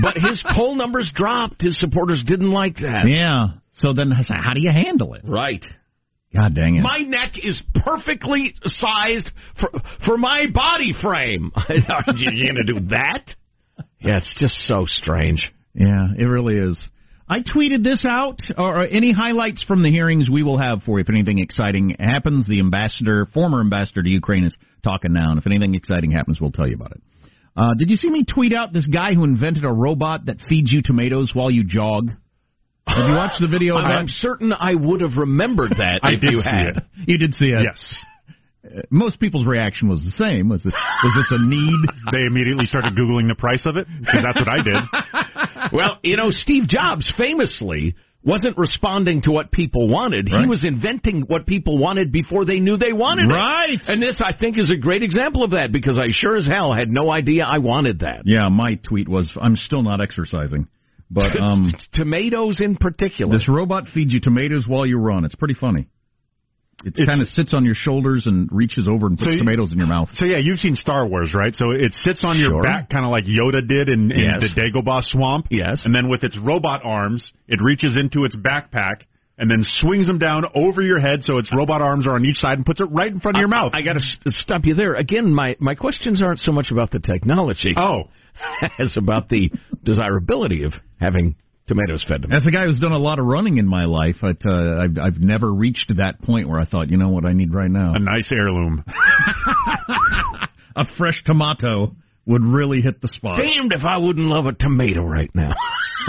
but 0.00 0.14
his 0.16 0.42
poll 0.54 0.76
numbers 0.76 1.10
dropped. 1.14 1.60
His 1.60 1.78
supporters 1.78 2.24
didn't 2.26 2.50
like 2.50 2.76
that. 2.76 3.04
Yeah. 3.06 3.58
So 3.80 3.92
then, 3.92 4.10
how 4.12 4.54
do 4.54 4.60
you 4.60 4.70
handle 4.70 5.14
it? 5.14 5.22
Right. 5.24 5.64
God 6.34 6.54
dang 6.54 6.76
it. 6.76 6.82
My 6.82 6.98
neck 6.98 7.32
is 7.42 7.62
perfectly 7.84 8.54
sized 8.64 9.30
for 9.58 9.70
for 10.04 10.18
my 10.18 10.46
body 10.52 10.92
frame. 11.00 11.52
Are 11.56 11.74
you 12.14 12.44
going 12.44 12.66
to 12.66 12.72
do 12.72 12.80
that? 12.90 13.24
Yeah, 14.00 14.18
it's 14.18 14.34
just 14.38 14.54
so 14.66 14.84
strange. 14.86 15.50
Yeah, 15.74 16.08
it 16.16 16.24
really 16.24 16.56
is. 16.56 16.78
I 17.30 17.40
tweeted 17.40 17.84
this 17.84 18.06
out, 18.08 18.40
or, 18.56 18.82
or 18.82 18.86
any 18.86 19.12
highlights 19.12 19.62
from 19.62 19.82
the 19.82 19.90
hearings 19.90 20.30
we 20.30 20.42
will 20.42 20.58
have 20.58 20.82
for 20.82 20.98
you. 20.98 21.02
If 21.02 21.10
anything 21.10 21.38
exciting 21.38 21.94
happens, 21.98 22.48
the 22.48 22.58
ambassador, 22.58 23.26
former 23.26 23.60
ambassador 23.60 24.02
to 24.02 24.08
Ukraine, 24.08 24.44
is 24.44 24.56
talking 24.82 25.12
now, 25.12 25.30
and 25.30 25.38
if 25.38 25.46
anything 25.46 25.74
exciting 25.74 26.10
happens, 26.10 26.40
we'll 26.40 26.52
tell 26.52 26.66
you 26.68 26.74
about 26.74 26.92
it. 26.92 27.02
Uh, 27.54 27.74
did 27.76 27.90
you 27.90 27.96
see 27.96 28.08
me 28.08 28.24
tweet 28.24 28.54
out 28.54 28.72
this 28.72 28.86
guy 28.86 29.14
who 29.14 29.24
invented 29.24 29.64
a 29.64 29.72
robot 29.72 30.26
that 30.26 30.36
feeds 30.48 30.72
you 30.72 30.80
tomatoes 30.82 31.32
while 31.34 31.50
you 31.50 31.64
jog? 31.64 32.10
Have 32.96 33.08
you 33.08 33.14
watched 33.16 33.40
the 33.40 33.48
video 33.48 33.76
of 33.76 33.84
that? 33.84 33.94
I'm 33.94 34.08
certain 34.08 34.52
I 34.52 34.74
would 34.74 35.00
have 35.00 35.16
remembered 35.16 35.72
that 35.78 36.00
I 36.02 36.12
if 36.14 36.20
did 36.20 36.32
you 36.32 36.38
see 36.38 36.48
had. 36.48 36.76
it. 36.78 36.84
You 37.06 37.18
did 37.18 37.34
see 37.34 37.46
it. 37.46 37.62
Yes. 37.62 38.04
Uh, 38.64 38.80
Most 38.90 39.20
people's 39.20 39.46
reaction 39.46 39.88
was 39.88 40.00
the 40.02 40.10
same. 40.22 40.48
Was 40.48 40.62
this, 40.62 40.72
was 40.74 41.14
this 41.16 41.38
a 41.38 41.42
need? 41.44 41.86
They 42.12 42.24
immediately 42.26 42.64
started 42.66 42.94
Googling 42.94 43.28
the 43.28 43.36
price 43.38 43.66
of 43.66 43.76
it 43.76 43.86
because 44.00 44.24
that's 44.24 44.38
what 44.38 44.48
I 44.48 44.62
did. 44.62 45.72
well, 45.72 45.98
you 46.02 46.16
know, 46.16 46.30
Steve 46.30 46.66
Jobs 46.66 47.12
famously 47.16 47.94
wasn't 48.24 48.58
responding 48.58 49.22
to 49.22 49.30
what 49.30 49.52
people 49.52 49.88
wanted. 49.88 50.28
He 50.28 50.46
was 50.46 50.64
inventing 50.64 51.22
what 51.28 51.46
people 51.46 51.78
wanted 51.78 52.10
before 52.10 52.44
they 52.44 52.58
knew 52.60 52.76
they 52.76 52.92
wanted 52.92 53.28
Right. 53.32 53.70
it. 53.74 53.80
Right. 53.86 53.94
And 53.94 54.02
this, 54.02 54.20
I 54.24 54.32
think, 54.36 54.58
is 54.58 54.70
a 54.70 54.76
great 54.76 55.02
example 55.02 55.44
of 55.44 55.52
that 55.52 55.70
because 55.70 55.96
I 55.98 56.06
sure 56.10 56.36
as 56.36 56.46
hell 56.46 56.72
had 56.74 56.88
no 56.90 57.10
idea 57.10 57.44
I 57.44 57.58
wanted 57.58 58.00
that. 58.00 58.22
Yeah, 58.24 58.48
my 58.48 58.74
tweet 58.82 59.08
was, 59.08 59.30
"I'm 59.40 59.54
still 59.56 59.82
not 59.82 60.00
exercising." 60.00 60.66
But 61.10 61.38
um, 61.40 61.72
tomatoes 61.92 62.60
in 62.60 62.76
particular. 62.76 63.32
This 63.32 63.48
robot 63.48 63.84
feeds 63.92 64.12
you 64.12 64.20
tomatoes 64.20 64.66
while 64.68 64.84
you 64.86 64.98
run. 64.98 65.24
It's 65.24 65.34
pretty 65.34 65.54
funny. 65.54 65.88
It 66.84 66.94
kind 67.08 67.20
of 67.20 67.26
sits 67.28 67.54
on 67.54 67.64
your 67.64 67.74
shoulders 67.74 68.26
and 68.26 68.48
reaches 68.52 68.86
over 68.86 69.08
and 69.08 69.18
puts 69.18 69.26
So 69.26 69.32
you- 69.32 69.38
tomatoes 69.38 69.72
in 69.72 69.78
your 69.78 69.88
mouth. 69.88 70.10
So 70.14 70.26
yeah, 70.26 70.36
you've 70.38 70.60
seen 70.60 70.76
Star 70.76 71.04
Wars, 71.08 71.34
right? 71.34 71.52
So 71.54 71.72
it 71.72 71.92
sits 71.92 72.22
on 72.22 72.38
your 72.38 72.50
Sure. 72.50 72.62
back, 72.62 72.88
kind 72.88 73.04
of 73.04 73.10
like 73.10 73.24
Yoda 73.24 73.66
did 73.66 73.88
in, 73.88 74.12
in 74.12 74.18
Yes. 74.40 74.40
the 74.54 74.60
Dagobah 74.60 75.02
swamp. 75.02 75.48
Yes. 75.50 75.82
And 75.84 75.92
then 75.92 76.08
with 76.08 76.22
its 76.22 76.38
robot 76.38 76.82
arms, 76.84 77.32
it 77.48 77.60
reaches 77.60 77.96
into 77.96 78.24
its 78.24 78.36
backpack 78.36 79.00
and 79.38 79.50
then 79.50 79.62
swings 79.62 80.06
them 80.06 80.18
down 80.18 80.44
over 80.54 80.80
your 80.82 81.00
head, 81.00 81.22
so 81.24 81.38
its 81.38 81.52
robot 81.52 81.80
arms 81.82 82.06
are 82.06 82.12
on 82.14 82.24
each 82.24 82.36
side 82.36 82.58
and 82.58 82.66
puts 82.66 82.80
it 82.80 82.88
right 82.92 83.10
in 83.10 83.18
front 83.18 83.36
of 83.36 83.40
your 83.40 83.48
mouth. 83.48 83.72
I, 83.74 83.82
got 83.82 83.94
to 83.94 84.00
st- 84.00 84.34
stop 84.34 84.64
you 84.64 84.74
there. 84.74 84.94
Again, 84.94 85.32
my, 85.32 85.56
my 85.58 85.74
questions 85.74 86.22
aren't 86.22 86.40
so 86.40 86.52
much 86.52 86.70
about 86.70 86.90
the 86.92 86.98
technology 87.00 87.72
oh, 87.76 88.04
as 88.78 88.96
about 88.96 89.28
the 89.28 89.50
desirability 89.84 90.64
of 90.64 90.72
having 91.00 91.36
tomatoes 91.66 92.04
fed 92.08 92.22
to 92.22 92.28
me. 92.28 92.36
As 92.36 92.46
a 92.46 92.50
guy 92.50 92.64
who's 92.64 92.78
done 92.78 92.92
a 92.92 92.98
lot 92.98 93.18
of 93.18 93.26
running 93.26 93.58
in 93.58 93.66
my 93.66 93.84
life, 93.84 94.16
it, 94.22 94.42
uh, 94.44 94.82
I've, 94.82 94.98
I've 94.98 95.20
never 95.20 95.52
reached 95.52 95.92
that 95.96 96.20
point 96.22 96.48
where 96.48 96.58
I 96.58 96.64
thought, 96.64 96.90
you 96.90 96.96
know 96.96 97.10
what 97.10 97.26
I 97.26 97.32
need 97.32 97.52
right 97.54 97.70
now? 97.70 97.92
a 97.94 97.98
nice 97.98 98.30
heirloom. 98.32 98.84
A 100.76 100.84
fresh 100.96 101.20
tomato 101.24 101.96
would 102.24 102.44
really 102.44 102.80
hit 102.80 103.00
the 103.00 103.08
spot. 103.08 103.40
Damned 103.40 103.72
if 103.72 103.82
I 103.82 103.96
wouldn't 103.96 104.26
love 104.26 104.46
a 104.46 104.52
tomato 104.52 105.02
right 105.02 105.30
now. 105.34 105.52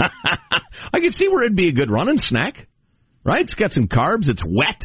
I 0.92 1.00
can 1.00 1.10
see 1.10 1.26
where 1.26 1.42
it'd 1.42 1.56
be 1.56 1.68
a 1.68 1.72
good 1.72 1.90
running 1.90 2.18
snack, 2.18 2.68
right? 3.24 3.40
It's 3.40 3.54
got 3.56 3.72
some 3.72 3.88
carbs. 3.88 4.28
It's 4.28 4.44
wet. 4.46 4.84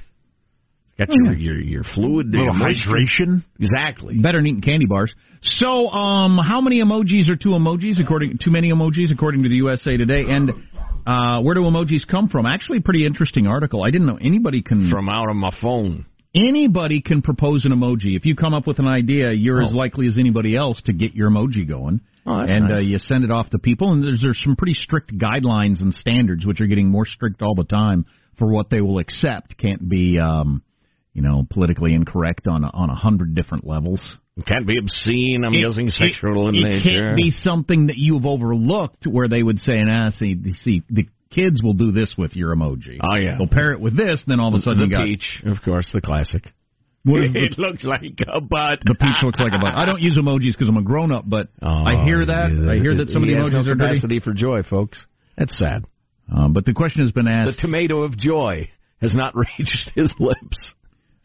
It's 0.98 1.14
got 1.14 1.38
your 1.40 1.56
your, 1.56 1.60
your 1.60 1.84
fluid, 1.84 2.34
A 2.34 2.38
little 2.38 2.54
hydration. 2.54 3.44
Exactly. 3.60 4.18
Better 4.18 4.38
than 4.40 4.48
eating 4.48 4.62
candy 4.62 4.86
bars. 4.86 5.14
So, 5.42 5.90
um, 5.90 6.38
how 6.38 6.62
many 6.62 6.82
emojis 6.82 7.30
are 7.30 7.36
two 7.36 7.50
emojis? 7.50 8.02
According 8.02 8.40
too 8.44 8.52
many 8.52 8.72
emojis, 8.72 9.12
according 9.12 9.44
to 9.44 9.50
the 9.50 9.56
USA 9.56 9.98
Today. 9.98 10.24
And 10.28 10.52
uh, 11.06 11.42
where 11.42 11.54
do 11.54 11.62
emojis 11.62 12.08
come 12.08 12.30
from? 12.30 12.46
Actually, 12.46 12.78
a 12.80 12.82
pretty 12.82 13.06
interesting 13.06 13.46
article. 13.46 13.84
I 13.84 13.92
didn't 13.92 14.08
know 14.08 14.18
anybody 14.22 14.62
can 14.62 14.90
From 14.90 15.10
out 15.10 15.30
of 15.30 15.36
my 15.36 15.52
phone. 15.62 16.06
anybody 16.34 17.02
can 17.02 17.22
propose 17.22 17.66
an 17.66 17.72
emoji. 17.72 18.16
If 18.16 18.26
you 18.26 18.36
come 18.36 18.54
up 18.54 18.66
with 18.66 18.80
an 18.80 18.88
idea, 18.88 19.32
you're 19.32 19.62
as 19.62 19.72
Oh. 19.72 19.76
likely 19.78 20.08
as 20.08 20.18
anybody 20.18 20.56
else 20.56 20.82
to 20.86 20.94
get 20.94 21.14
your 21.14 21.30
emoji 21.30 21.68
going. 21.68 22.02
Oh, 22.26 22.40
that's 22.40 22.52
and 22.52 22.72
uh, 22.72 22.78
you 22.80 22.98
send 22.98 23.24
it 23.24 23.30
off 23.32 23.50
to 23.52 23.60
people, 23.60 23.92
and 23.92 24.04
there's 24.04 24.22
there's 24.22 24.42
some 24.44 24.56
pretty 24.56 24.74
strict 24.74 25.16
guidelines 25.16 25.82
and 25.82 25.94
standards, 25.94 26.46
which 26.46 26.60
are 26.62 26.66
getting 26.68 26.90
more 26.90 27.06
strict 27.06 27.42
all 27.44 27.54
the 27.54 27.66
time 27.66 28.06
for 28.40 28.48
what 28.52 28.70
they 28.72 28.82
will 28.82 28.98
accept. 28.98 29.56
Can't 29.58 29.88
be, 29.88 30.18
um, 30.20 30.64
you 31.16 31.24
know, 31.24 31.48
politically 31.50 31.96
incorrect 31.96 32.46
on 32.48 32.64
a, 32.64 32.70
on 32.72 32.92
a 32.92 32.96
hundred 32.96 33.34
different 33.34 33.66
levels. 33.66 34.00
It 34.38 34.46
can't 34.46 34.68
be 34.68 34.78
obscene. 34.78 35.44
I'm 35.44 35.54
It- 35.56 35.60
using 35.62 35.90
sexual 35.90 36.50
in 36.50 36.56
it, 36.56 36.62
nature. 36.62 36.78
It 36.78 36.84
can't 36.84 37.16
be 37.16 37.32
something 37.32 37.88
that 37.88 37.98
you've 37.98 38.26
overlooked 38.28 39.08
where 39.08 39.28
they 39.28 39.42
would 39.42 39.60
say, 39.60 39.82
"Nah, 39.82 40.10
see, 40.12 40.36
see, 40.62 40.84
the 40.90 41.08
kids 41.32 41.64
will 41.64 41.74
do 41.74 41.92
this 41.92 42.14
with 42.18 42.36
your 42.36 42.56
emoji. 42.56 43.00
Oh, 43.02 43.18
yeah. 43.18 43.38
they'll 43.38 43.48
pair 43.48 43.72
it 43.72 43.80
with 43.82 43.98
this, 43.98 44.22
and 44.24 44.32
then 44.32 44.40
all 44.40 44.50
of 44.50 44.54
a 44.54 44.60
sudden 44.62 44.78
the 44.80 44.86
you 44.86 44.92
got 44.92 45.06
peach, 45.06 45.42
of 45.46 45.62
course, 45.64 45.90
the 45.94 46.00
classic. 46.02 46.44
what 47.04 47.24
is 47.24 47.34
the 47.34 47.46
it 47.46 47.58
looks 47.58 47.84
like 47.84 48.02
a 48.28 48.42
butt. 48.42 48.80
The 48.86 48.96
peach 48.96 49.24
looks 49.24 49.40
like 49.40 49.54
a 49.54 49.60
butt. 49.60 49.74
I 49.74 49.86
don't 49.86 50.02
use 50.02 50.18
emojis 50.18 50.52
because 50.54 50.68
I'm 50.70 50.78
a 50.78 50.82
grown 50.84 51.12
up, 51.14 51.24
but 51.28 51.48
Oh, 51.62 51.68
I 51.68 52.04
hear 52.04 52.26
that. 52.26 52.52
yeah, 52.52 52.72
I 52.72 52.78
hear 52.78 52.96
that 52.98 53.10
some 53.10 53.24
of 53.24 53.28
the 53.30 53.36
emojis 53.36 53.52
no 53.66 53.72
are 53.72 53.76
dirty. 53.76 53.80
capacity 54.00 54.20
for 54.20 54.34
joy, 54.34 54.64
folks. 54.64 54.98
That's 55.38 55.58
sad. 55.58 55.86
Um, 56.34 56.54
but 56.54 56.66
the 56.66 56.74
question 56.74 57.02
has 57.04 57.12
been 57.12 57.28
asked. 57.28 57.58
The 57.58 57.62
tomato 57.68 58.04
of 58.04 58.18
joy 58.18 58.70
has 59.02 59.14
not 59.16 59.34
reached 59.58 59.92
his 59.96 60.14
lips. 60.20 60.58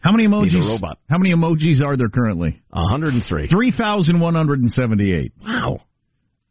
How 0.01 0.13
many 0.13 0.27
emojis? 0.27 0.51
He's 0.51 0.55
a 0.67 0.69
robot. 0.69 0.99
How 1.09 1.19
many 1.19 1.35
emojis 1.35 1.83
are 1.85 1.97
there 1.97 2.09
currently? 2.09 2.63
103. 2.71 3.49
Three 3.49 3.71
thousand 3.77 4.19
one 4.21 4.35
hundred 4.35 4.61
and 4.61 4.71
seventy-eight. 4.71 5.33
Wow. 5.47 5.81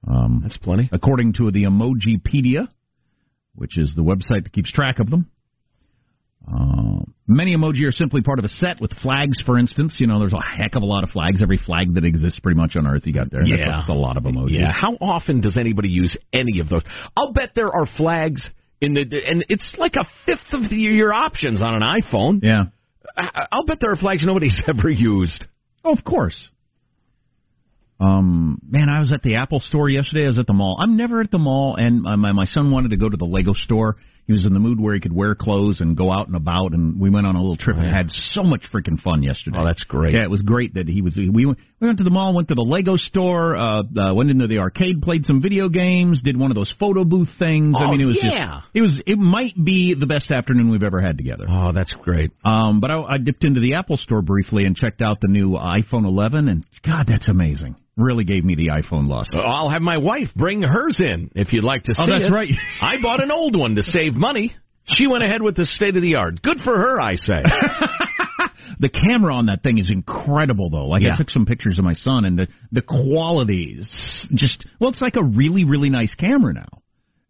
Um, 0.07 0.39
That's 0.43 0.57
plenty. 0.57 0.89
according 0.93 1.33
to 1.33 1.51
the 1.51 1.63
Emojipedia, 1.63 2.67
which 3.55 3.77
is 3.77 3.93
the 3.95 4.01
website 4.03 4.43
that 4.43 4.53
keeps 4.53 4.71
track 4.71 4.99
of 4.99 5.09
them. 5.09 5.29
Uh, 6.47 6.99
many 7.27 7.55
emoji 7.55 7.85
are 7.85 7.91
simply 7.91 8.21
part 8.21 8.39
of 8.39 8.45
a 8.45 8.47
set 8.47 8.79
with 8.79 8.91
flags, 9.01 9.37
for 9.45 9.59
instance. 9.59 9.97
You 9.99 10.07
know, 10.07 10.19
there's 10.19 10.33
a 10.33 10.41
heck 10.41 10.75
of 10.75 10.81
a 10.83 10.85
lot 10.85 11.03
of 11.03 11.09
flags. 11.09 11.41
Every 11.43 11.57
flag 11.63 11.95
that 11.95 12.05
exists 12.05 12.39
pretty 12.39 12.57
much 12.57 12.75
on 12.75 12.87
Earth 12.87 13.05
you 13.05 13.13
got 13.13 13.29
there. 13.29 13.41
That's, 13.41 13.49
Yeah. 13.67 13.77
that's 13.77 13.89
a 13.89 13.93
lot 13.93 14.15
of 14.17 14.23
emojis. 14.23 14.51
Yeah. 14.59 14.71
How 14.71 14.93
often 15.01 15.41
does 15.41 15.57
anybody 15.57 15.89
use 15.89 16.17
any 16.31 16.59
of 16.59 16.69
those? 16.69 16.81
I'll 17.17 17.33
bet 17.33 17.51
there 17.55 17.67
are 17.67 17.85
flags 17.97 18.49
in 18.81 18.93
the, 18.93 19.01
and 19.01 19.45
it's 19.49 19.75
like 19.77 19.95
a 19.95 20.05
fifth 20.25 20.53
of 20.53 20.69
the, 20.69 20.77
your 20.77 21.13
options 21.13 21.61
on 21.61 21.75
an 21.75 21.83
iPhone. 21.83 22.39
Yeah. 22.41 22.63
I'll 23.17 23.65
bet 23.65 23.77
there 23.81 23.91
are 23.91 23.95
flags 23.95 24.23
nobody's 24.25 24.61
ever 24.67 24.89
used. 24.89 25.45
Oh, 25.83 25.91
of 25.91 26.03
course. 26.03 26.49
Um, 27.99 28.59
man, 28.65 28.89
I 28.89 28.99
was 28.99 29.11
at 29.11 29.21
the 29.23 29.35
Apple 29.35 29.59
store 29.59 29.89
yesterday. 29.89 30.23
I 30.23 30.27
was 30.27 30.39
at 30.39 30.47
the 30.47 30.53
mall. 30.53 30.77
I'm 30.79 30.95
never 30.95 31.19
at 31.19 31.31
the 31.31 31.37
mall, 31.37 31.75
and 31.77 32.01
my 32.01 32.31
my 32.31 32.45
son 32.45 32.71
wanted 32.71 32.91
to 32.91 32.97
go 32.97 33.09
to 33.09 33.17
the 33.17 33.25
Lego 33.25 33.53
store. 33.53 33.97
He 34.29 34.33
was 34.33 34.45
in 34.45 34.53
the 34.53 34.59
mood 34.59 34.79
where 34.79 34.93
he 34.93 34.99
could 34.99 35.11
wear 35.11 35.33
clothes 35.33 35.81
and 35.81 35.97
go 35.97 36.11
out 36.11 36.27
and 36.27 36.35
about. 36.35 36.73
And 36.73 36.99
we 36.99 37.09
went 37.09 37.25
on 37.25 37.35
a 37.35 37.39
little 37.39 37.57
trip 37.57 37.77
Oh, 37.77 37.81
and 37.81 37.91
had 37.91 38.11
so 38.11 38.43
much 38.43 38.61
freaking 38.71 39.01
fun 39.01 39.23
yesterday. 39.23 39.57
Oh, 39.59 39.65
that's 39.65 39.83
great. 39.85 40.13
Yeah, 40.13 40.21
it 40.21 40.29
was 40.29 40.43
great 40.43 40.75
that 40.75 40.87
he 40.87 41.01
was. 41.01 41.17
We 41.17 41.47
went, 41.47 41.57
we 41.79 41.87
went 41.87 41.97
to 41.97 42.03
the 42.03 42.11
mall, 42.11 42.35
went 42.35 42.49
to 42.49 42.53
the 42.53 42.61
Lego 42.61 42.95
store, 42.95 43.57
uh, 43.57 43.81
uh, 43.81 44.13
went 44.13 44.29
into 44.29 44.45
the 44.45 44.59
arcade, 44.59 45.01
played 45.01 45.25
some 45.25 45.41
video 45.41 45.67
games, 45.67 46.21
did 46.21 46.37
one 46.37 46.51
of 46.51 46.55
those 46.55 46.71
photo 46.79 47.03
booth 47.03 47.29
things. 47.39 47.75
I 47.79 47.85
Oh, 47.85 47.91
mean, 47.91 48.01
it 48.01 48.05
was 48.05 48.19
yeah. 48.21 48.61
just. 48.61 48.67
It 48.75 48.81
was. 48.81 49.01
It 49.07 49.17
might 49.17 49.55
be 49.55 49.95
the 49.99 50.05
best 50.05 50.29
afternoon 50.29 50.69
we've 50.69 50.83
ever 50.83 51.01
had 51.01 51.17
together. 51.17 51.45
Oh, 51.49 51.71
that's 51.73 51.91
great. 52.03 52.29
Um, 52.45 52.81
but 52.81 52.91
I, 52.91 53.01
I 53.01 53.17
dipped 53.17 53.43
into 53.45 53.61
the 53.61 53.73
Apple 53.73 53.97
store 53.97 54.21
briefly 54.21 54.65
and 54.65 54.75
checked 54.75 55.01
out 55.01 55.21
the 55.21 55.27
new 55.27 55.53
iPhone 55.53 56.05
11, 56.05 56.49
and 56.49 56.63
God, 56.85 57.05
that's 57.07 57.29
amazing. 57.29 57.77
Really 57.99 58.23
gave 58.23 58.45
me 58.45 58.55
the 58.55 58.67
iPhone 58.69 59.07
lust. 59.09 59.31
Uh, 59.33 59.39
I'll 59.39 59.69
have 59.69 59.81
my 59.81 59.97
wife 59.97 60.29
bring 60.35 60.61
hers 60.61 60.99
in 60.99 61.31
if 61.35 61.51
you'd 61.53 61.63
like 61.65 61.83
to 61.83 61.93
see 61.93 62.01
Oh, 62.01 62.07
that's 62.09 62.25
it. 62.25 62.31
right. 62.31 62.49
I 62.81 62.95
bought 63.01 63.21
an 63.21 63.29
old 63.31 63.57
one 63.59 63.75
to 63.75 63.83
save 63.83 64.13
money. 64.15 64.55
She 64.95 65.05
went 65.05 65.23
ahead 65.23 65.41
with 65.41 65.55
the 65.55 65.65
state 65.65 65.95
of 65.95 66.01
the 66.01 66.15
art. 66.15 66.41
Good 66.41 66.59
for 66.63 66.75
her, 66.77 66.99
I 67.01 67.15
say. 67.15 67.41
The 68.81 68.87
camera 68.89 69.33
on 69.33 69.47
that 69.47 69.61
thing 69.61 69.77
is 69.77 69.89
incredible, 69.89 70.69
though. 70.69 70.85
Like 70.87 71.01
Yeah. 71.03 71.13
I 71.13 71.17
took 71.17 71.29
some 71.29 71.45
pictures 71.45 71.77
of 71.79 71.83
my 71.83 71.93
son, 71.93 72.23
and 72.23 72.37
the 72.39 72.47
the 72.71 72.81
quality 72.81 73.75
is 73.77 74.27
just 74.33 74.65
well, 74.79 74.89
it's 74.91 75.01
like 75.01 75.17
a 75.17 75.23
really 75.23 75.65
really 75.65 75.89
nice 75.89 76.15
camera 76.15 76.53
now. 76.53 76.81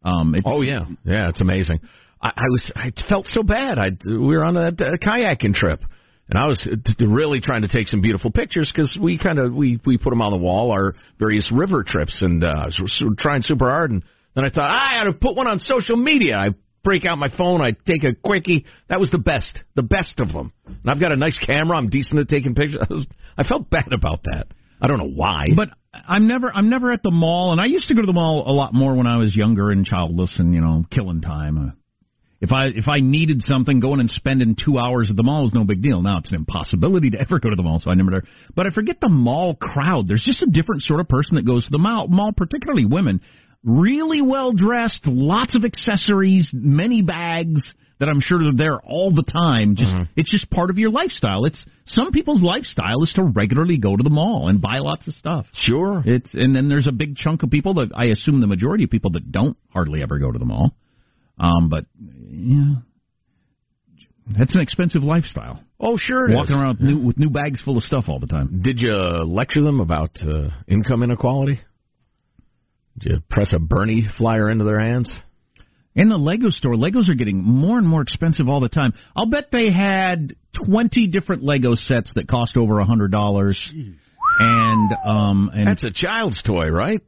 Um, 0.04 0.36
it's, 0.36 0.46
oh 0.48 0.62
yeah, 0.62 0.82
yeah, 1.06 1.30
it's 1.30 1.42
amazing. 1.42 1.80
I, 2.22 2.28
I 2.38 2.44
was 2.52 2.72
I 2.76 2.92
felt 3.08 3.26
so 3.26 3.42
bad. 3.42 3.80
I 3.80 3.90
we 4.06 4.18
were 4.38 4.44
on 4.46 4.58
a, 4.58 4.68
a 4.68 4.98
kayaking 5.00 5.56
trip, 5.56 5.82
and 6.30 6.38
I 6.38 6.48
was 6.48 6.66
uh, 6.70 7.06
really 7.06 7.42
trying 7.42 7.64
to 7.64 7.68
take 7.68 7.88
some 7.88 8.02
beautiful 8.02 8.32
pictures 8.32 8.72
because 8.74 8.98
we 9.02 9.18
kind 9.18 9.40
of 9.40 9.54
we 9.54 9.80
we 9.86 9.98
put 9.98 10.12
them 10.12 10.22
on 10.22 10.32
the 10.32 10.38
wall 10.38 10.72
our 10.72 10.96
various 11.18 11.52
river 11.52 11.84
trips, 11.86 12.22
and 12.22 12.44
uh, 12.44 12.68
trying 13.18 13.42
super 13.42 13.68
hard, 13.70 13.92
and 13.92 14.04
then 14.36 14.46
I 14.46 14.50
thought 14.50 14.70
I 14.70 15.00
ought 15.00 15.06
to 15.06 15.14
put 15.14 15.36
one 15.36 15.48
on 15.48 15.60
social 15.60 15.98
media. 15.98 16.38
I 16.38 16.50
break 16.84 17.06
out 17.06 17.18
my 17.18 17.30
phone, 17.36 17.62
I 17.62 17.72
take 17.72 18.04
a 18.04 18.14
quickie. 18.14 18.66
That 18.90 19.00
was 19.00 19.12
the 19.12 19.18
best, 19.18 19.60
the 19.76 19.82
best 19.82 20.20
of 20.20 20.32
them. 20.32 20.54
And 20.66 20.90
I've 20.90 21.00
got 21.00 21.12
a 21.12 21.18
nice 21.18 21.38
camera. 21.38 21.78
I'm 21.78 21.90
decent 21.90 22.20
at 22.20 22.30
taking 22.30 22.56
pictures. 22.56 22.82
I, 23.38 23.42
I 23.42 23.48
felt 23.48 23.70
bad 23.70 23.92
about 23.94 24.22
that. 24.24 24.48
I 24.82 24.88
don't 24.88 24.98
know 24.98 25.12
why. 25.14 25.48
But 25.56 25.70
I'm 25.94 26.28
never 26.28 26.52
I'm 26.54 26.70
never 26.70 26.92
at 26.92 27.02
the 27.04 27.12
mall, 27.12 27.52
and 27.52 27.60
I 27.60 27.66
used 27.66 27.88
to 27.88 27.96
go 27.96 28.02
to 28.02 28.08
the 28.08 28.14
mall 28.14 28.44
a 28.48 28.54
lot 28.54 28.74
more 28.74 28.96
when 28.96 29.08
I 29.08 29.18
was 29.18 29.36
younger 29.36 29.72
and 29.72 29.86
childless, 29.86 30.36
and 30.38 30.54
you 30.54 30.62
know, 30.62 30.86
killing 30.92 31.22
time. 31.22 31.74
If 32.42 32.52
I 32.52 32.68
if 32.68 32.88
I 32.88 33.00
needed 33.00 33.42
something, 33.42 33.80
going 33.80 34.00
and 34.00 34.10
spending 34.10 34.56
two 34.56 34.78
hours 34.78 35.10
at 35.10 35.18
the 35.18 35.24
mall 35.24 35.44
was 35.44 35.54
no 35.54 35.66
big 35.66 35.82
deal. 35.82 36.02
Now 36.02 36.20
it's 36.20 36.30
an 36.30 36.36
impossibility 36.36 37.10
to 37.12 37.20
ever 37.20 37.40
go 37.40 37.50
to 37.50 37.56
the 37.56 37.64
mall, 37.64 37.80
so 37.80 37.92
I 37.92 37.96
never. 37.96 38.24
But 38.56 38.68
I 38.68 38.70
forget 38.70 39.00
the 39.02 39.10
mall 39.10 39.56
crowd. 39.56 40.08
There's 40.08 40.24
just 40.24 40.42
a 40.42 40.48
different 40.48 40.84
sort 40.84 41.00
of 41.00 41.10
person 41.10 41.36
that 41.36 41.46
goes 41.46 41.66
to 41.66 41.72
the 41.72 41.78
mall, 41.78 42.08
mall 42.08 42.32
particularly 42.36 42.86
women. 42.86 43.22
Really 43.62 44.22
well 44.22 44.54
dressed, 44.54 45.02
lots 45.06 45.54
of 45.54 45.66
accessories, 45.66 46.50
many 46.54 47.02
bags 47.02 47.62
that 48.00 48.08
I'm 48.08 48.22
sure 48.22 48.40
are 48.48 48.56
there 48.56 48.80
all 48.80 49.12
the 49.12 49.24
time. 49.24 49.76
Just 49.76 49.92
mm-hmm. 49.92 50.04
it's 50.16 50.32
just 50.32 50.50
part 50.50 50.70
of 50.70 50.78
your 50.78 50.90
lifestyle. 50.90 51.46
It's 51.46 51.66
some 51.86 52.12
people's 52.12 52.42
lifestyle 52.42 53.04
is 53.04 53.12
to 53.18 53.24
regularly 53.24 53.78
go 53.78 53.96
to 53.96 54.02
the 54.02 54.10
mall 54.10 54.48
and 54.48 54.62
buy 54.62 54.78
lots 54.80 55.08
of 55.08 55.14
stuff. 55.14 55.46
Sure. 55.54 56.02
It's 56.06 56.30
and 56.34 56.56
then 56.56 56.70
there's 56.70 56.88
a 56.88 56.94
big 56.94 57.18
chunk 57.18 57.44
of 57.44 57.50
people 57.50 57.76
that 57.76 57.90
I 57.94 58.06
assume 58.06 58.40
the 58.40 58.48
majority 58.48 58.86
of 58.86 58.90
people 58.90 59.12
that 59.12 59.30
don't 59.32 59.58
hardly 59.70 60.02
ever 60.02 60.20
go 60.20 60.32
to 60.32 60.40
the 60.40 60.46
mall. 60.46 60.74
Um, 61.40 61.70
but 61.70 61.86
yeah, 62.30 62.76
that's 64.38 64.56
an 64.56 64.62
expensive 64.62 65.04
lifestyle. 65.04 65.64
Oh, 65.80 65.98
sure. 65.98 66.30
it 66.30 66.36
Walking 66.36 66.56
is. 66.56 66.62
around 66.62 66.80
with 66.80 66.88
new, 66.90 67.00
with 67.08 67.18
new 67.18 67.30
bags 67.30 67.62
full 67.62 67.78
of 67.78 67.84
stuff 67.84 68.06
all 68.10 68.20
the 68.20 68.28
time. 68.28 68.62
Did 68.62 68.80
you 68.80 68.94
lecture 68.94 69.62
them 69.64 69.80
about 69.80 70.12
uh, 70.22 70.50
income 70.68 71.04
inequality? 71.04 71.62
Did 73.00 73.12
you 73.12 73.20
press 73.30 73.54
a 73.56 73.60
Bernie 73.60 74.06
flyer 74.18 74.50
into 74.50 74.66
their 74.66 74.80
hands? 74.80 75.12
In 75.96 76.10
the 76.10 76.18
Lego 76.18 76.50
store, 76.50 76.76
Legos 76.76 77.10
are 77.10 77.16
getting 77.16 77.42
more 77.42 77.78
and 77.78 77.88
more 77.88 78.02
expensive 78.02 78.48
all 78.48 78.60
the 78.60 78.70
time. 78.70 78.94
I'll 79.16 79.26
bet 79.30 79.50
they 79.52 79.72
had 79.72 80.36
20 80.66 81.08
different 81.08 81.44
Lego 81.44 81.76
sets 81.76 82.12
that 82.16 82.28
cost 82.28 82.58
over 82.58 82.80
a 82.80 82.86
$100. 82.86 83.54
And 84.42 84.92
um 85.06 85.50
and 85.54 85.68
That's 85.68 85.84
a 85.84 85.92
child's 85.92 86.42
toy, 86.44 86.68
right? 86.70 87.02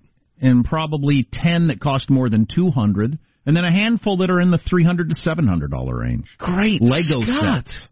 and 0.43 0.65
probably 0.65 1.27
10 1.31 1.67
that 1.67 1.79
cost 1.79 2.09
more 2.09 2.27
than 2.29 2.47
200 2.53 3.19
and 3.45 3.55
then 3.55 3.65
a 3.65 3.71
handful 3.71 4.17
that 4.17 4.29
are 4.29 4.41
in 4.41 4.51
the 4.51 4.59
300 4.69 5.09
to 5.09 5.15
700 5.15 5.71
dollar 5.71 5.97
range. 5.97 6.27
Great 6.37 6.81
Lego 6.81 7.23
Scott. 7.23 7.65
sets. 7.65 7.87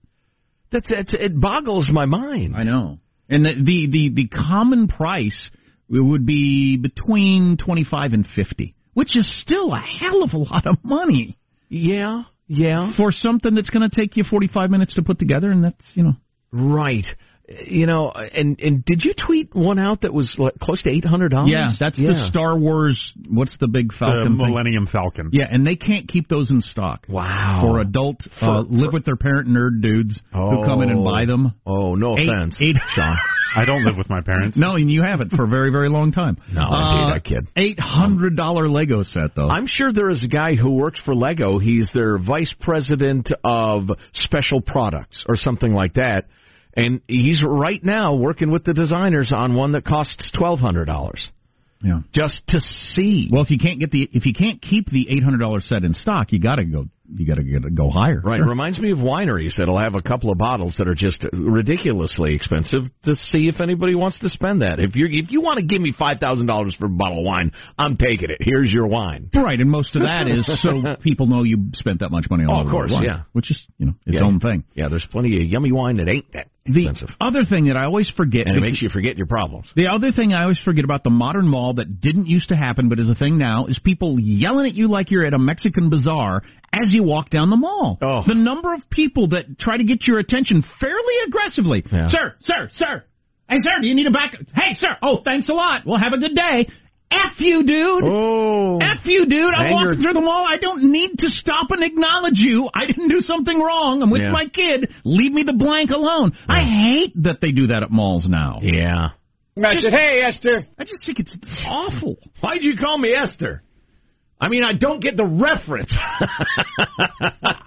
That's, 0.72 0.90
that's 0.90 1.14
it 1.14 1.40
boggles 1.40 1.90
my 1.92 2.06
mind. 2.06 2.56
I 2.56 2.64
know. 2.64 3.00
And 3.30 3.46
the, 3.46 3.54
the 3.56 3.88
the 3.92 4.12
the 4.24 4.28
common 4.28 4.88
price 4.88 5.50
would 5.90 6.26
be 6.26 6.78
between 6.78 7.58
25 7.58 8.14
and 8.14 8.26
50, 8.36 8.76
which 8.94 9.16
is 9.16 9.42
still 9.42 9.74
a 9.74 9.80
hell 9.80 10.24
of 10.24 10.34
a 10.34 10.38
lot 10.38 10.68
of 10.68 10.78
money. 10.84 11.38
Yeah, 11.68 12.24
yeah. 12.48 12.94
For 12.96 13.12
something 13.12 13.54
that's 13.56 13.70
going 13.70 13.88
to 13.88 13.96
take 13.96 14.18
you 14.18 14.24
45 14.24 14.70
minutes 14.70 14.96
to 14.96 15.04
put 15.04 15.20
together 15.20 15.52
and 15.52 15.64
that's, 15.64 15.84
you 15.94 16.04
know. 16.04 16.14
Right. 16.52 17.06
You 17.66 17.88
know, 17.88 18.12
and 18.12 18.60
and 18.60 18.86
did 18.86 19.04
you 19.04 19.14
tweet 19.16 19.56
one 19.56 19.80
out 19.80 20.02
that 20.02 20.14
was 20.14 20.36
like, 20.38 20.54
close 20.62 20.84
to 20.84 20.90
eight 20.92 21.04
hundred 21.04 21.30
dollars? 21.30 21.50
Yeah, 21.52 21.72
that's 21.80 21.98
the 21.98 22.28
Star 22.30 22.56
Wars. 22.56 23.12
What's 23.28 23.58
the 23.60 23.68
big 23.68 23.90
The 23.90 23.96
Falcon? 23.98 24.38
thing? 24.38 24.48
Millennium 24.48 24.86
Falcon. 24.86 25.30
Yeah, 25.34 25.48
and 25.50 25.66
they 25.66 25.76
can't 25.76 26.08
keep 26.08 26.28
those 26.28 26.52
in 26.52 26.62
stock. 26.62 27.08
Wow. 27.10 27.62
For 27.64 27.80
adult, 27.80 28.18
uh, 28.40 28.64
For- 28.64 28.64
live 28.70 28.94
with 28.94 29.04
their 29.06 29.16
parent 29.16 29.48
nerd 29.48 29.82
dudes 29.82 30.20
who 30.32 30.64
come 30.64 30.82
in 30.84 30.92
and 30.92 31.04
buy 31.04 31.26
them. 31.26 31.54
Oh, 31.66 31.96
no 31.96 32.18
Eight- 32.20 32.30
offense, 32.30 32.60
eight- 32.62 32.76
Sean. 32.94 33.16
I 33.56 33.66
don't 33.66 33.84
live 33.84 33.98
with 33.98 34.12
my 34.12 34.22
parents. 34.22 34.56
No, 34.56 34.76
and 34.76 34.92
you 34.92 35.02
haven't 35.02 35.32
for 35.32 35.44
a 35.44 35.48
very, 35.48 35.72
very 35.72 35.90
long 35.90 36.12
time. 36.12 36.38
No, 36.54 36.62
indeed, 36.62 37.14
I 37.16 37.20
kid. 37.24 37.48
Eight 37.58 37.80
hundred 37.80 38.36
dollar 38.36 38.70
Lego 38.70 39.02
set 39.02 39.34
though. 39.36 39.48
I'm 39.50 39.66
sure 39.66 39.92
there 39.92 40.12
is 40.12 40.24
a 40.24 40.28
guy 40.28 40.54
who 40.54 40.70
works 40.70 41.00
for 41.04 41.16
Lego. 41.16 41.58
He's 41.58 41.90
their 41.92 42.20
vice 42.20 42.54
president 42.62 43.32
of 43.44 43.90
special 44.14 44.62
products 44.62 45.24
or 45.28 45.36
something 45.36 45.74
like 45.74 45.96
that. 45.96 46.26
And 46.76 47.02
he's 47.08 47.44
right 47.46 47.84
now 47.84 48.16
working 48.16 48.52
with 48.52 48.64
the 48.64 48.74
designers 48.74 49.32
on 49.36 49.56
one 49.56 49.72
that 49.74 49.86
costs 49.86 50.32
twelve 50.38 50.60
hundred 50.60 50.86
dollars. 50.86 51.30
Yeah. 51.82 52.02
Just 52.14 52.42
to 52.50 52.60
see. 52.60 53.30
Well, 53.32 53.42
if 53.42 53.50
you 53.52 53.58
can't 53.58 53.80
get 53.80 53.90
the 53.92 54.08
if 54.12 54.26
you 54.26 54.34
can't 54.34 54.62
keep 54.62 54.90
the 54.90 55.08
eight 55.10 55.24
hundred 55.24 55.40
dollar 55.40 55.62
set 55.62 55.84
in 55.84 55.94
stock, 55.94 56.32
you 56.34 56.40
got 56.40 56.56
to 56.56 56.66
go 56.66 56.86
you 57.12 57.26
got 57.26 57.36
to 57.38 57.44
get 57.44 57.74
go 57.74 57.90
higher. 57.90 58.22
Right. 58.24 58.38
Sure. 58.38 58.48
Reminds 58.48 58.78
me 58.78 58.92
of 58.92 58.98
wineries 59.00 59.56
that'll 59.58 59.80
have 59.80 59.96
a 59.96 60.02
couple 60.02 60.30
of 60.30 60.38
bottles 60.38 60.76
that 60.78 60.88
are 60.88 60.94
just 60.94 61.24
ridiculously 61.32 62.36
expensive 62.36 62.84
to 63.04 63.16
see 63.16 63.48
if 63.48 63.60
anybody 63.60 63.96
wants 63.96 64.20
to 64.20 64.30
spend 64.30 64.62
that. 64.62 64.80
If 64.80 64.96
you 64.96 65.08
if 65.10 65.32
you 65.32 65.42
want 65.42 65.60
to 65.60 65.66
give 65.66 65.82
me 65.82 65.94
five 65.98 66.20
thousand 66.20 66.48
dollars 66.48 66.76
for 66.78 66.86
a 66.86 66.90
bottle 66.90 67.20
of 67.20 67.26
wine, 67.26 67.52
I'm 67.78 67.98
taking 67.98 68.30
it. 68.30 68.38
Here's 68.42 68.72
your 68.72 68.88
wine. 68.88 69.30
Right, 69.34 69.60
and 69.60 69.70
most 69.70 69.96
of 69.96 70.02
that 70.04 70.28
is 70.28 70.46
so 70.62 70.96
people 71.02 71.28
know 71.28 71.44
you 71.44 71.70
spent 71.74 72.02
that 72.02 72.12
much 72.12 72.26
money 72.30 72.44
on 72.44 72.52
Oh, 72.54 72.66
of 72.66 72.72
course, 72.72 72.92
wine, 72.92 73.04
yeah. 73.04 73.22
which 73.34 73.52
is 73.52 73.62
you 73.78 73.88
know 73.88 73.94
its 74.06 74.16
Yeah. 74.18 74.26
own 74.26 74.40
thing. 74.40 74.64
Yeah, 74.74 74.90
there's 74.90 75.08
plenty 75.10 75.38
of 75.38 75.44
yummy 75.50 75.72
wine 75.72 75.98
that 75.98 76.08
ain't 76.10 76.32
that 76.34 76.48
The 76.72 76.88
expensive, 76.88 77.16
other 77.20 77.46
thing 77.46 77.66
that 77.68 77.78
I 77.78 77.86
always 77.86 78.10
forget, 78.16 78.48
and 78.48 78.58
it 78.58 78.62
makes 78.62 78.82
you 78.82 78.90
forget 78.90 79.18
your 79.18 79.28
problems. 79.28 79.68
The 79.76 79.88
other 79.88 80.12
thing 80.12 80.34
I 80.34 80.44
always 80.44 80.60
forget 80.60 80.86
about 80.86 81.04
the 81.04 81.10
modern 81.10 81.48
mall 81.48 81.74
that 81.76 82.00
didn't 82.00 82.28
used 82.28 82.50
to 82.50 82.56
happen 82.56 82.90
but 82.90 83.00
is 83.00 83.10
a 83.10 83.16
thing 83.16 83.38
now 83.38 83.66
is 83.66 83.80
people 83.84 84.20
yelling 84.20 84.68
at 84.68 84.76
you 84.76 84.88
like 84.88 85.12
you're 85.12 85.26
at 85.26 85.34
a 85.34 85.40
Mexican 85.40 85.90
bazaar 85.90 86.44
as 86.74 86.94
you 86.94 87.04
walk 87.04 87.30
down 87.30 87.50
the 87.50 87.58
mall. 87.58 87.98
Oh. 88.02 88.24
The 88.28 88.36
number 88.36 88.74
of 88.74 88.82
people 88.90 89.30
that 89.30 89.58
try 89.60 89.78
to 89.78 89.84
get 89.84 90.08
your 90.08 90.20
attention 90.20 90.64
fairly 90.80 91.14
aggressively. 91.28 91.84
Yeah. 91.92 92.08
Sir, 92.10 92.36
sir, 92.42 92.70
sir. 92.74 93.04
Hey, 93.50 93.58
sir, 93.64 93.82
do 93.82 93.88
you 93.88 93.96
need 93.96 94.06
a 94.06 94.12
back? 94.12 94.36
Hey, 94.54 94.74
sir. 94.76 94.96
Oh, 95.02 95.22
thanks 95.26 95.50
a 95.50 95.54
lot. 95.54 95.82
Well, 95.86 95.98
have 95.98 96.14
a 96.14 96.20
good 96.20 96.36
day. 96.36 96.70
F 97.12 97.40
you, 97.40 97.64
dude. 97.64 98.04
Oh, 98.04 98.78
F 98.80 99.06
you, 99.06 99.26
dude. 99.26 99.54
I'm 99.54 99.66
And 99.66 99.74
walking 99.74 99.90
you're- 99.94 100.02
through 100.04 100.14
the 100.14 100.22
mall. 100.22 100.46
I 100.48 100.58
don't 100.58 100.92
need 100.92 101.18
to 101.20 101.30
stop 101.30 101.72
and 101.72 101.84
acknowledge 101.84 102.38
you. 102.38 102.70
I 102.74 102.86
didn't 102.86 103.08
do 103.10 103.20
something 103.22 103.60
wrong. 103.60 104.04
I'm 104.04 104.12
with 104.12 104.22
Yeah. 104.22 104.32
my 104.32 104.46
kid. 104.46 104.92
Leave 105.04 105.32
me 105.34 105.44
the 105.44 105.54
blank 105.54 105.90
alone. 105.90 106.34
I 106.48 106.62
hate 106.64 107.14
that 107.24 107.42
they 107.42 107.52
do 107.52 107.68
that 107.68 107.82
at 107.84 107.90
malls 107.92 108.28
now. 108.30 108.60
Yeah. 108.62 109.10
I 109.62 109.76
said, 109.78 109.92
hey, 109.92 110.22
Esther. 110.22 110.68
I 110.78 110.84
just 110.86 111.06
think 111.06 111.20
it's 111.20 111.36
awful. 111.68 112.16
Why'd 112.42 112.64
you 112.64 112.78
call 112.78 112.98
me 112.98 113.12
Esther? 113.14 113.64
I 114.40 114.48
mean, 114.48 114.64
I 114.64 114.72
don't 114.74 115.02
get 115.02 115.18
the 115.18 115.26
reference. 115.26 115.92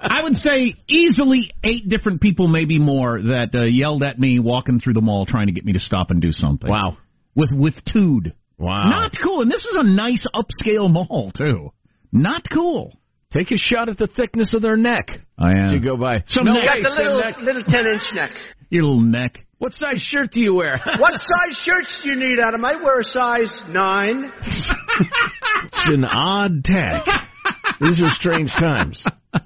I 0.00 0.22
would 0.22 0.36
say 0.36 0.74
easily 0.88 1.52
eight 1.64 1.88
different 1.88 2.20
people, 2.22 2.48
maybe 2.48 2.78
more, 2.78 3.20
that 3.20 3.50
uh, 3.54 3.64
yelled 3.64 4.02
at 4.04 4.18
me 4.18 4.38
walking 4.38 4.80
through 4.80 4.94
the 4.94 5.02
mall 5.02 5.26
trying 5.26 5.48
to 5.48 5.52
get 5.52 5.64
me 5.66 5.72
to 5.74 5.80
stop 5.80 6.10
and 6.10 6.20
do 6.22 6.32
something. 6.32 6.70
wow. 6.70 6.96
With 7.34 7.50
with 7.52 7.74
tude. 7.90 8.34
Wow. 8.62 8.88
Not 8.90 9.12
cool. 9.22 9.42
And 9.42 9.50
this 9.50 9.64
is 9.64 9.76
a 9.76 9.82
nice 9.82 10.24
upscale 10.34 10.88
mall 10.90 11.32
too. 11.36 11.70
Not 12.12 12.42
cool. 12.52 12.96
Take 13.32 13.50
a 13.50 13.56
shot 13.56 13.88
at 13.88 13.98
the 13.98 14.06
thickness 14.06 14.54
of 14.54 14.62
their 14.62 14.76
neck. 14.76 15.08
I 15.38 15.50
as 15.50 15.70
am. 15.70 15.74
you 15.74 15.80
go 15.80 15.96
by. 15.96 16.22
Some 16.28 16.44
no, 16.46 16.52
neck. 16.52 16.64
wait, 16.74 16.82
Got 16.84 16.96
the 16.96 17.02
little, 17.02 17.18
neck. 17.20 17.36
little 17.38 17.64
10 17.64 17.86
inch 17.86 18.02
neck. 18.14 18.30
Your 18.70 18.84
little 18.84 19.00
neck. 19.00 19.38
What 19.58 19.72
size 19.72 20.00
shirt 20.00 20.30
do 20.32 20.40
you 20.40 20.54
wear? 20.54 20.80
What 20.98 21.12
size 21.14 21.56
shirts 21.64 22.00
do 22.04 22.10
you 22.10 22.16
need, 22.16 22.38
Adam? 22.38 22.64
I 22.64 22.76
wear 22.82 23.00
a 23.00 23.04
size 23.04 23.62
9. 23.68 24.32
It's 25.64 25.88
an 25.88 26.04
odd 26.04 26.64
tack. 26.64 27.02
These 27.80 28.02
are 28.02 28.12
strange 28.14 28.50
times. 28.50 29.02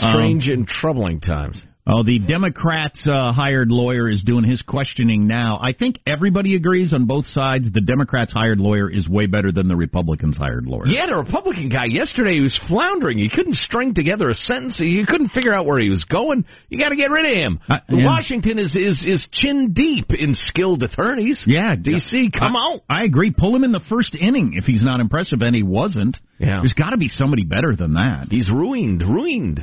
Um, 0.00 0.10
strange 0.12 0.48
and 0.48 0.66
troubling 0.66 1.20
times. 1.20 1.62
Oh, 1.86 2.02
the 2.02 2.18
Democrats' 2.18 3.06
uh, 3.06 3.30
hired 3.32 3.70
lawyer 3.70 4.08
is 4.08 4.22
doing 4.22 4.44
his 4.44 4.62
questioning 4.62 5.26
now. 5.26 5.60
I 5.60 5.74
think 5.74 6.00
everybody 6.06 6.56
agrees 6.56 6.94
on 6.94 7.04
both 7.04 7.26
sides. 7.26 7.70
The 7.70 7.82
Democrats' 7.82 8.32
hired 8.32 8.58
lawyer 8.58 8.90
is 8.90 9.06
way 9.06 9.26
better 9.26 9.52
than 9.52 9.68
the 9.68 9.76
Republicans' 9.76 10.38
hired 10.38 10.64
lawyer. 10.64 10.86
Yeah, 10.86 11.06
the 11.06 11.18
Republican 11.18 11.68
guy 11.68 11.84
yesterday 11.90 12.36
he 12.36 12.40
was 12.40 12.58
floundering. 12.68 13.18
He 13.18 13.28
couldn't 13.28 13.56
string 13.56 13.92
together 13.92 14.30
a 14.30 14.34
sentence. 14.34 14.78
He 14.78 15.04
couldn't 15.06 15.28
figure 15.28 15.52
out 15.52 15.66
where 15.66 15.78
he 15.78 15.90
was 15.90 16.04
going. 16.04 16.46
You 16.70 16.78
got 16.78 16.88
to 16.88 16.96
get 16.96 17.10
rid 17.10 17.26
of 17.26 17.36
him. 17.36 17.60
Uh. 17.68 17.80
Washington 17.90 18.58
is 18.58 18.74
is 18.74 19.04
is 19.06 19.28
chin 19.30 19.74
deep 19.74 20.10
in 20.10 20.34
skilled 20.34 20.82
attorneys. 20.82 21.44
Yeah, 21.46 21.74
DC, 21.74 22.32
come 22.32 22.56
I, 22.56 22.60
on. 22.60 22.80
I 22.88 23.04
agree. 23.04 23.30
Pull 23.30 23.54
him 23.54 23.62
in 23.62 23.72
the 23.72 23.84
first 23.90 24.14
inning 24.14 24.54
if 24.54 24.64
he's 24.64 24.82
not 24.82 25.00
impressive, 25.00 25.42
and 25.42 25.54
he 25.54 25.62
wasn't. 25.62 26.16
Yeah. 26.38 26.60
There's 26.62 26.72
got 26.72 26.90
to 26.90 26.96
be 26.96 27.08
somebody 27.08 27.44
better 27.44 27.76
than 27.76 27.92
that. 27.92 28.28
He's 28.30 28.50
ruined, 28.50 29.02
ruined. 29.02 29.62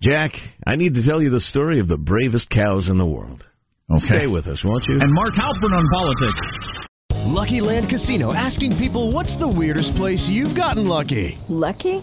Jack, 0.00 0.30
I 0.64 0.76
need 0.76 0.94
to 0.94 1.02
tell 1.02 1.20
you 1.20 1.30
the 1.30 1.40
story 1.40 1.80
of 1.80 1.88
the 1.88 1.96
bravest 1.96 2.48
cows 2.50 2.88
in 2.88 2.98
the 2.98 3.06
world. 3.06 3.44
Okay. 3.90 4.06
Stay 4.06 4.26
with 4.28 4.46
us, 4.46 4.62
won't 4.62 4.84
you? 4.86 5.00
And 5.00 5.12
Mark 5.12 5.32
Halperin 5.34 5.72
on 5.72 5.84
politics. 5.92 6.88
Lucky 7.26 7.60
Land 7.60 7.88
Casino 7.88 8.32
asking 8.32 8.76
people 8.76 9.10
what's 9.10 9.36
the 9.36 9.48
weirdest 9.48 9.96
place 9.96 10.28
you've 10.28 10.54
gotten 10.54 10.86
lucky? 10.86 11.36
Lucky? 11.48 12.02